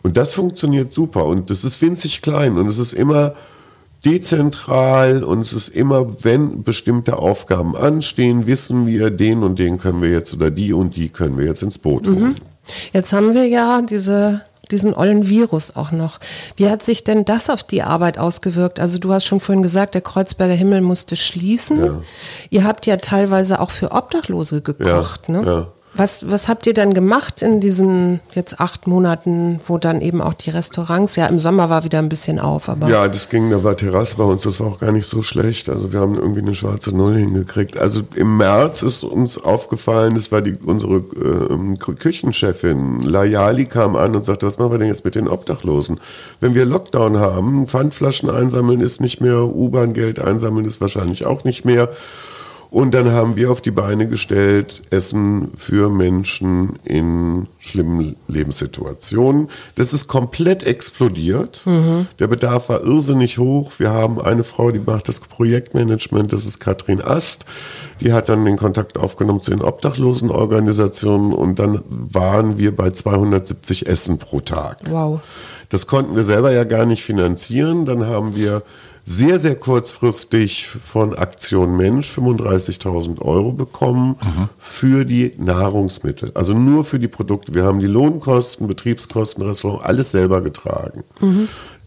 Und 0.03 0.17
das 0.17 0.33
funktioniert 0.33 0.93
super 0.93 1.25
und 1.25 1.49
das 1.49 1.63
ist 1.63 1.81
winzig 1.81 2.21
klein 2.21 2.57
und 2.59 2.67
es 2.67 2.77
ist 2.77 2.93
immer 2.93 3.33
dezentral 4.05 5.23
und 5.23 5.41
es 5.41 5.51
ist 5.53 5.69
immer, 5.69 6.23
wenn 6.23 6.63
bestimmte 6.63 7.17
Aufgaben 7.17 7.75
anstehen, 7.75 8.45
wissen 8.45 8.85
wir, 8.85 9.09
den 9.09 9.41
und 9.41 9.57
den 9.57 9.79
können 9.79 10.01
wir 10.03 10.11
jetzt 10.11 10.31
oder 10.35 10.51
die 10.51 10.73
und 10.73 10.95
die 10.95 11.09
können 11.09 11.39
wir 11.39 11.45
jetzt 11.45 11.63
ins 11.63 11.79
Boot 11.79 12.07
holen. 12.07 12.35
Jetzt 12.93 13.13
haben 13.13 13.33
wir 13.33 13.47
ja 13.47 13.81
diese, 13.81 14.41
diesen 14.71 14.93
ollen 14.93 15.27
Virus 15.27 15.75
auch 15.75 15.91
noch. 15.91 16.19
Wie 16.55 16.69
hat 16.69 16.83
sich 16.83 17.03
denn 17.03 17.25
das 17.25 17.49
auf 17.49 17.63
die 17.63 17.83
Arbeit 17.83 18.17
ausgewirkt? 18.17 18.79
Also 18.79 18.97
du 18.99 19.13
hast 19.13 19.25
schon 19.25 19.39
vorhin 19.39 19.63
gesagt, 19.63 19.93
der 19.95 20.01
Kreuzberger 20.01 20.53
Himmel 20.53 20.81
musste 20.81 21.15
schließen. 21.15 21.83
Ja. 21.85 21.99
Ihr 22.49 22.63
habt 22.63 22.85
ja 22.85 22.97
teilweise 22.97 23.59
auch 23.59 23.71
für 23.71 23.91
Obdachlose 23.91 24.61
gekocht, 24.61 25.27
Ja, 25.27 25.41
ne? 25.41 25.45
ja. 25.45 25.67
Was, 25.97 26.29
was 26.29 26.49
habt 26.49 26.67
ihr 26.67 26.73
dann 26.73 26.93
gemacht 26.93 27.41
in 27.41 27.61
diesen 27.61 28.19
jetzt 28.33 28.59
acht 28.59 28.85
Monaten, 28.85 29.61
wo 29.65 29.77
dann 29.77 30.01
eben 30.01 30.21
auch 30.21 30.33
die 30.33 30.49
Restaurants, 30.49 31.15
ja 31.15 31.27
im 31.27 31.39
Sommer 31.39 31.69
war 31.69 31.85
wieder 31.85 31.99
ein 31.99 32.09
bisschen 32.09 32.37
auf, 32.37 32.67
aber 32.67 32.89
Ja, 32.89 33.07
das 33.07 33.29
ging, 33.29 33.49
da 33.49 33.63
war 33.63 33.77
Terrasse 33.77 34.17
bei 34.17 34.25
uns, 34.25 34.43
das 34.43 34.59
war 34.59 34.67
auch 34.67 34.79
gar 34.79 34.91
nicht 34.91 35.07
so 35.07 35.21
schlecht. 35.21 35.69
Also 35.69 35.93
wir 35.93 36.01
haben 36.01 36.15
irgendwie 36.15 36.41
eine 36.41 36.53
schwarze 36.53 36.91
Null 36.91 37.15
hingekriegt. 37.15 37.77
Also 37.77 38.01
im 38.13 38.35
März 38.35 38.81
ist 38.83 39.05
uns 39.05 39.41
aufgefallen, 39.41 40.15
das 40.15 40.33
war 40.33 40.41
die, 40.41 40.57
unsere 40.65 40.95
ähm, 40.95 41.75
Kü- 41.75 41.95
Küchenchefin, 41.95 43.01
Layali 43.01 43.65
kam 43.65 43.95
an 43.95 44.17
und 44.17 44.25
sagte, 44.25 44.45
was 44.47 44.57
machen 44.59 44.71
wir 44.71 44.79
denn 44.79 44.89
jetzt 44.89 45.05
mit 45.05 45.15
den 45.15 45.29
Obdachlosen? 45.29 46.01
Wenn 46.41 46.55
wir 46.55 46.65
Lockdown 46.65 47.19
haben, 47.19 47.67
Pfandflaschen 47.67 48.29
einsammeln 48.29 48.81
ist 48.81 48.99
nicht 48.99 49.21
mehr, 49.21 49.43
U-Bahn-Geld 49.43 50.19
einsammeln 50.19 50.65
ist 50.65 50.81
wahrscheinlich 50.81 51.25
auch 51.25 51.45
nicht 51.45 51.63
mehr. 51.63 51.87
Und 52.69 52.93
dann 52.93 53.11
haben 53.11 53.35
wir 53.35 53.51
auf 53.51 53.61
die 53.61 53.71
Beine 53.71 54.07
gestellt, 54.07 54.81
Essen 54.89 55.51
für 55.55 55.89
Menschen 55.89 56.77
in 56.83 57.47
schlimmen 57.59 58.15
Lebenssituationen. 58.27 59.49
Das 59.75 59.93
ist 59.93 60.07
komplett 60.07 60.63
explodiert. 60.63 61.65
Der 62.19 62.27
Bedarf 62.27 62.69
war 62.69 62.83
irrsinnig 62.83 63.37
hoch. 63.37 63.71
Wir 63.77 63.91
haben 63.91 64.19
eine 64.21 64.43
Frau, 64.43 64.71
die 64.71 64.79
macht 64.79 65.07
das 65.07 65.19
Projektmanagement, 65.19 66.33
das 66.33 66.45
ist 66.45 66.59
Katrin 66.59 67.01
Ast. 67.01 67.45
Die 68.01 68.13
hat 68.13 68.29
dann 68.29 68.43
den 68.45 68.57
Kontakt 68.57 68.97
aufgenommen 68.97 69.41
zu 69.41 69.51
den 69.51 69.61
Obdachlosenorganisationen 69.61 71.33
und 71.33 71.59
dann 71.59 71.81
waren 71.87 72.57
wir 72.57 72.75
bei 72.75 72.91
270 72.91 73.87
Essen 73.87 74.17
pro 74.17 74.41
Tag. 74.41 74.79
wow. 74.89 75.21
Das 75.69 75.87
konnten 75.87 76.15
wir 76.15 76.23
selber 76.23 76.51
ja 76.51 76.63
gar 76.63 76.85
nicht 76.85 77.03
finanzieren. 77.03 77.85
Dann 77.85 78.05
haben 78.05 78.35
wir 78.35 78.61
sehr, 79.05 79.37
sehr 79.37 79.55
kurzfristig 79.55 80.67
von 80.67 81.13
Aktion 81.15 81.77
Mensch 81.77 82.09
35.000 82.09 83.21
Euro 83.21 83.51
bekommen 83.51 84.15
für 84.57 85.05
die 85.05 85.31
Nahrungsmittel. 85.37 86.31
Also 86.33 86.53
nur 86.53 86.83
für 86.83 86.97
die 86.97 87.07
Produkte. 87.07 87.53
Wir 87.53 87.63
haben 87.63 87.79
die 87.79 87.85
Lohnkosten, 87.85 88.67
Betriebskosten, 88.67 89.45
Restaurant, 89.45 89.85
alles 89.85 90.11
selber 90.11 90.41
getragen. 90.41 91.03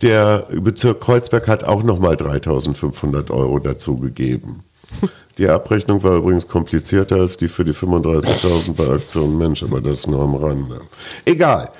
Der 0.00 0.46
Bezirk 0.52 1.00
Kreuzberg 1.00 1.48
hat 1.48 1.64
auch 1.64 1.82
nochmal 1.82 2.14
3.500 2.14 3.32
Euro 3.32 3.58
dazu 3.58 3.96
gegeben. 3.96 4.62
Die 5.38 5.48
Abrechnung 5.48 6.02
war 6.02 6.16
übrigens 6.16 6.48
komplizierter 6.48 7.16
als 7.16 7.36
die 7.36 7.46
für 7.46 7.64
die 7.64 7.72
35.000 7.72 8.72
bei 8.72 8.92
Aktion 8.92 9.38
Mensch, 9.38 9.62
aber 9.62 9.80
das 9.80 10.04
nur 10.08 10.20
am 10.20 10.34
Rande. 10.34 10.80
Egal. 11.24 11.70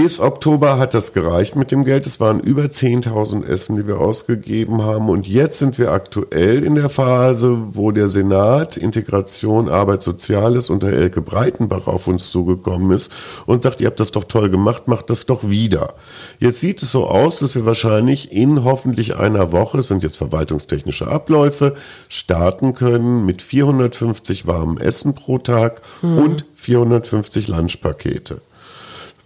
Bis 0.00 0.20
Oktober 0.20 0.78
hat 0.78 0.94
das 0.94 1.12
gereicht 1.12 1.56
mit 1.56 1.72
dem 1.72 1.84
Geld. 1.84 2.06
Es 2.06 2.20
waren 2.20 2.38
über 2.38 2.62
10.000 2.62 3.44
Essen, 3.44 3.74
die 3.74 3.88
wir 3.88 3.98
ausgegeben 3.98 4.82
haben. 4.82 5.08
Und 5.08 5.26
jetzt 5.26 5.58
sind 5.58 5.76
wir 5.76 5.90
aktuell 5.90 6.62
in 6.62 6.76
der 6.76 6.88
Phase, 6.88 7.56
wo 7.72 7.90
der 7.90 8.08
Senat 8.08 8.76
Integration, 8.76 9.68
Arbeit, 9.68 10.04
Soziales 10.04 10.70
unter 10.70 10.92
Elke 10.92 11.20
Breitenbach 11.20 11.88
auf 11.88 12.06
uns 12.06 12.30
zugekommen 12.30 12.92
ist 12.92 13.10
und 13.44 13.64
sagt, 13.64 13.80
ihr 13.80 13.88
habt 13.88 13.98
das 13.98 14.12
doch 14.12 14.22
toll 14.22 14.50
gemacht, 14.50 14.86
macht 14.86 15.10
das 15.10 15.26
doch 15.26 15.50
wieder. 15.50 15.94
Jetzt 16.38 16.60
sieht 16.60 16.80
es 16.80 16.92
so 16.92 17.08
aus, 17.08 17.40
dass 17.40 17.56
wir 17.56 17.66
wahrscheinlich 17.66 18.30
in 18.30 18.62
hoffentlich 18.62 19.16
einer 19.16 19.50
Woche, 19.50 19.78
das 19.78 19.88
sind 19.88 20.04
jetzt 20.04 20.18
verwaltungstechnische 20.18 21.08
Abläufe, 21.08 21.74
starten 22.08 22.72
können 22.72 23.26
mit 23.26 23.42
450 23.42 24.46
warmem 24.46 24.78
Essen 24.78 25.16
pro 25.16 25.38
Tag 25.38 25.82
mhm. 26.02 26.18
und 26.18 26.44
450 26.54 27.48
Lunchpakete 27.48 28.42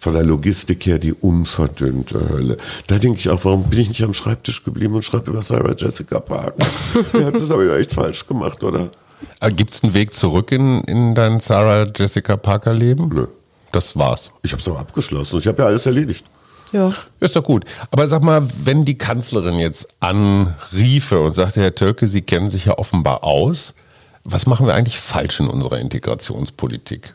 von 0.03 0.15
der 0.15 0.25
Logistik 0.25 0.85
her 0.87 0.99
die 0.99 1.13
unverdünnte 1.13 2.29
Hölle. 2.29 2.57
Da 2.89 2.99
denke 2.99 3.21
ich 3.21 3.31
auch, 3.31 3.45
warum 3.45 3.71
bin 3.71 3.79
ich 3.79 3.89
nicht 3.91 4.03
am 4.03 4.13
Schreibtisch 4.13 4.65
geblieben 4.65 4.97
und 4.97 5.05
schreibe 5.05 5.31
über 5.31 5.43
Sarah 5.43 5.77
Jessica 5.79 6.19
Parker? 6.19 6.67
ja, 7.13 7.31
das 7.31 7.49
habe 7.51 7.67
ich 7.67 7.81
echt 7.81 7.93
falsch 7.93 8.27
gemacht, 8.27 8.65
oder? 8.65 8.91
Äh, 9.39 9.53
Gibt 9.53 9.75
es 9.75 9.85
einen 9.85 9.95
Weg 9.95 10.13
zurück 10.13 10.51
in, 10.51 10.83
in 10.83 11.15
dein 11.15 11.39
Sarah 11.39 11.87
Jessica 11.95 12.37
Parker 12.37 12.75
Leben? 12.75 13.11
Nö. 13.11 13.29
Das 13.71 13.97
war's. 13.97 14.33
Ich 14.43 14.51
habe 14.51 14.61
es 14.61 14.67
auch 14.67 14.81
abgeschlossen. 14.81 15.39
Ich 15.39 15.47
habe 15.47 15.63
ja 15.63 15.69
alles 15.69 15.87
erledigt. 15.87 16.25
Ja. 16.73 16.93
Ist 17.21 17.37
doch 17.37 17.45
gut. 17.45 17.65
Aber 17.93 18.09
sag 18.09 18.25
mal, 18.25 18.49
wenn 18.65 18.85
die 18.85 18.99
Kanzlerin 18.99 19.61
jetzt 19.61 19.87
anriefe 20.01 21.21
und 21.21 21.35
sagte, 21.35 21.61
Herr 21.61 21.77
Türke, 21.77 22.09
Sie 22.09 22.23
kennen 22.23 22.49
sich 22.49 22.65
ja 22.65 22.77
offenbar 22.77 23.23
aus, 23.23 23.73
was 24.25 24.47
machen 24.47 24.67
wir 24.67 24.75
eigentlich 24.75 24.99
falsch 24.99 25.39
in 25.39 25.47
unserer 25.47 25.79
Integrationspolitik? 25.79 27.15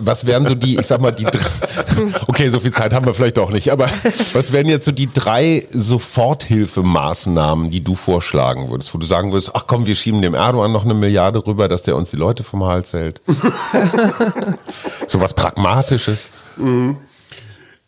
Was 0.00 0.26
wären 0.26 0.46
so 0.46 0.54
die, 0.54 0.78
ich 0.78 0.86
sag 0.86 1.00
mal, 1.00 1.10
die 1.10 1.24
drei, 1.24 1.40
okay, 2.26 2.48
so 2.48 2.60
viel 2.60 2.72
Zeit 2.72 2.92
haben 2.92 3.06
wir 3.06 3.14
vielleicht 3.14 3.38
auch 3.38 3.50
nicht, 3.50 3.70
aber 3.70 3.88
was 4.32 4.52
wären 4.52 4.66
jetzt 4.66 4.84
so 4.84 4.92
die 4.92 5.08
drei 5.12 5.66
Soforthilfemaßnahmen, 5.72 7.70
die 7.70 7.82
du 7.82 7.94
vorschlagen 7.94 8.70
würdest, 8.70 8.94
wo 8.94 8.98
du 8.98 9.06
sagen 9.06 9.32
würdest, 9.32 9.52
ach 9.54 9.64
komm, 9.66 9.86
wir 9.86 9.94
schieben 9.94 10.22
dem 10.22 10.34
Erdogan 10.34 10.72
noch 10.72 10.84
eine 10.84 10.94
Milliarde 10.94 11.44
rüber, 11.46 11.68
dass 11.68 11.82
der 11.82 11.96
uns 11.96 12.10
die 12.10 12.16
Leute 12.16 12.44
vom 12.44 12.64
Hals 12.64 12.92
hält? 12.92 13.20
so 15.08 15.20
was 15.20 15.34
Pragmatisches. 15.34 16.28
Mhm. 16.56 16.96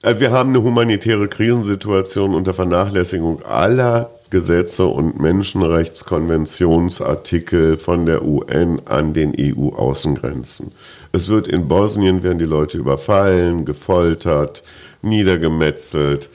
Äh, 0.03 0.19
wir 0.19 0.33
haben 0.33 0.49
eine 0.51 0.63
humanitäre 0.63 1.29
Krisensituation 1.29 2.35
unter 2.35 2.53
Vernachlässigung 2.55 3.43
aller 3.43 4.11
Gesetze 4.31 4.87
und 4.87 5.21
Menschenrechtskonventionsartikel 5.21 7.77
von 7.77 8.07
der 8.07 8.25
UN 8.25 8.81
an 8.87 9.13
den 9.13 9.35
EU-Außengrenzen. 9.39 10.73
Es 11.13 11.29
wird 11.29 11.49
in 11.49 11.67
Bosnien 11.67 12.23
werden 12.23 12.39
die 12.39 12.45
Leute 12.45 12.79
überfallen, 12.79 13.65
gefoltert, 13.65 14.63
niedergemetzelt. 15.03 16.29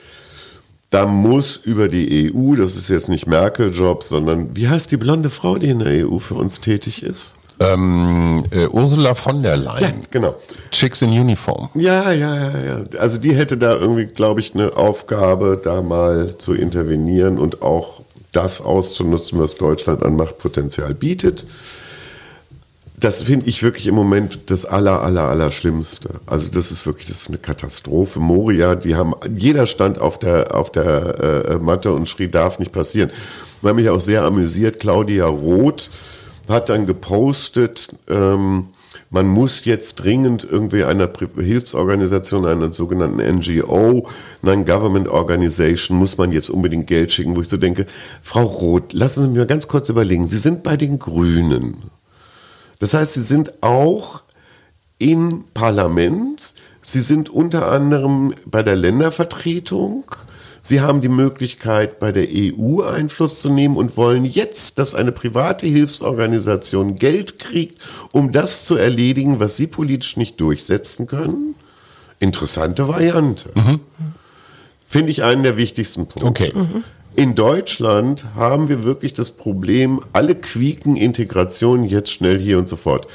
Da 0.90 1.06
muss 1.06 1.56
über 1.56 1.88
die 1.88 2.32
EU, 2.32 2.54
das 2.54 2.76
ist 2.76 2.88
jetzt 2.88 3.08
nicht 3.08 3.26
Merkel-Job, 3.26 4.04
sondern 4.04 4.54
wie 4.54 4.68
heißt 4.68 4.92
die 4.92 4.96
blonde 4.96 5.30
Frau, 5.30 5.56
die 5.56 5.68
in 5.68 5.80
der 5.80 6.06
EU 6.06 6.18
für 6.18 6.34
uns 6.34 6.60
tätig 6.60 7.02
ist? 7.02 7.34
Ähm, 7.58 8.44
äh, 8.50 8.66
Ursula 8.66 9.14
von 9.14 9.42
der 9.42 9.56
Leyen. 9.56 9.80
Ja, 9.80 9.92
genau. 10.10 10.34
Chicks 10.70 11.00
in 11.00 11.08
Uniform. 11.08 11.70
Ja, 11.74 12.12
ja, 12.12 12.36
ja, 12.36 12.58
ja. 12.58 12.84
Also 12.98 13.16
die 13.18 13.34
hätte 13.34 13.56
da 13.56 13.74
irgendwie, 13.76 14.04
glaube 14.04 14.40
ich, 14.40 14.54
eine 14.54 14.76
Aufgabe, 14.76 15.58
da 15.62 15.80
mal 15.80 16.36
zu 16.36 16.52
intervenieren 16.52 17.38
und 17.38 17.62
auch 17.62 18.02
das 18.32 18.60
auszunutzen, 18.60 19.40
was 19.40 19.54
Deutschland 19.56 20.02
an 20.02 20.16
Machtpotenzial 20.16 20.92
bietet 20.92 21.46
das 22.98 23.22
finde 23.22 23.46
ich 23.46 23.62
wirklich 23.62 23.86
im 23.86 23.94
Moment 23.94 24.50
das 24.50 24.64
aller, 24.64 25.02
aller, 25.02 25.24
aller 25.24 25.50
Schlimmste. 25.50 26.08
Also 26.26 26.48
das 26.50 26.70
ist 26.70 26.86
wirklich, 26.86 27.06
das 27.06 27.22
ist 27.22 27.28
eine 27.28 27.38
Katastrophe. 27.38 28.20
Moria, 28.20 28.74
die 28.74 28.94
haben, 28.94 29.14
jeder 29.34 29.66
stand 29.66 30.00
auf 30.00 30.18
der, 30.18 30.54
auf 30.54 30.72
der 30.72 31.48
äh, 31.48 31.58
Matte 31.58 31.92
und 31.92 32.08
schrie, 32.08 32.28
darf 32.28 32.58
nicht 32.58 32.72
passieren. 32.72 33.10
Weil 33.60 33.74
mich 33.74 33.90
auch 33.90 34.00
sehr 34.00 34.22
amüsiert, 34.22 34.80
Claudia 34.80 35.26
Roth 35.26 35.90
hat 36.48 36.68
dann 36.68 36.86
gepostet, 36.86 37.88
ähm, 38.08 38.68
man 39.10 39.28
muss 39.28 39.64
jetzt 39.64 39.96
dringend 39.96 40.46
irgendwie 40.50 40.84
einer 40.84 41.10
Hilfsorganisation, 41.36 42.46
einer 42.46 42.72
sogenannten 42.72 43.18
NGO, 43.18 44.08
Non-Government 44.42 45.08
Organization, 45.08 45.98
muss 45.98 46.16
man 46.18 46.32
jetzt 46.32 46.50
unbedingt 46.50 46.86
Geld 46.86 47.12
schicken, 47.12 47.36
wo 47.36 47.40
ich 47.40 47.48
so 47.48 47.56
denke, 47.56 47.86
Frau 48.22 48.44
Roth, 48.44 48.92
lassen 48.92 49.22
Sie 49.22 49.28
mich 49.28 49.38
mal 49.38 49.46
ganz 49.46 49.68
kurz 49.68 49.88
überlegen, 49.88 50.26
Sie 50.26 50.38
sind 50.38 50.62
bei 50.62 50.76
den 50.76 50.98
Grünen. 50.98 51.82
Das 52.78 52.94
heißt, 52.94 53.14
sie 53.14 53.22
sind 53.22 53.62
auch 53.62 54.22
im 54.98 55.44
Parlament, 55.54 56.54
sie 56.82 57.00
sind 57.00 57.28
unter 57.28 57.70
anderem 57.70 58.34
bei 58.44 58.62
der 58.62 58.76
Ländervertretung, 58.76 60.04
sie 60.60 60.80
haben 60.80 61.00
die 61.00 61.08
Möglichkeit, 61.08 61.98
bei 61.98 62.12
der 62.12 62.26
EU 62.28 62.82
Einfluss 62.82 63.40
zu 63.40 63.50
nehmen 63.50 63.76
und 63.76 63.96
wollen 63.96 64.24
jetzt, 64.24 64.78
dass 64.78 64.94
eine 64.94 65.12
private 65.12 65.66
Hilfsorganisation 65.66 66.96
Geld 66.96 67.38
kriegt, 67.38 67.80
um 68.12 68.32
das 68.32 68.64
zu 68.64 68.76
erledigen, 68.76 69.40
was 69.40 69.56
sie 69.56 69.66
politisch 69.66 70.16
nicht 70.16 70.40
durchsetzen 70.40 71.06
können. 71.06 71.54
Interessante 72.18 72.88
Variante. 72.88 73.50
Mhm. 73.54 73.80
Finde 74.86 75.10
ich 75.10 75.22
einen 75.24 75.42
der 75.42 75.56
wichtigsten 75.56 76.06
Punkte. 76.06 76.26
Okay. 76.26 76.52
Mhm. 76.54 76.84
In 77.16 77.34
Deutschland 77.34 78.26
haben 78.34 78.68
wir 78.68 78.84
wirklich 78.84 79.14
das 79.14 79.30
Problem, 79.30 80.02
alle 80.12 80.34
quieken 80.34 80.96
Integration 80.96 81.84
jetzt 81.84 82.10
schnell 82.10 82.38
hier 82.38 82.58
und 82.58 82.68
sofort. 82.68 83.08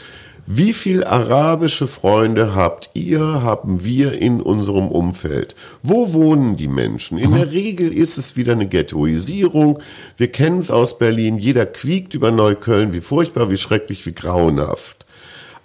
Wie 0.48 0.74
viele 0.74 1.06
arabische 1.06 1.86
Freunde 1.86 2.56
habt 2.56 2.90
ihr, 2.96 3.20
haben 3.20 3.84
wir 3.84 4.14
in 4.14 4.42
unserem 4.42 4.88
Umfeld? 4.88 5.56
Wo 5.84 6.14
wohnen 6.14 6.58
die 6.58 6.68
Menschen? 6.68 7.20
In 7.20 7.30
mhm. 7.30 7.36
der 7.36 7.52
Regel 7.52 7.94
ist 7.94 8.18
es 8.18 8.36
wieder 8.36 8.54
eine 8.54 8.68
Ghettoisierung. 8.68 9.78
Wir 10.18 10.32
kennen 10.32 10.58
es 10.58 10.72
aus 10.72 10.98
Berlin. 10.98 11.38
Jeder 11.38 11.68
quiekt 11.68 12.16
über 12.16 12.32
Neukölln. 12.32 12.94
Wie 12.94 13.02
furchtbar, 13.02 13.52
wie 13.52 13.58
schrecklich, 13.58 14.04
wie 14.08 14.14
grauenhaft. 14.14 15.06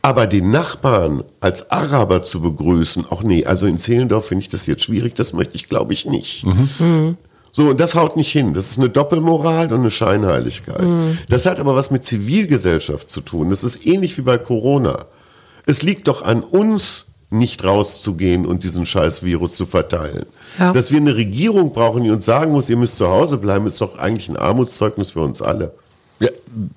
Aber 0.03 0.27
den 0.27 0.51
Nachbarn 0.51 1.25
als 1.41 1.71
Araber 1.71 2.23
zu 2.23 2.43
begrüßen, 2.43 3.07
auch 3.07 3.23
nee, 3.23 3.47
also 3.47 3.67
in 3.67 3.79
Zehlendorf 3.79 4.27
finde 4.27 4.43
ich 4.43 4.51
das 4.51 4.67
jetzt 4.67 4.85
schwierig, 4.85 5.15
das 5.15 5.33
möchte 5.33 5.57
ich 5.57 5.69
glaube 5.69 5.95
ich 5.95 6.05
nicht. 6.05 6.45
Mhm. 6.45 7.17
So, 7.57 7.71
und 7.71 7.81
das 7.81 7.95
haut 7.95 8.19
nicht 8.19 8.31
hin. 8.31 8.53
Das 8.53 8.69
ist 8.69 8.79
eine 8.79 8.91
Doppelmoral 8.91 9.73
und 9.73 9.81
eine 9.81 9.91
Scheinheiligkeit. 9.91 10.83
Mhm. 10.83 11.17
Das 11.31 11.47
hat 11.47 11.59
aber 11.59 11.75
was 11.75 11.91
mit 11.91 12.05
Zivilgesellschaft 12.05 13.09
zu 13.09 13.23
tun. 13.23 13.49
Das 13.49 13.65
ist 13.65 13.87
ähnlich 13.87 14.19
wie 14.19 14.23
bei 14.23 14.37
Corona. 14.37 15.07
Es 15.65 15.81
liegt 15.81 16.07
doch 16.07 16.21
an 16.21 16.43
uns, 16.43 17.07
nicht 17.31 17.65
rauszugehen 17.65 18.45
und 18.45 18.63
diesen 18.63 18.85
scheiß 18.85 19.23
Virus 19.23 19.57
zu 19.57 19.65
verteilen. 19.65 20.27
Ja. 20.59 20.75
Dass 20.75 20.93
wir 20.93 20.99
eine 20.99 21.17
Regierung 21.17 21.73
brauchen, 21.73 22.05
die 22.05 22.11
uns 22.11 22.27
sagen 22.27 22.53
muss, 22.53 22.69
ihr 22.69 22.77
müsst 22.77 22.99
zu 22.99 23.09
Hause 23.09 23.39
bleiben, 23.39 23.67
ist 23.67 23.81
doch 23.81 23.97
eigentlich 23.97 24.29
ein 24.29 24.37
Armutszeugnis 24.37 25.13
für 25.13 25.21
uns 25.21 25.41
alle. 25.41 25.73
Ja, 26.21 26.29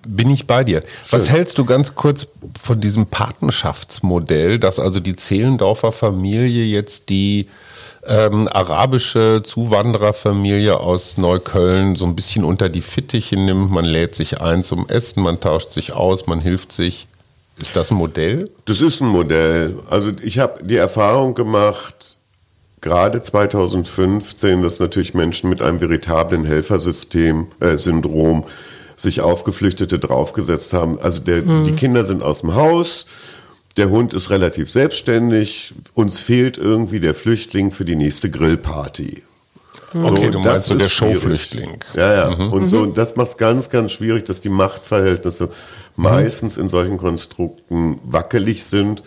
bin 0.07 0.29
ich 0.29 0.47
bei 0.47 0.63
dir. 0.63 0.81
Schön. 0.81 1.19
Was 1.19 1.29
hältst 1.29 1.57
du 1.57 1.65
ganz 1.65 1.93
kurz 1.93 2.25
von 2.61 2.79
diesem 2.79 3.05
Patenschaftsmodell, 3.07 4.59
dass 4.59 4.79
also 4.79 5.01
die 5.01 5.17
Zehlendorfer 5.17 5.91
Familie 5.91 6.63
jetzt 6.63 7.09
die 7.09 7.47
ähm, 8.09 8.47
arabische 8.47 9.41
Zuwandererfamilie 9.43 10.79
aus 10.79 11.17
Neukölln 11.17 11.95
so 11.95 12.05
ein 12.05 12.15
bisschen 12.15 12.43
unter 12.43 12.67
die 12.67 12.81
Fittiche 12.81 13.37
nimmt. 13.37 13.71
Man 13.71 13.85
lädt 13.85 14.15
sich 14.15 14.41
ein 14.41 14.63
zum 14.63 14.89
Essen, 14.89 15.21
man 15.21 15.39
tauscht 15.39 15.71
sich 15.71 15.93
aus, 15.93 16.25
man 16.25 16.41
hilft 16.41 16.71
sich. 16.71 17.07
Ist 17.61 17.75
das 17.75 17.91
ein 17.91 17.97
Modell? 17.97 18.49
Das 18.65 18.81
ist 18.81 19.01
ein 19.01 19.07
Modell. 19.07 19.77
Also 19.89 20.11
ich 20.23 20.39
habe 20.39 20.63
die 20.63 20.77
Erfahrung 20.77 21.35
gemacht, 21.35 22.17
gerade 22.81 23.21
2015, 23.21 24.63
dass 24.63 24.79
natürlich 24.79 25.13
Menschen 25.13 25.49
mit 25.49 25.61
einem 25.61 25.79
veritablen 25.79 26.45
Helfersystem, 26.45 27.47
äh, 27.59 27.77
Syndrom 27.77 28.45
sich 28.95 29.21
Aufgeflüchtete 29.21 29.99
draufgesetzt 29.99 30.73
haben. 30.73 30.99
Also 30.99 31.21
der, 31.21 31.43
hm. 31.43 31.65
die 31.65 31.73
Kinder 31.73 32.03
sind 32.03 32.23
aus 32.23 32.41
dem 32.41 32.55
Haus, 32.55 33.05
der 33.79 33.89
Hund 33.89 34.13
ist 34.13 34.29
relativ 34.29 34.69
selbstständig. 34.69 35.73
Uns 35.93 36.19
fehlt 36.19 36.57
irgendwie 36.57 36.99
der 36.99 37.15
Flüchtling 37.15 37.71
für 37.71 37.85
die 37.85 37.95
nächste 37.95 38.29
Grillparty. 38.29 39.23
Okay, 39.93 40.25
so, 40.25 40.31
du 40.31 40.39
meinst 40.39 40.65
so 40.65 40.75
der 40.75 40.89
Showflüchtling. 40.89 41.79
Ja, 41.95 42.13
ja. 42.13 42.35
Mhm. 42.35 42.53
Und 42.53 42.69
so, 42.69 42.81
und 42.81 42.97
das 42.97 43.15
macht 43.15 43.29
es 43.29 43.37
ganz, 43.37 43.69
ganz 43.69 43.91
schwierig, 43.91 44.25
dass 44.25 44.39
die 44.41 44.49
Machtverhältnisse 44.49 45.45
mhm. 45.45 45.51
meistens 45.95 46.57
in 46.57 46.69
solchen 46.69 46.97
Konstrukten 46.97 47.99
wackelig 48.03 48.65
sind. 48.65 49.01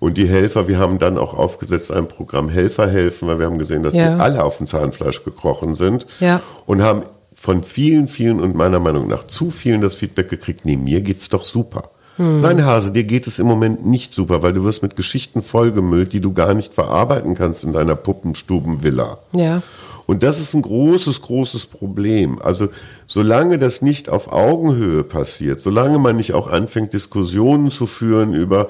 Und 0.00 0.16
die 0.16 0.26
Helfer, 0.26 0.66
wir 0.68 0.78
haben 0.78 0.98
dann 0.98 1.18
auch 1.18 1.34
aufgesetzt 1.34 1.92
ein 1.92 2.08
Programm 2.08 2.48
Helfer 2.48 2.88
helfen, 2.88 3.28
weil 3.28 3.38
wir 3.38 3.46
haben 3.46 3.58
gesehen, 3.58 3.82
dass 3.82 3.94
ja. 3.94 4.14
die 4.14 4.20
alle 4.20 4.42
auf 4.42 4.56
dem 4.56 4.66
Zahnfleisch 4.66 5.22
gekrochen 5.22 5.74
sind. 5.74 6.06
Ja. 6.18 6.40
Und 6.66 6.82
haben 6.82 7.02
von 7.34 7.62
vielen, 7.62 8.08
vielen 8.08 8.40
und 8.40 8.54
meiner 8.54 8.80
Meinung 8.80 9.08
nach 9.08 9.26
zu 9.26 9.50
vielen 9.50 9.80
das 9.80 9.94
Feedback 9.94 10.28
gekriegt, 10.28 10.64
nee, 10.64 10.76
mir 10.76 11.00
geht's 11.02 11.28
doch 11.28 11.44
super. 11.44 11.90
Hm. 12.22 12.40
Nein, 12.40 12.64
Hase, 12.64 12.92
dir 12.92 13.04
geht 13.04 13.26
es 13.26 13.38
im 13.38 13.46
Moment 13.46 13.84
nicht 13.84 14.14
super, 14.14 14.42
weil 14.42 14.52
du 14.52 14.64
wirst 14.64 14.82
mit 14.82 14.94
Geschichten 14.94 15.42
vollgemüllt, 15.42 16.12
die 16.12 16.20
du 16.20 16.32
gar 16.32 16.54
nicht 16.54 16.72
verarbeiten 16.72 17.34
kannst 17.34 17.64
in 17.64 17.72
deiner 17.72 17.96
Puppenstubenvilla. 17.96 19.18
Ja. 19.32 19.62
Und 20.06 20.22
das 20.22 20.40
ist 20.40 20.54
ein 20.54 20.62
großes, 20.62 21.22
großes 21.22 21.66
Problem. 21.66 22.40
Also 22.40 22.68
solange 23.06 23.58
das 23.58 23.82
nicht 23.82 24.08
auf 24.08 24.32
Augenhöhe 24.32 25.04
passiert, 25.04 25.60
solange 25.60 25.98
man 25.98 26.16
nicht 26.16 26.32
auch 26.34 26.48
anfängt, 26.48 26.92
Diskussionen 26.92 27.70
zu 27.70 27.86
führen 27.86 28.34
über 28.34 28.68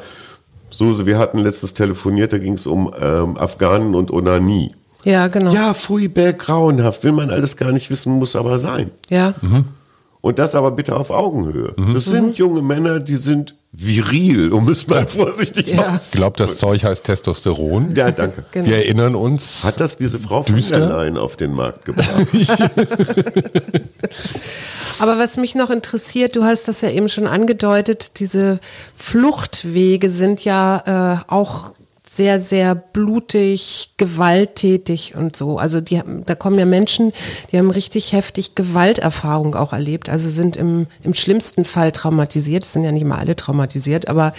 Suse, 0.71 1.05
wir 1.05 1.19
hatten 1.19 1.39
letztes 1.39 1.75
telefoniert, 1.75 2.33
da 2.33 2.39
ging 2.39 2.55
es 2.55 2.67
um 2.67 2.91
ähm, 3.01 3.37
Afghanen 3.37 3.95
und 3.95 4.11
Onanie. 4.11 4.73
Ja, 5.05 5.29
genau. 5.29 5.53
Ja, 5.53 5.75
Fui, 5.75 6.09
grauenhaft, 6.09 7.05
will 7.05 7.13
man 7.13 7.31
alles 7.31 7.57
gar 7.57 7.73
nicht 7.73 7.91
wissen, 7.91 8.15
muss 8.15 8.37
aber 8.37 8.59
sein. 8.59 8.91
Ja. 9.11 9.35
Und 10.23 10.39
das 10.39 10.55
aber 10.55 10.71
bitte 10.71 10.97
auf 10.97 11.11
Augenhöhe. 11.11 11.75
Mhm. 11.77 11.95
Das 11.95 12.05
sind 12.05 12.39
junge 12.39 12.63
Männer, 12.63 13.01
die 13.01 13.17
sind 13.17 13.57
viril, 13.73 14.53
um 14.53 14.69
es 14.69 14.87
mal 14.87 15.07
vorsichtig 15.07 15.69
Ja. 15.69 15.97
Ich 15.97 16.13
glaube, 16.13 16.37
das 16.37 16.59
Zeug 16.59 16.85
heißt 16.85 17.05
Testosteron. 17.05 17.95
Ja, 17.97 18.11
danke. 18.11 18.45
Genau. 18.53 18.69
Wir 18.69 18.77
erinnern 18.77 19.17
uns. 19.17 19.65
Hat 19.65 19.81
das 19.81 19.97
diese 19.97 20.19
Frau 20.21 20.43
von 20.45 20.55
Düster? 20.55 20.79
der 20.79 20.89
Leyen 20.89 21.17
auf 21.17 21.37
den 21.37 21.53
Markt 21.53 21.87
gebracht? 21.87 22.09
Aber 25.01 25.19
was 25.19 25.37
mich 25.39 25.55
noch 25.57 25.71
interessiert, 25.71 26.37
du 26.37 26.45
hast 26.45 26.69
das 26.69 26.83
ja 26.83 26.91
eben 26.91 27.09
schon 27.09 27.27
angedeutet, 27.27 28.21
diese 28.21 28.61
Fluchtwege 28.95 30.11
sind 30.11 30.45
ja 30.45 31.25
äh, 31.27 31.33
auch 31.33 31.73
sehr, 32.15 32.41
sehr 32.41 32.75
blutig, 32.75 33.95
gewalttätig 33.97 35.15
und 35.17 35.35
so. 35.35 35.57
Also 35.57 35.81
die, 35.81 36.03
da 36.27 36.35
kommen 36.35 36.59
ja 36.59 36.67
Menschen, 36.67 37.13
die 37.51 37.59
haben 37.59 37.71
richtig 37.71 38.13
heftig 38.13 38.55
Gewalterfahrung 38.55 39.55
auch 39.55 39.73
erlebt, 39.73 40.11
also 40.11 40.29
sind 40.29 40.59
im, 40.59 40.89
im 41.03 41.15
schlimmsten 41.15 41.65
Fall 41.65 41.91
traumatisiert. 41.91 42.65
Es 42.65 42.75
sind 42.75 42.85
ja 42.85 42.93
nicht 42.93 43.07
mal 43.07 43.19
alle 43.19 43.35
traumatisiert, 43.35 44.09
aber 44.09 44.35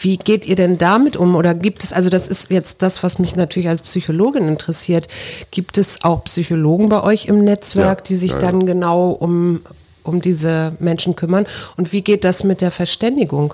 wie 0.00 0.16
geht 0.16 0.46
ihr 0.46 0.56
denn 0.56 0.78
damit 0.78 1.18
um? 1.18 1.36
Oder 1.36 1.52
gibt 1.52 1.84
es, 1.84 1.92
also 1.92 2.08
das 2.08 2.26
ist 2.26 2.50
jetzt 2.50 2.80
das, 2.80 3.02
was 3.02 3.18
mich 3.18 3.36
natürlich 3.36 3.68
als 3.68 3.82
Psychologin 3.82 4.48
interessiert, 4.48 5.06
gibt 5.50 5.76
es 5.76 6.02
auch 6.02 6.24
Psychologen 6.24 6.88
bei 6.88 7.02
euch 7.02 7.26
im 7.26 7.44
Netzwerk, 7.44 7.98
Ja, 7.98 8.04
die 8.04 8.16
sich 8.16 8.32
ja, 8.32 8.38
ja. 8.38 8.46
dann 8.46 8.64
genau 8.64 9.10
um, 9.10 9.60
um 10.04 10.22
diese 10.22 10.72
Menschen 10.78 11.16
kümmern? 11.16 11.46
Und 11.76 11.92
wie 11.92 12.00
geht 12.00 12.24
das 12.24 12.44
mit 12.44 12.62
der 12.62 12.70
Verständigung? 12.70 13.52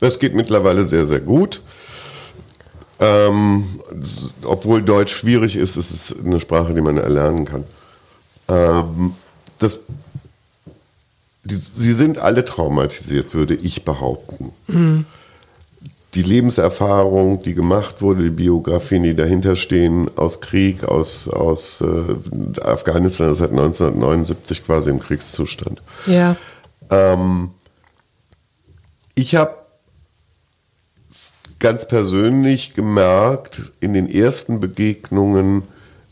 Das 0.00 0.18
geht 0.18 0.34
mittlerweile 0.34 0.84
sehr, 0.84 1.06
sehr 1.06 1.20
gut. 1.20 1.60
Ähm, 3.00 3.64
obwohl 4.42 4.82
Deutsch 4.82 5.14
schwierig 5.14 5.56
ist, 5.56 5.76
ist 5.76 5.92
es 5.92 6.16
eine 6.24 6.40
Sprache, 6.40 6.74
die 6.74 6.80
man 6.80 6.96
erlernen 6.96 7.44
kann. 7.44 7.64
Ähm, 8.48 9.14
das, 9.58 9.80
die, 11.44 11.54
sie 11.54 11.94
sind 11.94 12.18
alle 12.18 12.44
traumatisiert, 12.44 13.34
würde 13.34 13.54
ich 13.54 13.84
behaupten. 13.84 14.52
Die 16.14 16.22
Lebenserfahrung, 16.22 17.42
die 17.42 17.54
gemacht 17.54 18.02
wurde, 18.02 18.24
die 18.24 18.30
Biografien, 18.30 19.04
die 19.04 19.14
dahinter 19.14 19.54
stehen, 19.54 20.10
aus 20.16 20.40
Krieg, 20.40 20.82
aus, 20.84 21.28
aus 21.28 21.80
äh, 21.80 22.60
Afghanistan, 22.60 23.28
das 23.28 23.38
seit 23.38 23.50
1979 23.50 24.64
quasi 24.64 24.90
im 24.90 24.98
Kriegszustand. 24.98 25.82
Ja. 26.06 26.36
Ähm, 26.90 27.50
ich 29.14 29.36
habe 29.36 29.54
ganz 31.58 31.88
persönlich 31.88 32.74
gemerkt 32.74 33.72
in 33.80 33.92
den 33.92 34.08
ersten 34.08 34.60
Begegnungen, 34.60 35.62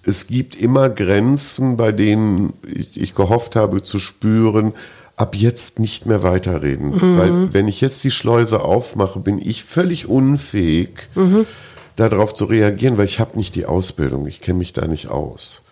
es 0.05 0.29
gibt 0.29 0.57
immer 0.57 0.89
Grenzen, 0.89 1.77
bei 1.77 1.91
denen 1.91 2.53
ich, 2.63 3.01
ich 3.01 3.15
gehofft 3.15 3.57
habe 3.57 3.83
zu 3.83 3.99
spüren, 3.99 4.73
ab 5.17 5.35
jetzt 5.35 5.79
nicht 5.81 6.07
mehr 6.07 6.23
weiterreden. 6.23 6.93
Weil 7.19 7.53
wenn 7.53 7.67
ich 7.67 7.81
jetzt 7.81 8.05
die 8.05 8.11
Schleuse 8.11 8.61
aufmache, 8.63 9.19
bin 9.19 9.41
ich 9.41 9.65
völlig 9.65 10.07
unfähig, 10.07 11.09
darauf 11.97 12.35
zu 12.35 12.45
reagieren, 12.45 12.99
weil 12.99 13.07
ich 13.07 13.19
habe 13.19 13.37
nicht 13.37 13.55
die 13.55 13.67
Ausbildung, 13.67 14.27
ich 14.27 14.41
kenne 14.41 14.59
mich 14.59 14.73
da 14.73 14.87
nicht 14.87 15.09
aus. 15.09 15.63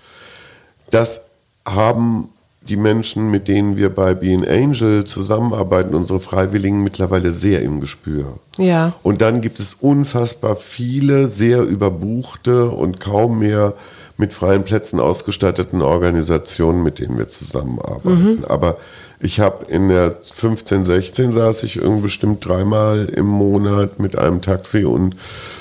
Das 0.91 1.27
haben 1.67 2.29
die 2.69 2.77
Menschen, 2.77 3.31
mit 3.31 3.49
denen 3.49 3.77
wir 3.77 3.91
bei 3.91 4.15
Be 4.15 4.35
an 4.35 4.45
Angel 4.45 5.05
zusammenarbeiten, 5.05 5.95
unsere 5.95 6.21
Freiwilligen 6.21 6.83
mittlerweile 6.83 7.33
sehr 7.33 7.63
im 7.63 7.81
Gespür. 7.81 8.39
Ja. 8.59 8.93
Und 9.03 9.21
dann 9.21 9.41
gibt 9.41 9.59
es 9.59 9.75
unfassbar 9.81 10.57
viele 10.57 11.29
sehr 11.29 11.63
überbuchte 11.63 12.71
und 12.71 13.01
kaum 13.01 13.41
mehr 13.41 13.75
mit 14.17 14.33
freien 14.33 14.63
Plätzen 14.65 15.01
ausgestatteten 15.01 15.83
Organisationen, 15.83 16.83
mit 16.83 17.01
denen 17.01 17.19
wir 17.19 17.29
zusammenarbeiten. 17.29 18.45
Aber 18.49 18.77
ich 19.21 19.41
habe 19.41 19.67
in 19.67 19.89
der 19.89 20.17
15, 20.23 20.85
16 20.85 21.33
saß 21.33 21.65
ich 21.65 21.77
irgendwie 21.77 22.03
bestimmt 22.03 22.47
dreimal 22.47 23.07
im 23.07 23.27
Monat 23.27 23.99
mit 23.99 24.17
einem 24.17 24.41
Taxi 24.41 24.85
und 24.85 25.17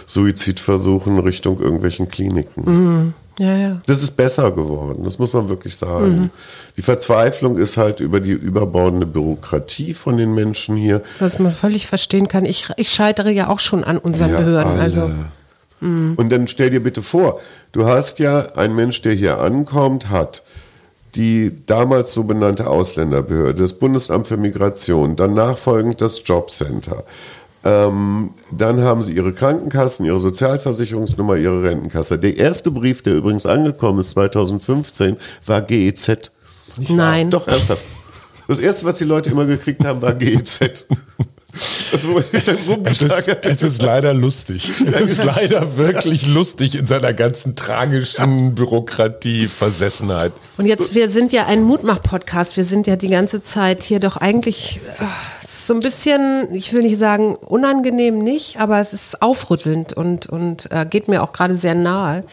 Suizidversuchen 0.05 1.17
Richtung 1.19 1.59
irgendwelchen 1.59 2.09
Kliniken. 2.09 3.13
Ja, 3.39 3.57
ja. 3.57 3.81
Das 3.87 4.03
ist 4.03 4.11
besser 4.15 4.51
geworden, 4.51 5.03
das 5.05 5.17
muss 5.17 5.33
man 5.33 5.49
wirklich 5.49 5.75
sagen. 5.75 6.29
Die 6.77 6.81
Verzweiflung 6.83 7.57
ist 7.57 7.77
halt 7.77 7.99
über 7.99 8.19
die 8.19 8.31
überbordende 8.31 9.05
Bürokratie 9.07 9.93
von 9.95 10.17
den 10.17 10.33
Menschen 10.35 10.75
hier. 10.75 11.01
Was 11.19 11.39
man 11.39 11.51
völlig 11.51 11.87
verstehen 11.87 12.27
kann. 12.27 12.45
Ich, 12.45 12.69
ich 12.77 12.89
scheitere 12.89 13.31
ja 13.31 13.49
auch 13.49 13.59
schon 13.59 13.83
an 13.83 13.97
unseren 13.97 14.31
Ja, 14.31 14.39
Behörden. 14.39 14.71
alle. 14.73 14.81
Also 14.81 15.09
Und 15.81 16.29
dann 16.29 16.47
stell 16.47 16.69
dir 16.69 16.81
bitte 16.81 17.01
vor, 17.01 17.41
du 17.71 17.85
hast 17.85 18.19
ja 18.19 18.53
ein 18.55 18.75
Mensch, 18.75 19.01
der 19.01 19.13
hier 19.13 19.39
ankommt, 19.39 20.09
hat 20.09 20.43
die 21.15 21.51
damals 21.65 22.13
so 22.13 22.23
benannte 22.23 22.67
Ausländerbehörde, 22.67 23.61
das 23.61 23.73
Bundesamt 23.73 24.27
für 24.27 24.37
Migration, 24.37 25.15
dann 25.15 25.33
nachfolgend 25.33 26.01
das 26.01 26.21
Jobcenter. 26.25 27.03
Ähm, 27.65 28.31
dann 28.51 28.81
haben 28.81 29.03
sie 29.03 29.13
ihre 29.13 29.31
Krankenkassen, 29.31 30.05
ihre 30.05 30.19
Sozialversicherungsnummer, 30.19 31.37
ihre 31.37 31.63
Rentenkasse. 31.63 32.19
Der 32.19 32.35
erste 32.35 32.71
Brief, 32.71 33.03
der 33.03 33.15
übrigens 33.15 33.45
angekommen 33.45 33.99
ist 33.99 34.11
2015, 34.11 35.17
war 35.45 35.61
GEZ. 35.61 36.31
nein. 36.89 37.31
Doch, 37.31 37.47
ernsthaft. 37.47 37.83
Das 38.47 38.59
erste, 38.59 38.85
was 38.85 38.97
die 38.97 39.05
Leute 39.05 39.29
immer 39.29 39.45
gekriegt 39.45 39.85
haben, 39.85 40.01
war 40.01 40.13
GEZ. 40.13 40.85
Das 41.91 42.07
wurde 42.07 42.25
dann 42.45 42.57
Es 42.85 43.01
ist, 43.01 43.27
es 43.27 43.61
ist 43.61 43.81
leider 43.81 44.13
lustig. 44.13 44.71
Es 44.85 45.01
ist 45.01 45.23
leider 45.23 45.77
wirklich 45.77 46.27
lustig 46.27 46.75
in 46.75 46.87
seiner 46.87 47.13
ganzen 47.13 47.55
tragischen 47.55 48.55
Bürokratie, 48.55 49.47
Versessenheit. 49.47 50.33
Und 50.57 50.65
jetzt, 50.65 50.95
wir 50.95 51.09
sind 51.09 51.31
ja 51.31 51.45
ein 51.45 51.61
Mutmach-Podcast. 51.63 52.57
Wir 52.57 52.65
sind 52.65 52.87
ja 52.87 52.95
die 52.95 53.09
ganze 53.09 53.43
Zeit 53.43 53.83
hier 53.83 53.99
doch 53.99 54.17
eigentlich 54.17 54.81
ist 55.63 55.67
so 55.67 55.73
ein 55.73 55.79
bisschen, 55.79 56.53
ich 56.53 56.73
will 56.73 56.81
nicht 56.81 56.97
sagen 56.97 57.35
unangenehm 57.35 58.19
nicht, 58.19 58.59
aber 58.59 58.79
es 58.79 58.93
ist 58.93 59.21
aufrüttelnd 59.21 59.93
und, 59.93 60.27
und 60.27 60.69
äh, 60.71 60.85
geht 60.85 61.07
mir 61.07 61.23
auch 61.23 61.31
gerade 61.31 61.55
sehr 61.55 61.75
nahe. 61.75 62.23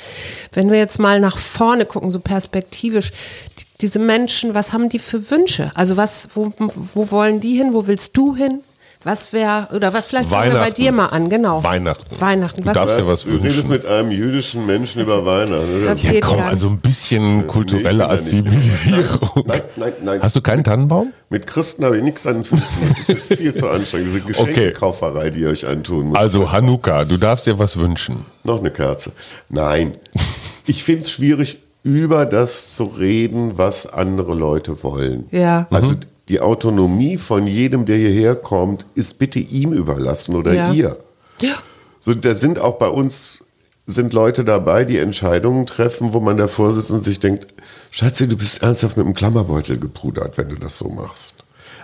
Wenn 0.52 0.70
wir 0.70 0.78
jetzt 0.78 0.98
mal 0.98 1.20
nach 1.20 1.38
vorne 1.38 1.86
gucken, 1.86 2.10
so 2.10 2.18
perspektivisch, 2.18 3.12
die, 3.58 3.64
diese 3.82 3.98
Menschen, 3.98 4.54
was 4.54 4.72
haben 4.72 4.88
die 4.88 4.98
für 4.98 5.30
Wünsche? 5.30 5.70
Also 5.74 5.96
was, 5.96 6.28
wo, 6.34 6.52
wo 6.94 7.10
wollen 7.10 7.40
die 7.40 7.56
hin? 7.56 7.72
Wo 7.72 7.86
willst 7.86 8.16
du 8.16 8.34
hin? 8.34 8.60
Was 9.02 9.32
wäre, 9.32 9.68
oder 9.74 9.94
was, 9.94 10.04
vielleicht 10.04 10.28
fangen 10.28 10.52
wir 10.52 10.60
bei 10.60 10.70
dir 10.70 10.92
mal 10.92 11.06
an, 11.06 11.30
genau. 11.30 11.64
Weihnachten. 11.64 12.20
Weihnachten. 12.20 12.60
Du 12.60 12.66
Was 12.68 12.74
darfst 12.74 12.98
ist, 12.98 13.00
dir 13.06 13.08
was 13.10 13.22
Du 13.24 13.30
redest 13.30 13.44
wünschen. 13.56 13.70
mit 13.70 13.86
einem 13.86 14.10
jüdischen 14.10 14.66
Menschen 14.66 15.00
über 15.00 15.24
Weihnachten. 15.24 15.84
Das 15.86 16.02
Ja, 16.02 16.10
geht 16.12 16.22
komm, 16.22 16.40
also 16.40 16.68
ein 16.68 16.76
bisschen 16.78 17.46
kulturelle 17.46 18.04
Nee. 18.06 18.12
Assimilierung. 18.12 19.44
Nein, 19.46 19.60
nein, 19.76 19.92
nein. 20.02 20.22
Hast 20.22 20.36
du 20.36 20.42
keinen 20.42 20.64
Tannenbaum? 20.64 21.14
Mit 21.30 21.46
Christen 21.46 21.84
habe 21.86 21.96
ich 21.96 22.02
nichts 22.02 22.26
an 22.26 22.34
den 22.34 22.44
Füßen. 22.44 22.94
Das 23.06 23.08
ist 23.08 23.34
viel 23.38 23.54
zu 23.54 23.70
anstrengend. 23.70 24.08
Diese 24.08 24.20
Geschenkekauferei, 24.26 25.30
die 25.30 25.40
ihr 25.40 25.48
euch 25.48 25.66
antun 25.66 26.08
muss. 26.08 26.18
Also 26.18 26.52
Hanukkah, 26.52 27.06
du 27.06 27.16
darfst 27.16 27.46
dir 27.46 27.58
was 27.58 27.78
wünschen. 27.78 28.26
Noch 28.44 28.58
eine 28.58 28.70
Kerze. 28.70 29.12
Nein. 29.48 29.92
Ich 30.66 30.84
finde 30.84 31.00
es 31.02 31.10
schwierig, 31.10 31.58
über 31.82 32.26
das 32.26 32.76
zu 32.76 32.84
reden, 32.84 33.58
was 33.58 33.86
andere 33.92 34.34
Leute 34.34 34.84
wollen. 34.84 35.24
Ja. 35.32 35.66
Also 35.70 35.94
die 36.30 36.40
Autonomie 36.40 37.16
von 37.16 37.46
jedem, 37.48 37.84
der 37.86 37.96
hierher 37.96 38.36
kommt, 38.36 38.86
ist 38.94 39.18
bitte 39.18 39.40
ihm 39.40 39.72
überlassen 39.72 40.36
oder 40.36 40.54
Ja. 40.54 40.72
ihr. 40.72 40.96
Ja. 41.40 41.56
So, 41.98 42.14
da 42.14 42.36
sind 42.36 42.58
auch 42.60 42.78
bei 42.78 42.88
uns 42.88 43.44
sind 43.86 44.12
Leute 44.12 44.44
dabei, 44.44 44.84
die 44.84 44.98
Entscheidungen 44.98 45.66
treffen, 45.66 46.12
wo 46.12 46.20
man 46.20 46.36
davor 46.36 46.72
sitzt 46.72 46.92
und 46.92 47.00
sich 47.00 47.18
denkt, 47.18 47.48
Schatzi, 47.90 48.28
du 48.28 48.36
bist 48.36 48.62
ernsthaft 48.62 48.96
mit 48.96 49.04
einem 49.04 49.16
Klammerbeutel 49.16 49.78
gepudert, 49.78 50.38
wenn 50.38 50.48
du 50.48 50.54
das 50.54 50.78
so 50.78 50.88
machst. 50.88 51.34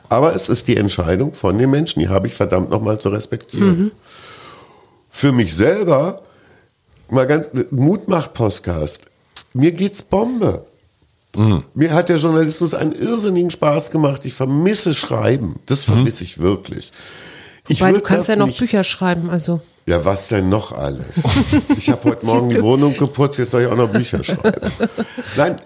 Aber 0.09 0.33
es 0.37 0.49
ist 0.49 0.69
die 0.69 0.77
Entscheidung 0.77 1.35
von 1.35 1.59
den 1.59 1.69
Menschen, 1.69 1.99
die 1.99 2.09
habe 2.09 2.29
ich 2.29 2.35
verdammt 2.35 2.71
nochmal 2.71 3.01
zu 3.01 3.09
respektieren. 3.09 3.91
Für 5.11 5.33
mich 5.33 5.57
selber, 5.57 6.23
mal 7.11 7.27
ganz, 7.27 7.51
Mut 7.73 8.07
macht 8.07 8.33
Podcast. 8.35 9.07
Mir 9.53 9.73
geht's 9.73 10.05
Bombe. 10.05 10.65
Mir 11.75 11.93
hat 11.95 12.09
der 12.09 12.17
Journalismus 12.17 12.75
einen 12.75 12.93
irrsinnigen 12.93 13.51
Spaß 13.51 13.91
gemacht. 13.91 14.23
Ich 14.25 14.35
vermisse 14.35 14.95
Schreiben. 14.95 15.57
Das 15.67 15.85
vermisse 15.85 16.25
ich 16.25 16.39
wirklich. 16.39 16.93
Ich 17.69 17.81
Weil 17.81 17.95
du 17.95 18.01
kannst 18.01 18.29
ja 18.29 18.37
noch 18.37 18.47
nicht- 18.47 18.59
Bücher 18.61 18.85
schreiben, 18.85 19.29
also. 19.29 19.61
ja, 19.87 20.05
was 20.05 20.29
denn 20.29 20.49
noch 20.49 20.73
alles? 20.73 21.23
Ich 21.77 21.91
habe 21.91 22.11
heute 22.11 22.25
Morgen 22.27 22.51
die? 22.51 22.63
Wohnung 22.63 22.97
geputzt, 22.97 23.39
jetzt 23.39 23.51
soll 23.51 23.63
ich 23.63 23.67
auch 23.69 23.77
noch 23.77 23.91
Bücher 23.91 24.23
schreiben. 24.23 24.71
Nein, 25.37 25.57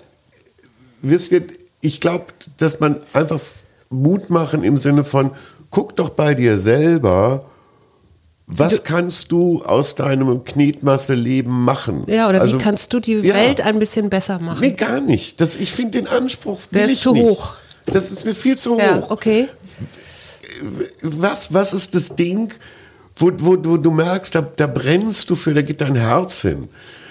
wisst 1.03 1.31
ihr, 1.33 1.43
ich 1.83 2.01
glaube, 2.01 2.27
dass 2.59 2.81
man 2.81 3.01
einfach 3.13 3.41
Mut 3.91 4.31
machen 4.31 4.65
im 4.65 4.79
Sinne 4.79 5.05
von, 5.05 5.31
guck 5.71 5.95
doch 5.97 6.09
bei 6.11 6.35
dir 6.35 6.59
selber, 6.59 7.45
was 8.53 8.85
kannst 8.85 9.31
du 9.33 9.63
aus 9.63 9.95
deinem 9.95 10.45
Knetmasse-Leben 10.45 11.65
machen? 11.65 12.05
Ja, 12.07 12.29
oder 12.29 12.41
Also, 12.41 12.59
wie 12.59 12.63
kannst 12.63 12.93
du 12.93 13.01
die 13.01 13.15
ja. 13.15 13.35
Welt 13.35 13.61
ein 13.61 13.79
bisschen 13.79 14.11
besser 14.11 14.39
machen? 14.39 14.61
Nee, 14.61 14.73
gar 14.73 15.01
nicht. 15.01 15.41
Das, 15.41 15.57
ich 15.57 15.73
finde 15.73 15.99
den 15.99 16.09
Anspruch 16.09 16.61
Der 16.73 16.87
ist 16.87 17.01
zu 17.01 17.13
nicht. 17.13 17.23
hoch. 17.23 17.55
Das 17.87 18.11
ist 18.11 18.25
mir 18.25 18.35
viel 18.35 18.59
zu 18.59 18.79
ja, 18.79 18.97
hoch 18.97 19.11
okay. 19.11 19.49
was, 21.03 21.53
was 21.53 21.73
ist 21.73 21.95
das 21.95 22.15
Ding, 22.17 22.53
wo, 23.17 23.31
wo, 23.39 23.57
wo 23.63 23.77
du 23.77 23.91
merkst, 23.91 24.35
da, 24.35 24.41
da 24.41 24.67
brennst 24.67 25.31
du 25.31 25.37
für, 25.37 25.55
da 25.55 25.63
geht 25.63 25.81
dein 25.81 25.95
Herz 25.95 26.43
hin. 26.43 26.69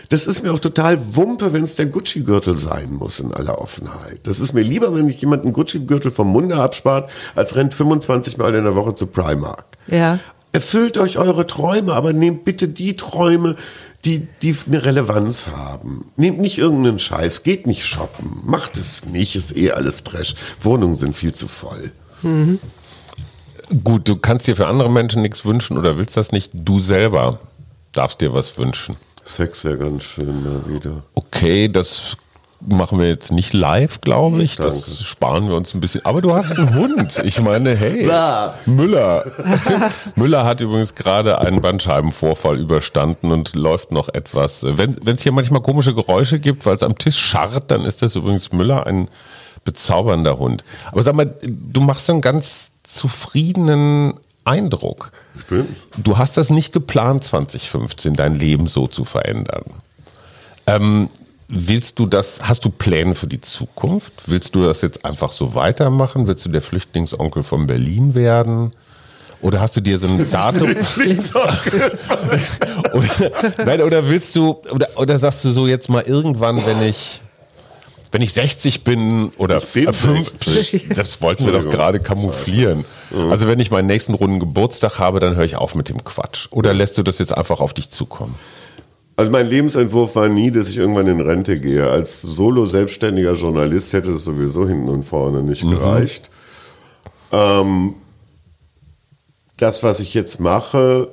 Das 0.09 0.25
ist 0.25 0.41
mir 0.43 0.51
auch 0.51 0.59
total 0.59 0.99
Wumpe, 1.15 1.53
wenn 1.53 1.63
es 1.63 1.75
der 1.75 1.85
Gucci-Gürtel 1.85 2.57
sein 2.57 2.93
muss 2.93 3.19
in 3.19 3.31
aller 3.31 3.61
Offenheit. 3.61 4.19
Das 4.23 4.39
ist 4.39 4.53
mir 4.53 4.63
lieber, 4.63 4.93
wenn 4.95 5.07
ich 5.07 5.21
jemand 5.21 5.43
einen 5.43 5.53
Gucci-Gürtel 5.53 6.09
vom 6.09 6.29
Munde 6.29 6.55
abspart, 6.55 7.11
als 7.35 7.55
rennt 7.55 7.75
25 7.75 8.37
Mal 8.37 8.55
in 8.55 8.63
der 8.63 8.75
Woche 8.75 8.95
zu 8.95 9.05
Primark. 9.05 9.65
Ja. 9.87 10.19
Erfüllt 10.51 10.97
euch 10.97 11.17
eure 11.17 11.45
Träume, 11.45 11.93
aber 11.93 12.13
nehmt 12.13 12.43
bitte 12.43 12.67
die 12.67 12.95
Träume, 12.95 13.55
die, 14.05 14.27
die 14.41 14.55
eine 14.65 14.83
Relevanz 14.83 15.47
haben. 15.47 16.05
Nehmt 16.15 16.39
nicht 16.39 16.57
irgendeinen 16.57 16.99
Scheiß, 16.99 17.43
geht 17.43 17.67
nicht 17.67 17.85
shoppen, 17.85 18.41
macht 18.45 18.77
es 18.77 19.05
nicht, 19.05 19.35
ist 19.35 19.55
eh 19.55 19.71
alles 19.71 20.03
Trash. 20.03 20.35
Wohnungen 20.61 20.95
sind 20.95 21.15
viel 21.15 21.33
zu 21.33 21.47
voll. 21.47 21.91
Gut, 23.83 24.07
du 24.07 24.15
kannst 24.15 24.47
dir 24.47 24.55
für 24.55 24.67
andere 24.67 24.89
Menschen 24.89 25.21
nichts 25.21 25.45
wünschen 25.45 25.77
oder 25.77 25.97
willst 25.97 26.17
das 26.17 26.31
nicht. 26.31 26.51
Du 26.53 26.79
selber 26.79 27.39
darfst 27.91 28.21
dir 28.21 28.33
was 28.33 28.57
wünschen. 28.57 28.95
Sex 29.23 29.63
wäre 29.63 29.77
ganz 29.77 30.03
schön 30.03 30.43
mal 30.43 30.61
wieder. 30.67 31.03
Okay, 31.13 31.67
das 31.67 32.17
machen 32.61 32.99
wir 32.99 33.07
jetzt 33.07 33.31
nicht 33.31 33.53
live, 33.53 34.01
glaube 34.01 34.43
ich. 34.43 34.55
Das 34.57 34.85
Danke. 34.85 35.03
sparen 35.03 35.47
wir 35.47 35.55
uns 35.55 35.73
ein 35.73 35.79
bisschen. 35.79 36.05
Aber 36.05 36.21
du 36.21 36.33
hast 36.33 36.51
einen 36.51 36.73
Hund. 36.75 37.21
Ich 37.23 37.41
meine, 37.41 37.75
hey, 37.75 38.03
Blah. 38.05 38.55
Müller. 38.65 39.25
Müller 40.15 40.45
hat 40.45 40.61
übrigens 40.61 40.95
gerade 40.95 41.39
einen 41.39 41.61
Bandscheibenvorfall 41.61 42.59
überstanden 42.59 43.31
und 43.31 43.55
läuft 43.55 43.91
noch 43.91 44.09
etwas. 44.09 44.65
Wenn 44.65 45.15
es 45.15 45.23
hier 45.23 45.31
manchmal 45.31 45.61
komische 45.61 45.93
Geräusche 45.93 46.39
gibt, 46.39 46.65
weil 46.65 46.75
es 46.75 46.83
am 46.83 46.97
Tisch 46.97 47.17
scharrt, 47.17 47.71
dann 47.71 47.85
ist 47.85 48.01
das 48.01 48.15
übrigens 48.15 48.51
Müller 48.51 48.85
ein 48.85 49.07
bezaubernder 49.63 50.37
Hund. 50.37 50.63
Aber 50.91 51.03
sag 51.03 51.15
mal, 51.15 51.33
du 51.41 51.81
machst 51.81 52.09
einen 52.09 52.21
ganz 52.21 52.71
zufriedenen 52.83 54.13
Eindruck. 54.45 55.11
Ich 55.35 55.45
bin. 55.45 55.67
Du 55.97 56.17
hast 56.17 56.37
das 56.37 56.49
nicht 56.49 56.73
geplant, 56.73 57.23
2015, 57.23 58.13
dein 58.15 58.35
Leben 58.35 58.67
so 58.67 58.87
zu 58.87 59.05
verändern. 59.05 59.63
Ähm, 60.65 61.09
willst 61.49 61.97
du 61.99 62.05
das, 62.05 62.39
hast 62.43 62.63
du 62.63 62.69
Pläne 62.69 63.15
für 63.15 63.27
die 63.27 63.41
Zukunft? 63.41 64.13
Willst 64.27 64.53
du 64.55 64.63
das 64.63 64.81
jetzt 64.81 65.03
einfach 65.03 65.31
so 65.31 65.55
weitermachen? 65.55 66.27
Willst 66.27 66.45
du 66.45 66.49
der 66.49 66.61
Flüchtlingsonkel 66.61 67.43
von 67.43 67.67
Berlin 67.67 68.13
werden? 68.13 68.71
Oder 69.41 69.59
hast 69.59 69.75
du 69.75 69.81
dir 69.81 69.97
so 69.99 70.07
ein 70.07 70.29
Datum? 70.31 70.75
oder, 72.93 73.31
nein, 73.65 73.81
oder 73.81 74.07
willst 74.07 74.35
du, 74.35 74.61
oder, 74.71 74.89
oder 74.95 75.17
sagst 75.17 75.43
du 75.43 75.49
so 75.51 75.67
jetzt 75.67 75.89
mal 75.89 76.03
irgendwann, 76.03 76.63
wenn 76.65 76.81
ich, 76.83 77.21
wenn 78.11 78.21
ich 78.21 78.33
60 78.33 78.83
bin 78.83 79.29
oder 79.37 79.59
bin 79.61 79.87
äh, 79.87 79.93
50, 79.93 80.89
das 80.95 81.21
wollten 81.21 81.45
wir 81.45 81.53
doch 81.53 81.69
gerade 81.69 81.99
kamouflieren. 81.99 82.85
Also 83.31 83.47
wenn 83.47 83.59
ich 83.59 83.71
meinen 83.71 83.87
nächsten 83.87 84.13
runden 84.13 84.39
Geburtstag 84.39 84.99
habe, 84.99 85.19
dann 85.19 85.35
höre 85.35 85.45
ich 85.45 85.55
auf 85.55 85.73
mit 85.73 85.89
dem 85.89 86.03
Quatsch. 86.03 86.47
Oder 86.51 86.73
lässt 86.73 86.97
du 86.97 87.03
das 87.03 87.17
jetzt 87.17 87.35
einfach 87.35 87.59
auf 87.59 87.73
dich 87.73 87.89
zukommen? 87.89 88.35
Also 89.19 89.31
mein 89.31 89.49
Lebensentwurf 89.49 90.15
war 90.15 90.29
nie, 90.29 90.49
dass 90.49 90.69
ich 90.69 90.77
irgendwann 90.77 91.07
in 91.07 91.19
Rente 91.19 91.59
gehe. 91.59 91.91
Als 91.91 92.21
solo-selbstständiger 92.21 93.33
Journalist 93.33 93.91
hätte 93.91 94.11
es 94.11 94.23
sowieso 94.23 94.65
hinten 94.65 94.87
und 94.87 95.03
vorne 95.03 95.43
nicht 95.43 95.61
gereicht. 95.61 96.29
Ähm, 97.33 97.95
das, 99.57 99.83
was 99.83 99.99
ich 99.99 100.13
jetzt 100.13 100.39
mache, 100.39 101.09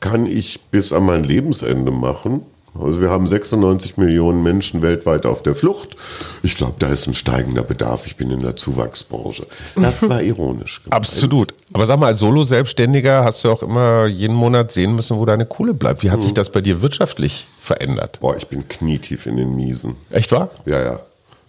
kann 0.00 0.26
ich 0.26 0.62
bis 0.72 0.92
an 0.92 1.06
mein 1.06 1.22
Lebensende 1.22 1.92
machen. 1.92 2.40
Also 2.80 3.00
wir 3.00 3.10
haben 3.10 3.26
96 3.26 3.96
Millionen 3.96 4.42
Menschen 4.42 4.82
weltweit 4.82 5.26
auf 5.26 5.42
der 5.42 5.54
Flucht. 5.54 5.96
Ich 6.42 6.56
glaube, 6.56 6.74
da 6.78 6.88
ist 6.88 7.06
ein 7.06 7.14
steigender 7.14 7.62
Bedarf. 7.62 8.06
Ich 8.06 8.16
bin 8.16 8.30
in 8.30 8.40
der 8.40 8.56
Zuwachsbranche. 8.56 9.46
Das 9.76 10.08
war 10.08 10.22
ironisch. 10.22 10.82
gemeint. 10.82 10.94
Absolut. 10.94 11.54
Aber 11.72 11.86
sag 11.86 11.98
mal, 11.98 12.06
als 12.06 12.20
Solo-Selbstständiger 12.20 13.24
hast 13.24 13.44
du 13.44 13.50
auch 13.50 13.62
immer 13.62 14.06
jeden 14.06 14.34
Monat 14.34 14.70
sehen 14.72 14.94
müssen, 14.94 15.18
wo 15.18 15.24
deine 15.24 15.46
Kohle 15.46 15.74
bleibt. 15.74 16.02
Wie 16.02 16.10
hat 16.10 16.22
sich 16.22 16.34
das 16.34 16.50
bei 16.50 16.60
dir 16.60 16.82
wirtschaftlich 16.82 17.46
verändert? 17.60 18.20
Boah, 18.20 18.36
ich 18.36 18.46
bin 18.46 18.68
knietief 18.68 19.26
in 19.26 19.36
den 19.36 19.54
Miesen. 19.54 19.96
Echt 20.10 20.32
wahr? 20.32 20.50
Ja, 20.64 20.82
ja. 20.82 21.00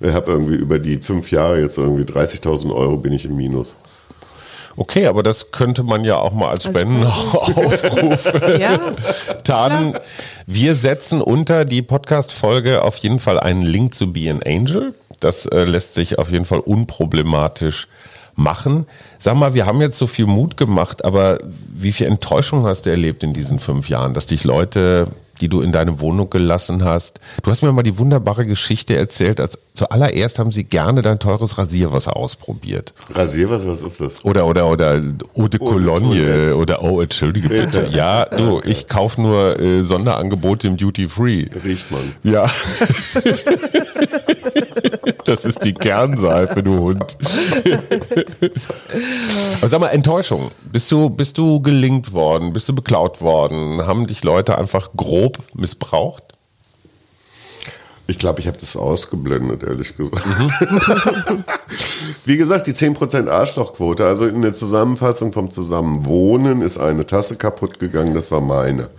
Ich 0.02 0.14
habe 0.14 0.32
irgendwie 0.32 0.56
über 0.56 0.80
die 0.80 0.98
fünf 0.98 1.32
Jahre 1.32 1.62
jetzt 1.62 1.78
irgendwie 1.78 2.04
30.000 2.04 2.74
Euro 2.74 2.98
bin 2.98 3.14
ich 3.14 3.26
im 3.26 3.36
Minus. 3.36 3.76
Okay, 4.76 5.08
aber 5.08 5.24
das 5.24 5.52
könnte 5.52 5.84
man 5.84 6.04
ja 6.04 6.18
auch 6.18 6.34
mal 6.34 6.50
als 6.50 6.66
Spenden 6.66 7.04
aufrufen. 7.06 8.18
Ja. 8.60 8.80
Taten, 9.44 9.94
wir 10.46 10.76
setzen 10.76 11.22
unter 11.22 11.66
die 11.66 11.82
Podcast-Folge 11.82 12.84
auf 12.84 12.98
jeden 12.98 13.20
Fall 13.20 13.40
einen 13.40 13.62
Link 13.64 13.96
zu 13.96 14.12
Be 14.12 14.30
an 14.30 14.42
Angel. 14.46 14.94
Das 15.20 15.46
äh, 15.46 15.64
lässt 15.66 15.94
sich 15.94 16.18
auf 16.20 16.32
jeden 16.32 16.46
Fall 16.46 16.60
unproblematisch 16.60 17.88
machen. 18.36 18.86
Sag 19.20 19.36
mal, 19.36 19.54
wir 19.54 19.66
haben 19.66 19.82
jetzt 19.82 19.98
so 19.98 20.08
viel 20.08 20.26
Mut 20.26 20.58
gemacht, 20.58 21.06
aber 21.06 21.40
wie 21.44 21.92
viel 21.92 22.08
Enttäuschung 22.08 22.66
hast 22.66 22.86
du 22.86 22.90
erlebt 22.90 23.24
in 23.24 23.34
diesen 23.34 23.60
fünf 23.60 23.90
Jahren, 23.90 24.14
dass 24.14 24.26
dich 24.26 24.44
Leute, 24.44 25.08
die 25.42 25.50
du 25.50 25.62
in 25.62 25.72
deine 25.72 26.00
Wohnung 26.00 26.30
gelassen 26.30 26.84
hast, 26.84 27.20
du 27.44 27.52
hast 27.52 27.62
mir 27.62 27.72
mal 27.72 27.84
die 27.84 27.98
wunderbare 27.98 28.46
Geschichte 28.46 28.96
erzählt, 28.96 29.40
als 29.40 29.58
zuallererst 29.80 30.40
haben 30.40 30.52
sie 30.52 30.66
gerne 30.66 31.02
dein 31.02 31.20
teures 31.20 31.58
Rasierwasser 31.58 32.16
ausprobiert. 32.18 32.94
Rasierwasser, 33.14 33.70
was 33.70 33.82
ist 33.82 34.02
das? 34.02 34.26
Oder, 34.26 34.46
oder, 34.46 34.70
oder 34.70 35.02
Eau 35.36 35.48
de 35.48 35.60
Cologne 35.60 36.54
oder 36.56 36.84
Oh, 36.84 37.02
entschuldige 37.02 37.48
bitte. 37.48 37.88
Ja, 37.92 38.26
du, 38.26 38.62
ich 38.64 38.88
kaufe 38.88 39.22
nur 39.22 39.60
äh, 39.60 39.84
Sonderangebote 39.84 40.68
im 40.68 40.76
Duty 40.76 41.08
Free. 41.08 41.46
Riecht 41.64 41.90
man. 41.92 42.14
Ja. 42.24 42.46
das 45.26 45.46
ist 45.46 45.64
die 45.64 45.74
Kernseife, 45.74 46.62
du 46.62 46.78
Hund. 46.78 47.18
Aber 49.60 49.70
sag 49.70 49.80
mal, 49.80 49.88
Enttäuschung. 49.88 50.52
Bist 50.72 50.92
du, 50.92 51.10
bist 51.10 51.38
du 51.38 51.62
gelingt 51.62 52.12
worden? 52.12 52.52
Bist 52.52 52.68
du 52.68 52.76
beklaut 52.76 53.22
worden? 53.22 53.86
Haben 53.86 54.08
dich 54.08 54.24
Leute 54.24 54.58
einfach 54.58 54.90
grob 54.96 55.40
missbraucht? 55.54 56.24
Ich 58.10 58.18
glaube, 58.18 58.40
ich 58.40 58.48
habe 58.48 58.58
das 58.60 58.76
ausgeblendet, 58.76 59.62
ehrlich 59.62 59.96
gesagt. 59.96 60.24
Wie 62.26 62.38
gesagt, 62.38 62.66
die 62.66 62.74
10% 62.74 63.30
Arschlochquote, 63.30 64.04
also 64.04 64.26
in 64.26 64.42
der 64.42 64.56
Zusammenfassung 64.56 65.32
vom 65.32 65.52
Zusammenwohnen 65.52 66.64
ist 66.64 66.80
eine 66.80 67.06
Tasse 67.06 67.36
kaputt 67.36 67.80
gegangen, 67.80 68.16
das 68.16 68.32
war 68.32 68.42
meine. 68.42 68.90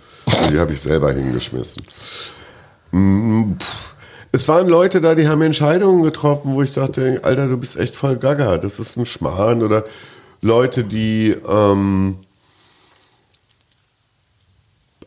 Die 0.49 0.57
habe 0.57 0.71
ich 0.71 0.79
selber 0.79 1.11
hingeschmissen. 1.11 1.83
Mm. 2.91 3.55
Es 4.31 4.47
waren 4.47 4.69
Leute 4.69 5.01
da, 5.01 5.13
die 5.13 5.27
haben 5.27 5.41
Entscheidungen 5.41 6.03
getroffen, 6.03 6.53
wo 6.53 6.61
ich 6.61 6.71
dachte, 6.71 7.19
Alter, 7.21 7.49
du 7.49 7.57
bist 7.57 7.75
echt 7.75 7.95
voll 7.95 8.15
gaga, 8.15 8.59
das 8.59 8.79
ist 8.79 8.95
ein 8.95 9.05
Schmarrn. 9.05 9.61
Oder 9.61 9.83
Leute, 10.39 10.85
die 10.85 11.35
ähm, 11.49 12.15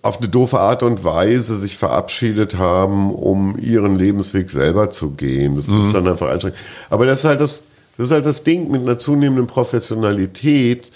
auf 0.04 0.18
eine 0.18 0.28
doofe 0.28 0.60
Art 0.60 0.82
und 0.82 1.02
Weise 1.02 1.56
sich 1.56 1.78
verabschiedet 1.78 2.58
haben, 2.58 3.14
um 3.14 3.58
ihren 3.58 3.96
Lebensweg 3.96 4.50
selber 4.50 4.90
zu 4.90 5.10
gehen. 5.10 5.56
Das 5.56 5.68
ist 5.68 5.94
dann 5.94 6.06
einfach 6.06 6.28
anstrengend. 6.28 6.58
Aber 6.90 7.06
das 7.06 7.20
ist 7.20 7.24
halt 7.24 7.40
das, 7.40 7.64
das 7.96 8.06
ist 8.06 8.12
halt 8.12 8.26
das 8.26 8.44
Ding 8.44 8.70
mit 8.70 8.82
einer 8.82 8.98
zunehmenden 8.98 9.46
Professionalität. 9.46 10.92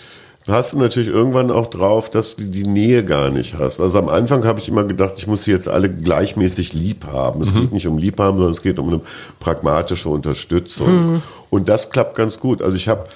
Hast 0.46 0.74
du 0.74 0.78
natürlich 0.78 1.08
irgendwann 1.08 1.50
auch 1.50 1.68
drauf, 1.68 2.10
dass 2.10 2.36
du 2.36 2.44
die 2.44 2.64
Nähe 2.64 3.02
gar 3.04 3.30
nicht 3.30 3.58
hast. 3.58 3.80
Also 3.80 3.98
am 3.98 4.08
Anfang 4.08 4.44
habe 4.44 4.60
ich 4.60 4.68
immer 4.68 4.84
gedacht, 4.84 5.14
ich 5.16 5.26
muss 5.26 5.44
sie 5.44 5.52
jetzt 5.52 5.68
alle 5.68 5.90
gleichmäßig 5.90 6.74
lieb 6.74 7.06
haben. 7.06 7.40
Es 7.40 7.54
geht 7.54 7.72
nicht 7.72 7.86
um 7.86 7.98
lieb 7.98 8.18
haben, 8.18 8.36
sondern 8.36 8.52
es 8.52 8.62
geht 8.62 8.78
um 8.78 8.88
eine 8.88 9.00
pragmatische 9.40 10.08
Unterstützung. 10.10 11.22
Und 11.50 11.68
das 11.68 11.90
klappt 11.90 12.14
ganz 12.14 12.40
gut. 12.40 12.62
Also 12.62 12.76
ich 12.76 12.88
habe 12.88 13.06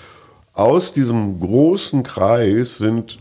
aus 0.54 0.92
diesem 0.92 1.38
großen 1.40 2.02
Kreis 2.02 2.78
sind 2.78 3.18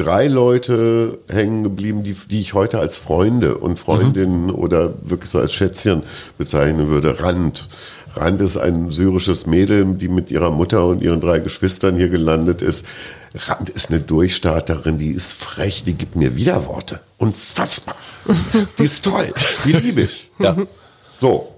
drei 0.00 0.28
Leute 0.28 1.18
hängen 1.28 1.62
geblieben, 1.62 2.02
die, 2.02 2.14
die 2.14 2.40
ich 2.40 2.54
heute 2.54 2.78
als 2.78 2.96
Freunde 2.96 3.58
und 3.58 3.78
Freundinnen 3.78 4.50
oder 4.50 4.94
wirklich 5.02 5.30
so 5.30 5.38
als 5.38 5.52
Schätzchen 5.52 6.02
bezeichnen 6.38 6.88
würde. 6.88 7.20
Rand. 7.20 7.68
Rand 8.16 8.40
ist 8.40 8.56
ein 8.56 8.90
syrisches 8.90 9.46
Mädel, 9.46 9.84
die 9.94 10.08
mit 10.08 10.30
ihrer 10.30 10.50
Mutter 10.50 10.86
und 10.86 11.02
ihren 11.02 11.20
drei 11.20 11.38
Geschwistern 11.38 11.96
hier 11.96 12.08
gelandet 12.08 12.62
ist. 12.62 12.86
Rand 13.34 13.70
ist 13.70 13.90
eine 13.90 14.00
Durchstarterin, 14.00 14.98
die 14.98 15.10
ist 15.10 15.34
frech, 15.34 15.84
die 15.84 15.92
gibt 15.92 16.16
mir 16.16 16.34
Widerworte. 16.34 17.00
Unfassbar. 17.18 17.94
Die 18.78 18.84
ist 18.84 19.04
toll. 19.04 19.32
Die 19.64 19.72
liebe 19.72 20.02
ich. 20.02 20.30
Ja. 20.38 20.56
So. 21.20 21.49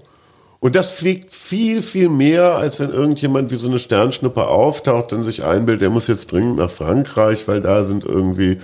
Und 0.63 0.77
das 0.77 0.93
fliegt 0.93 1.29
viel, 1.29 1.81
viel 1.81 2.07
mehr, 2.07 2.55
als 2.55 2.79
wenn 2.79 2.89
irgendjemand 2.89 3.51
wie 3.51 3.57
so 3.57 3.67
eine 3.67 3.79
Sternschnuppe 3.79 4.47
auftaucht 4.47 5.11
und 5.11 5.25
sich 5.25 5.43
einbildet, 5.43 5.81
der 5.81 5.89
muss 5.89 6.07
jetzt 6.07 6.31
dringend 6.31 6.55
nach 6.55 6.71
Frankreich, 6.71 7.49
weil 7.49 7.59
da 7.59 7.83
sind 7.83 8.05
irgendwie 8.05 8.61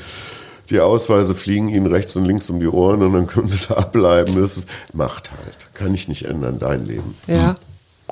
die 0.69 0.79
Ausweise 0.79 1.35
fliegen 1.35 1.67
ihnen 1.67 1.87
rechts 1.87 2.15
und 2.15 2.23
links 2.23 2.49
um 2.49 2.61
die 2.61 2.69
Ohren 2.69 3.03
und 3.03 3.11
dann 3.11 3.27
können 3.27 3.49
sie 3.49 3.59
da 3.67 3.81
bleiben. 3.81 4.41
Das 4.41 4.55
ist 4.55 4.69
Macht 4.93 5.29
halt. 5.31 5.73
Kann 5.73 5.93
ich 5.93 6.07
nicht 6.07 6.23
ändern, 6.23 6.57
dein 6.57 6.85
Leben. 6.85 7.17
Ja, 7.27 7.57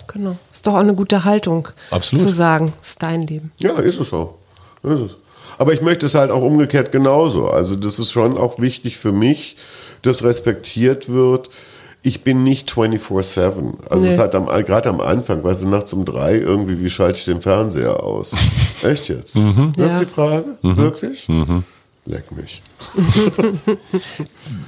genau. 0.05 0.35
Ist 0.51 0.67
doch 0.67 0.73
auch 0.73 0.79
eine 0.79 0.93
gute 0.93 1.23
Haltung, 1.23 1.69
Absolut. 1.89 2.25
zu 2.25 2.29
sagen, 2.29 2.73
ist 2.81 3.01
dein 3.01 3.25
Leben. 3.25 3.53
Ja, 3.57 3.79
ist 3.79 4.01
es 4.01 4.11
auch. 4.11 4.33
Ist 4.83 4.99
es. 4.99 5.11
Aber 5.57 5.71
ich 5.71 5.81
möchte 5.81 6.07
es 6.07 6.13
halt 6.13 6.29
auch 6.29 6.41
umgekehrt 6.41 6.91
genauso. 6.91 7.47
Also 7.47 7.77
das 7.77 7.99
ist 7.99 8.11
schon 8.11 8.37
auch 8.37 8.59
wichtig 8.59 8.97
für 8.97 9.13
mich, 9.13 9.55
dass 10.01 10.25
respektiert 10.25 11.07
wird. 11.07 11.49
Ich 12.03 12.23
bin 12.23 12.43
nicht 12.43 12.71
24-7. 12.71 13.73
Also 13.89 14.05
Nee. 14.05 14.13
es 14.13 14.17
hat 14.17 14.33
am, 14.35 14.45
gerade 14.45 14.89
am 14.89 15.01
Anfang, 15.01 15.43
weil 15.43 15.55
sie 15.55 15.67
nachts 15.67 15.91
um 15.93 16.05
drei 16.05 16.35
irgendwie, 16.35 16.79
wie 16.81 16.89
schalte 16.89 17.19
ich 17.19 17.25
den 17.25 17.41
Fernseher 17.41 18.01
aus? 18.03 18.33
Echt 18.83 19.09
jetzt? 19.09 19.35
Das 19.35 19.43
Ja. 19.77 19.85
ist 19.87 19.99
die 20.01 20.05
Frage? 20.05 20.45
Wirklich? 20.61 21.27
Leck 22.07 22.31
mich. 22.31 22.61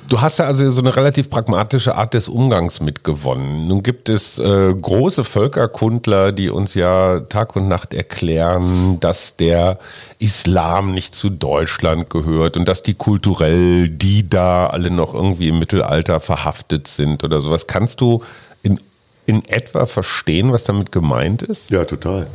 Du 0.10 0.20
hast 0.20 0.40
ja 0.40 0.46
also 0.46 0.70
so 0.72 0.82
eine 0.82 0.94
relativ 0.94 1.30
pragmatische 1.30 1.96
Art 1.96 2.14
des 2.14 2.28
Umgangs 2.28 2.82
mitgewonnen. 2.82 3.68
Nun 3.68 3.82
gibt 3.82 4.10
es 4.10 4.38
äh, 4.40 4.74
große 4.74 5.24
Völkerkundler, 5.24 6.34
die 6.34 6.50
uns 6.50 6.74
ja 6.74 7.22
Tag 7.22 7.56
und 7.56 7.70
Nacht 7.70 7.94
erklären, 7.94 9.00
dass 9.00 9.38
der 9.38 9.80
Islam 10.18 10.94
nicht 10.94 11.16
zu 11.16 11.30
Deutschland 11.30 12.10
gehört 12.10 12.58
und 12.58 12.68
dass 12.68 12.84
die 12.84 12.96
kulturell, 12.96 13.88
die 13.88 14.30
da 14.30 14.68
alle 14.68 14.92
noch 14.92 15.14
irgendwie 15.14 15.48
im 15.48 15.60
Mittelalter 15.60 16.20
verhaftet 16.20 16.90
sind 16.90 17.24
oder 17.24 17.40
sowas. 17.40 17.68
Kannst 17.68 18.02
du 18.02 18.22
in, 18.64 18.82
in 19.26 19.46
etwa 19.48 19.86
verstehen, 19.86 20.52
was 20.52 20.66
damit 20.66 20.92
gemeint 20.92 21.42
ist? 21.42 21.70
Ja, 21.70 21.86
total. 21.86 22.28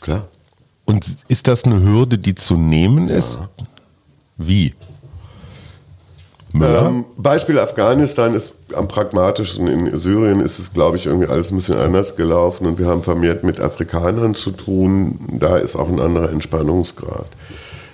Klar. 0.00 0.26
Und 0.90 1.06
ist 1.28 1.46
das 1.46 1.62
eine 1.64 1.80
Hürde, 1.80 2.18
die 2.18 2.34
zu 2.34 2.56
nehmen 2.56 3.08
ist? 3.08 3.38
Wie? 4.36 4.74
Müller? 6.52 6.88
Ähm, 6.88 7.04
Beispiel 7.16 7.60
Afghanistan 7.60 8.34
ist 8.34 8.54
am 8.74 8.88
pragmatischsten. 8.88 9.68
In 9.68 9.96
Syrien 9.96 10.40
ist 10.40 10.58
es, 10.58 10.72
glaube 10.72 10.96
ich, 10.96 11.06
irgendwie 11.06 11.28
alles 11.28 11.52
ein 11.52 11.56
bisschen 11.58 11.78
anders 11.78 12.16
gelaufen 12.16 12.66
und 12.66 12.80
wir 12.80 12.88
haben 12.88 13.04
vermehrt 13.04 13.44
mit 13.44 13.60
Afrikanern 13.60 14.34
zu 14.34 14.50
tun. 14.50 15.20
Da 15.38 15.58
ist 15.58 15.76
auch 15.76 15.88
ein 15.88 16.00
anderer 16.00 16.30
Entspannungsgrad. 16.30 17.26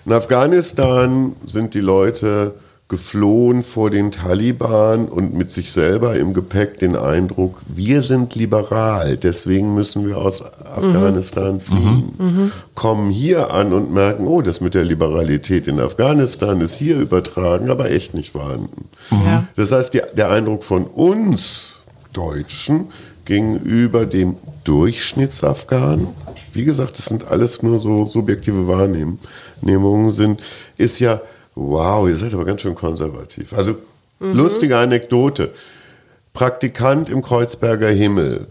In 0.07 0.15
Afghanistan 0.15 1.37
sind 1.45 1.75
die 1.75 1.81
Leute 1.81 2.55
geflohen 2.89 3.65
vor 3.65 3.91
den 3.91 4.13
Taliban 4.13 5.09
und 5.09 5.35
mit 5.35 5.51
sich 5.51 5.73
selber 5.73 6.15
im 6.15 6.35
Gepäck 6.35 6.79
den 6.79 6.95
Eindruck, 6.95 7.61
wir 7.67 8.01
sind 8.01 8.37
liberal, 8.37 9.17
deswegen 9.17 9.75
müssen 9.75 10.07
wir 10.07 10.19
aus 10.19 10.45
Afghanistan 10.65 11.61
fliehen. 11.61 12.53
Kommen 12.77 13.11
hier 13.11 13.51
an 13.51 13.73
und 13.73 13.93
merken, 13.93 14.29
oh, 14.29 14.41
das 14.41 14.61
mit 14.61 14.75
der 14.75 14.85
Liberalität 14.85 15.67
in 15.67 15.81
Afghanistan 15.81 16.61
ist 16.61 16.77
hier 16.77 16.97
übertragen, 16.97 17.71
aber 17.71 17.91
echt 17.91 18.15
nicht 18.15 18.31
vorhanden. 18.31 18.89
Ja. 19.11 19.49
Das 19.57 19.73
heißt, 19.73 19.93
die, 19.93 20.03
der 20.17 20.31
Eindruck 20.31 20.63
von 20.63 20.85
uns 20.85 21.79
Deutschen 22.13 22.87
gegenüber 23.25 24.07
dem 24.07 24.37
Durchschnittsafghanen, 24.63 26.07
wie 26.53 26.65
gesagt, 26.65 26.99
das 26.99 27.07
sind 27.07 27.29
alles 27.29 27.63
nur 27.65 27.81
so 27.81 28.07
subjektive 28.07 28.69
Wahrnehmungen, 28.69 30.13
sind, 30.13 30.41
ist 30.77 31.01
ja, 31.01 31.21
wow, 31.57 32.09
ihr 32.09 32.17
seid 32.17 32.33
aber 32.33 32.45
ganz 32.45 32.61
schön 32.61 32.77
konservativ. 32.77 33.53
Also 33.53 33.75
lustige 34.21 34.79
Anekdote. 34.79 35.51
Praktikant 36.33 37.09
im 37.09 37.23
Kreuzberger 37.23 37.89
Himmel 37.89 38.47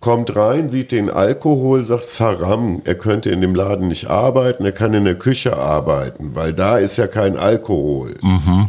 kommt 0.00 0.36
rein, 0.36 0.68
sieht 0.68 0.92
den 0.92 1.10
Alkohol, 1.10 1.84
sagt 1.84 2.04
Saram, 2.04 2.80
er 2.84 2.94
könnte 2.94 3.30
in 3.30 3.40
dem 3.40 3.54
Laden 3.54 3.88
nicht 3.88 4.08
arbeiten, 4.08 4.64
er 4.64 4.72
kann 4.72 4.94
in 4.94 5.04
der 5.04 5.16
Küche 5.16 5.56
arbeiten, 5.56 6.32
weil 6.34 6.52
da 6.52 6.78
ist 6.78 6.96
ja 6.96 7.06
kein 7.06 7.36
Alkohol. 7.36 8.14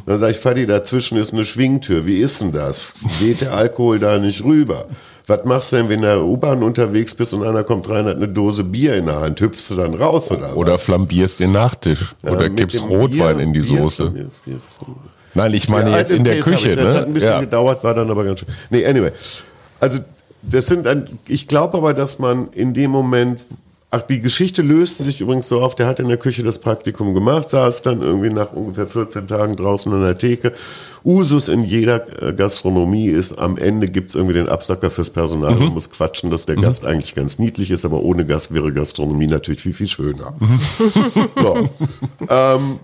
Dann 0.05 0.17
sage 0.17 0.31
ich, 0.31 0.39
Fadi, 0.39 0.65
dazwischen 0.65 1.17
ist 1.17 1.33
eine 1.33 1.45
Schwingtür, 1.45 2.05
wie 2.05 2.19
ist 2.19 2.41
denn 2.41 2.51
das? 2.51 2.95
Geht 3.19 3.41
der 3.41 3.53
Alkohol 3.53 3.99
da 3.99 4.19
nicht 4.19 4.43
rüber? 4.43 4.85
Was 5.29 5.43
machst 5.43 5.73
du 5.73 5.75
denn, 5.77 5.89
wenn 5.89 6.01
du 6.01 6.07
in 6.07 6.13
der 6.15 6.23
U-Bahn 6.23 6.63
unterwegs 6.63 7.13
bist 7.13 7.33
und 7.33 7.43
einer 7.43 7.63
kommt 7.65 7.89
rein, 7.89 8.05
hat 8.05 8.15
eine 8.15 8.29
Dose 8.29 8.63
Bier 8.63 8.95
in 8.95 9.07
der 9.07 9.19
Hand? 9.19 9.41
Hüpfst 9.41 9.69
du 9.71 9.75
dann 9.75 9.93
raus 9.93 10.31
oder 10.31 10.55
Oder 10.55 10.73
was? 10.75 10.83
flambierst 10.83 11.41
den 11.41 11.51
Nachtisch. 11.51 12.15
Ja, 12.23 12.31
oder 12.31 12.49
kippst 12.49 12.79
dem 12.79 12.85
Rotwein 12.87 13.35
Bier- 13.37 13.43
in 13.43 13.53
die 13.53 13.59
Bier- 13.59 13.77
Soße. 13.81 14.09
Bier- 14.45 14.59
Nein, 15.33 15.53
ich 15.53 15.67
meine 15.67 15.91
Ja, 15.91 15.97
jetzt 15.97 16.11
in 16.13 16.23
der 16.23 16.39
Küche. 16.39 16.69
ich. 16.69 16.75
Das 16.77 16.95
hat 16.95 17.03
ein 17.03 17.07
Ne? 17.09 17.13
bisschen 17.13 17.29
Ja. 17.31 17.39
gedauert, 17.41 17.83
war 17.83 17.93
dann 17.93 18.09
aber 18.09 18.23
ganz 18.23 18.39
schön. 18.39 18.49
Nee, 18.69 18.85
anyway. 18.85 19.11
Also, 19.81 19.99
das 20.41 20.67
sind 20.67 20.87
ein, 20.87 21.19
ich 21.27 21.47
glaube 21.47 21.77
aber, 21.77 21.93
dass 21.93 22.19
man 22.19 22.47
in 22.53 22.73
dem 22.73 22.91
Moment, 22.91 23.41
ach, 23.89 24.01
die 24.01 24.19
Geschichte 24.21 24.61
löste 24.61 25.03
sich 25.03 25.21
übrigens 25.21 25.47
so 25.47 25.61
auf, 25.61 25.73
der 25.75 25.87
hat 25.87 25.99
in 25.99 26.07
der 26.09 26.17
Küche 26.17 26.43
das 26.43 26.59
Praktikum 26.59 27.13
gemacht, 27.13 27.49
saß 27.49 27.81
dann 27.83 28.01
irgendwie 28.01 28.29
nach 28.29 28.51
ungefähr 28.53 28.87
14 28.87 29.27
Tagen 29.27 29.55
draußen 29.55 29.91
an 29.93 30.01
der 30.01 30.17
Theke. 30.17 30.53
Usus 31.05 31.47
in 31.47 31.63
jeder 31.63 32.21
äh, 32.21 32.33
Gastronomie 32.33 33.07
ist, 33.07 33.39
am 33.39 33.57
Ende 33.57 33.87
gibt 33.87 34.09
es 34.09 34.15
irgendwie 34.15 34.33
den 34.33 34.49
Absacker 34.49 34.91
fürs 34.91 35.09
Personal 35.09 35.55
Mhm. 35.55 35.67
und 35.67 35.73
muss 35.75 35.89
quatschen, 35.89 36.29
dass 36.31 36.45
der 36.45 36.57
Gast 36.57 36.85
eigentlich 36.85 37.15
ganz 37.15 37.39
niedlich 37.39 37.71
ist, 37.71 37.85
aber 37.85 38.01
ohne 38.03 38.25
Gast 38.25 38.53
wäre 38.53 38.73
Gastronomie 38.73 39.27
natürlich 39.27 39.61
viel, 39.61 39.73
viel 39.73 39.87
schöner. 39.87 40.33
Mhm. 40.39 40.59
so. 41.41 41.55
ähm, 42.29 42.79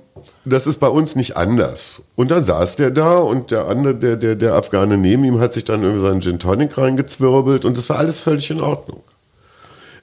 das 0.45 0.67
ist 0.67 0.79
bei 0.79 0.87
uns 0.87 1.17
nicht 1.17 1.35
anders. 1.35 2.01
Und 2.15 2.31
dann 2.31 2.43
saß 2.43 2.77
der 2.77 2.91
da 2.91 3.17
und 3.17 3.51
der 3.51 3.67
andere, 3.67 3.93
der, 3.95 4.15
der, 4.15 4.35
der 4.35 4.55
Afghane 4.55 4.97
neben 4.97 5.25
ihm, 5.25 5.39
hat 5.41 5.51
sich 5.51 5.65
dann 5.65 5.83
irgendwie 5.83 6.01
seinen 6.07 6.21
Gin 6.21 6.39
Tonic 6.39 6.77
reingezwirbelt 6.77 7.65
und 7.65 7.77
das 7.77 7.89
war 7.89 7.97
alles 7.97 8.19
völlig 8.21 8.49
in 8.49 8.61
Ordnung. 8.61 9.01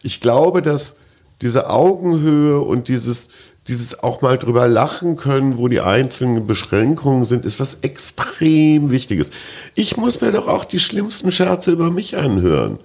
Ich 0.03 0.21
glaube, 0.21 0.63
dass 0.63 0.95
diese 1.43 1.71
Augenhöhe 1.71 2.61
und 2.61 2.89
dieses, 2.89 3.31
dieses 3.69 4.03
auch 4.03 4.21
mal 4.21 4.39
drüber 4.39 4.69
lachen 4.69 5.17
können, 5.17 5.59
wo 5.59 5.69
die 5.69 5.81
einzelnen 5.81 6.47
Beschränkungen 6.47 7.25
sind, 7.25 7.45
ist 7.45 7.61
was 7.61 7.79
extrem 7.83 8.91
Wichtiges. 8.91 9.31
Ich 9.75 9.97
muss 9.97 10.21
mir 10.21 10.33
doch 10.33 10.49
auch 10.49 10.65
die 10.65 10.79
schlimmsten 10.79 11.33
Scherze 11.33 11.73
über 11.73 11.91
mich 11.91 12.17
anhören. 12.17 12.79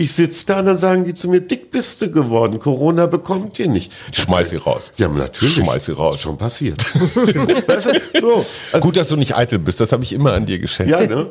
Ich 0.00 0.12
sitze 0.12 0.46
da 0.46 0.60
und 0.60 0.66
dann 0.66 0.76
sagen 0.76 1.04
die 1.04 1.12
zu 1.12 1.28
mir, 1.28 1.40
dick 1.40 1.72
bist 1.72 2.00
du 2.00 2.08
geworden, 2.10 2.60
Corona 2.60 3.06
bekommt 3.06 3.58
ihr 3.58 3.66
nicht. 3.68 3.90
Schmeiß 4.12 4.50
sie 4.50 4.56
raus. 4.56 4.92
Ja, 4.96 5.08
natürlich. 5.08 5.56
Schmeiß 5.56 5.86
sie 5.86 5.92
raus. 5.92 6.20
Schon 6.20 6.38
passiert. 6.38 6.80
weißt 7.68 7.86
du, 8.14 8.20
so. 8.20 8.34
Also, 8.72 8.78
Gut, 8.80 8.96
dass 8.96 9.08
du 9.08 9.16
nicht 9.16 9.34
eitel 9.36 9.58
bist, 9.58 9.80
das 9.80 9.90
habe 9.90 10.04
ich 10.04 10.12
immer 10.12 10.34
an 10.34 10.46
dir 10.46 10.60
geschätzt. 10.60 10.88
ja, 10.88 11.00
ne? 11.04 11.26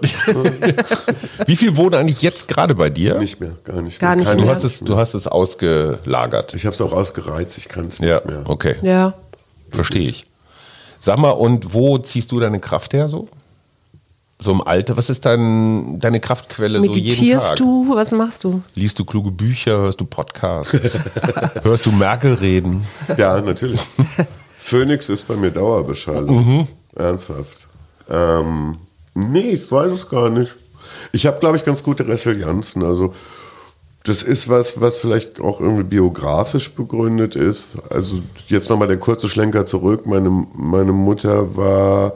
Wie 1.45 1.55
viel 1.55 1.77
wohnen 1.77 1.95
eigentlich 1.95 2.21
jetzt 2.21 2.49
gerade 2.49 2.75
bei 2.75 2.89
dir? 2.89 3.15
Nicht 3.19 3.39
mehr, 3.39 3.53
gar 3.63 3.81
nicht 3.81 3.99
Gar 3.99 4.09
mehr. 4.09 4.15
nicht 4.17 4.25
Keine- 4.27 4.41
Du 4.41 4.45
mehr. 4.47 4.55
hast 4.55 4.63
es, 4.65 4.79
du 4.81 4.97
hast 4.97 5.13
es 5.13 5.27
ausgelagert. 5.27 6.53
Ich 6.53 6.65
habe 6.65 6.73
es 6.75 6.81
auch 6.81 6.91
ausgereizt, 6.91 7.57
ich 7.57 7.69
kann 7.69 7.85
es 7.87 7.99
Ja, 7.99 8.15
nicht 8.15 8.25
mehr. 8.25 8.41
okay. 8.49 8.75
Ja. 8.81 9.13
Verstehe 9.69 10.09
ich. 10.09 10.25
Sag 10.99 11.19
mal, 11.19 11.29
und 11.31 11.73
wo 11.73 11.97
ziehst 11.99 12.31
du 12.31 12.39
deine 12.41 12.59
Kraft 12.59 12.93
her 12.93 13.07
so? 13.07 13.27
So 14.39 14.51
im 14.51 14.61
Alter? 14.61 14.95
Was 14.95 15.09
ist 15.09 15.25
dein, 15.25 15.99
deine 15.99 16.19
Kraftquelle 16.19 16.79
so 16.79 16.85
jeden 16.85 16.93
Meditierst 16.93 17.49
Tag? 17.49 17.57
du? 17.57 17.95
Was 17.95 18.11
machst 18.11 18.43
du? 18.43 18.61
Liest 18.75 18.99
du 18.99 19.05
kluge 19.05 19.31
Bücher? 19.31 19.79
Hörst 19.79 19.99
du 19.99 20.05
Podcasts? 20.05 20.73
hörst 21.63 21.85
du 21.87 21.91
Merkel 21.91 22.35
reden? 22.35 22.85
Ja, 23.17 23.41
natürlich. 23.41 23.81
Phoenix 24.57 25.09
ist 25.09 25.27
bei 25.27 25.35
mir 25.35 25.49
Dauerbeschallung. 25.49 26.67
Ernsthaft. 26.95 27.67
Ähm, 28.09 28.75
nee, 29.15 29.51
ich 29.51 29.71
weiß 29.71 29.91
es 29.91 30.07
gar 30.07 30.29
nicht. 30.29 30.53
Ich 31.11 31.25
habe, 31.25 31.39
glaube 31.39 31.57
ich, 31.57 31.65
ganz 31.65 31.81
gute 31.81 32.07
Resilienzen. 32.07 32.83
Also 32.83 33.13
das 34.03 34.23
ist 34.23 34.49
was, 34.49 34.79
was 34.79 34.99
vielleicht 34.99 35.41
auch 35.41 35.59
irgendwie 35.59 35.83
biografisch 35.83 36.73
begründet 36.73 37.35
ist. 37.35 37.69
Also 37.89 38.19
jetzt 38.47 38.69
nochmal 38.69 38.87
der 38.87 38.97
kurze 38.97 39.29
Schlenker 39.29 39.65
zurück. 39.65 40.05
Meine, 40.05 40.29
meine 40.55 40.91
Mutter 40.93 41.55
war 41.57 42.13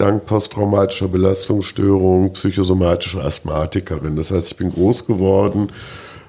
dank 0.00 0.26
posttraumatischer 0.26 1.08
Belastungsstörung 1.08 2.32
psychosomatische 2.32 3.22
Asthmatikerin. 3.22 4.16
Das 4.16 4.30
heißt, 4.30 4.52
ich 4.52 4.56
bin 4.56 4.72
groß 4.72 5.04
geworden 5.06 5.68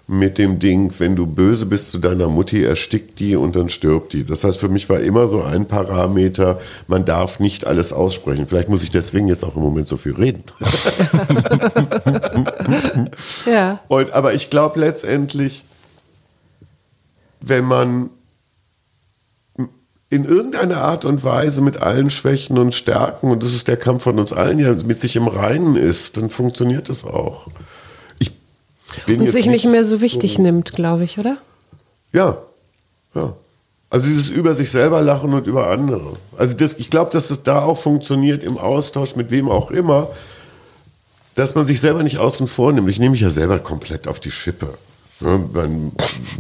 mit 0.08 0.38
dem 0.38 0.60
Ding, 0.60 0.92
wenn 1.00 1.16
du 1.16 1.26
böse 1.26 1.66
bist 1.66 1.90
zu 1.92 1.98
deiner 1.98 2.28
Mutti, 2.28 2.64
erstickt 2.64 3.18
die 3.20 3.38
und 3.38 3.56
dann 3.56 3.70
stirbt 3.70 4.12
die. 4.12 4.26
Das 4.26 4.44
heißt, 4.44 4.60
für 4.60 4.68
mich 4.68 4.90
war 4.90 5.00
immer 5.00 5.30
so 5.30 5.42
ein 5.42 5.68
Parameter, 5.68 6.60
man 6.88 7.06
darf 7.06 7.40
nicht 7.40 7.66
alles 7.66 7.94
aussprechen. 7.94 8.46
Vielleicht 8.46 8.68
muss 8.68 8.84
ich 8.84 8.92
deswegen 8.92 9.30
jetzt 9.30 9.46
auch 9.46 9.56
im 9.56 9.62
Moment 9.62 9.88
so 9.88 9.98
viel 9.98 10.16
reden. 10.16 10.44
Ja. 13.46 13.80
Und, 13.88 14.12
aber 14.14 14.34
ich 14.34 14.50
glaube 14.50 14.80
letztendlich, 14.80 15.64
wenn 17.40 17.66
man 17.66 18.10
in 20.12 20.26
irgendeiner 20.26 20.82
Art 20.82 21.06
und 21.06 21.24
Weise 21.24 21.62
mit 21.62 21.78
allen 21.78 22.10
Schwächen 22.10 22.58
und 22.58 22.76
Stärken, 22.76 23.32
und 23.32 23.42
das 23.42 23.54
ist 23.54 23.70
der 23.70 23.78
Kampf 23.78 24.04
von 24.04 24.20
uns 24.20 24.34
allen, 24.34 24.60
ja 24.60 24.74
mit 24.74 25.00
sich 25.00 25.16
im 25.16 25.28
Reinen 25.28 25.78
ist, 25.78 26.18
dann 26.18 26.30
funktioniert 26.30 26.90
es 26.90 27.06
auch. 27.06 27.48
Ich 28.20 28.34
bin 29.06 29.22
Und 29.22 29.30
sich 29.30 29.46
nicht 29.46 29.66
mehr 29.66 29.86
so 29.86 30.02
wichtig 30.02 30.38
nimmt, 30.38 30.74
glaube 30.74 31.06
ich, 31.06 31.18
oder? 31.18 31.38
Ja, 32.12 32.38
ja. 33.16 33.34
Also 33.90 34.08
dieses 34.08 34.30
über 34.30 34.54
sich 34.54 34.70
selber 34.70 35.02
lachen 35.02 35.34
und 35.34 35.48
über 35.48 35.70
andere. 35.70 36.18
Also 36.38 36.58
das, 36.58 36.74
ich 36.74 36.90
glaube, 36.90 37.12
dass 37.12 37.32
es 37.32 37.44
da 37.44 37.62
auch 37.62 37.78
funktioniert 37.78 38.44
im 38.44 38.58
Austausch 38.58 39.16
mit 39.16 39.32
wem 39.32 39.50
auch 39.50 39.72
immer, 39.72 40.10
dass 41.36 41.56
man 41.56 41.66
sich 41.66 41.80
selber 41.80 42.04
nicht 42.04 42.18
außen 42.18 42.48
vor 42.48 42.74
nimmt. 42.74 42.90
Ich 42.90 43.00
nehme 43.00 43.12
mich 43.12 43.22
ja 43.22 43.30
selber 43.30 43.60
komplett 43.60 44.10
auf 44.10 44.20
die 44.20 44.32
Schippe. 44.32 44.74
Ja, 45.22 45.38
meine, 45.54 45.92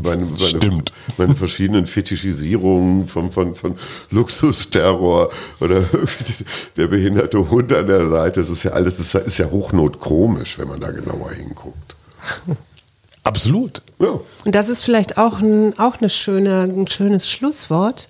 meine, 0.03 0.25
meine, 0.25 0.38
Stimmt. 0.39 0.91
meine 1.17 1.36
verschiedenen 1.36 1.86
Fetischisierungen 1.86 3.07
von, 3.07 3.32
von, 3.32 3.53
von 3.55 3.75
Luxusterror 4.09 5.29
oder 5.59 5.84
der 6.77 6.88
behinderte 6.88 7.49
Hund 7.49 7.71
an 7.73 7.88
der 7.88 8.09
Seite. 8.09 8.39
Das 8.39 8.49
ist 8.49 8.63
ja 8.63 8.71
alles, 8.71 8.97
das 8.97 9.13
ist 9.23 9.38
ja 9.38 9.49
hochnotkomisch, 9.51 10.57
wenn 10.57 10.67
man 10.67 10.79
da 10.79 10.89
genauer 10.91 11.32
hinguckt. 11.32 11.95
Absolut. 13.23 13.82
Ja. 13.99 14.19
Und 14.45 14.55
das 14.55 14.69
ist 14.69 14.84
vielleicht 14.84 15.17
auch 15.17 15.39
ein, 15.39 15.77
auch 15.77 15.99
eine 15.99 16.09
schöne, 16.09 16.63
ein 16.63 16.88
schönes 16.88 17.29
Schlusswort, 17.29 18.09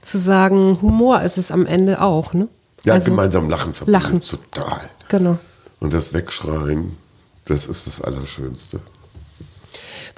zu 0.00 0.16
sagen, 0.16 0.78
Humor 0.80 1.22
ist 1.22 1.38
es 1.38 1.50
am 1.50 1.66
Ende 1.66 2.00
auch, 2.00 2.32
ne? 2.32 2.46
Ja, 2.84 2.94
Also, 2.94 3.10
gemeinsam 3.10 3.50
lachen 3.50 3.74
verbindet 3.74 4.02
Lachen. 4.02 4.20
total. 4.20 4.80
Genau. 5.08 5.38
Und 5.80 5.92
das 5.92 6.12
Wegschreien, 6.12 6.96
das 7.46 7.66
ist 7.66 7.88
das 7.88 8.00
Allerschönste. 8.00 8.78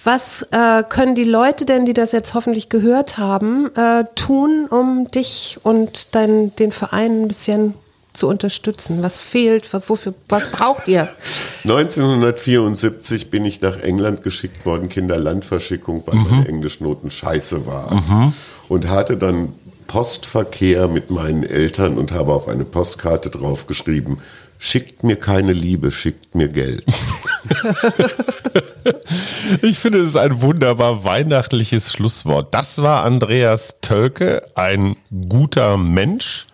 Was 0.05 0.47
äh, 0.51 0.83
können 0.89 1.15
die 1.15 1.25
Leute 1.25 1.67
denn, 1.67 1.85
die 1.85 1.95
das 1.95 2.13
jetzt 2.13 2.35
hoffentlich 2.35 2.69
gehört 2.69 3.19
haben, 3.19 3.71
äh, 3.77 4.05
tun, 4.15 4.67
um 4.71 5.11
dich 5.11 5.59
und 5.63 6.15
dein, 6.15 6.55
den 6.57 6.73
Verein 6.73 7.23
ein 7.23 7.29
bisschen 7.29 7.75
zu 8.15 8.29
unterstützen? 8.29 9.03
Was 9.03 9.21
fehlt? 9.21 9.73
Wofür, 9.73 10.15
was 10.29 10.51
braucht 10.51 10.89
ihr? 10.89 11.09
1974 11.65 13.31
bin 13.31 13.45
ich 13.45 13.61
nach 13.61 13.79
England 13.79 14.23
geschickt 14.23 14.65
worden, 14.65 14.89
Kinderlandverschickung, 14.89 16.03
weil 16.07 16.17
mhm. 16.17 16.27
meine 16.31 16.49
Englischnoten 16.49 17.11
scheiße 17.11 17.67
waren. 17.67 17.97
Mhm. 17.97 18.33
Und 18.69 18.89
hatte 18.89 19.17
dann 19.17 19.53
Postverkehr 19.87 20.87
mit 20.87 21.11
meinen 21.11 21.43
Eltern 21.43 21.99
und 21.99 22.13
habe 22.13 22.33
auf 22.33 22.47
eine 22.47 22.65
Postkarte 22.65 23.29
draufgeschrieben, 23.29 24.19
schickt 24.61 25.03
mir 25.03 25.17
keine 25.17 25.53
Liebe, 25.55 25.91
schickt 25.91 26.35
mir 26.37 26.49
Geld. 26.49 26.85
ich 29.63 29.79
finde, 29.79 30.01
es 30.01 30.11
ist 30.11 30.17
ein 30.17 30.43
wunderbar 30.43 31.03
weihnachtliches 31.03 31.93
Schlusswort. 31.93 32.55
Das 32.55 32.81
war 32.81 33.03
Andreas 33.03 33.77
Tölke, 33.81 34.43
ein 34.55 34.95
guter 35.29 35.77
Mensch. 35.77 36.47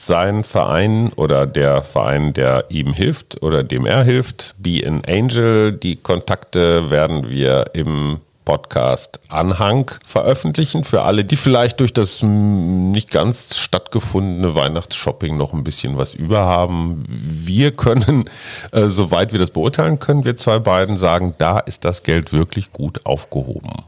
Sein 0.00 0.44
Verein 0.44 1.12
oder 1.16 1.44
der 1.44 1.82
Verein, 1.82 2.32
der 2.32 2.66
ihm 2.68 2.92
hilft 2.92 3.42
oder 3.42 3.64
dem 3.64 3.84
er 3.84 4.04
hilft, 4.04 4.54
Be 4.56 4.80
an 4.86 5.02
Angel. 5.04 5.72
Die 5.72 5.96
Kontakte 5.96 6.88
werden 6.88 7.28
wir 7.28 7.64
im 7.72 8.20
Podcast 8.48 9.20
Anhang 9.28 9.90
veröffentlichen. 10.06 10.82
Für 10.84 11.02
alle, 11.02 11.22
die 11.22 11.36
vielleicht 11.36 11.80
durch 11.80 11.92
das 11.92 12.22
nicht 12.22 13.10
ganz 13.10 13.58
stattgefundene 13.58 14.54
Weihnachtsshopping 14.54 15.36
noch 15.36 15.52
ein 15.52 15.64
bisschen 15.64 15.98
was 15.98 16.14
überhaben. 16.14 17.04
Wir 17.06 17.72
können, 17.72 18.24
äh, 18.72 18.86
soweit 18.86 19.32
wir 19.32 19.38
das 19.38 19.50
beurteilen 19.50 19.98
können, 19.98 20.24
wir 20.24 20.34
zwei 20.38 20.60
beiden 20.60 20.96
sagen, 20.96 21.34
da 21.36 21.58
ist 21.58 21.84
das 21.84 22.04
Geld 22.04 22.32
wirklich 22.32 22.72
gut 22.72 23.04
aufgehoben. 23.04 23.84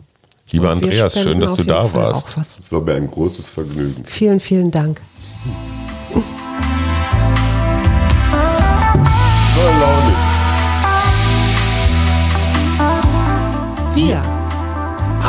Lieber 0.50 0.68
Andreas, 0.68 1.14
schön, 1.14 1.40
dass 1.40 1.54
du 1.54 1.64
da 1.64 1.86
Fall 1.86 2.12
warst. 2.12 2.58
Es 2.58 2.70
war 2.70 2.82
mir 2.82 2.96
ein 2.96 3.10
großes 3.10 3.48
Vergnügen. 3.48 4.04
Vielen, 4.04 4.40
vielen 4.40 4.70
Dank. 4.70 5.00
Wir 9.54 10.09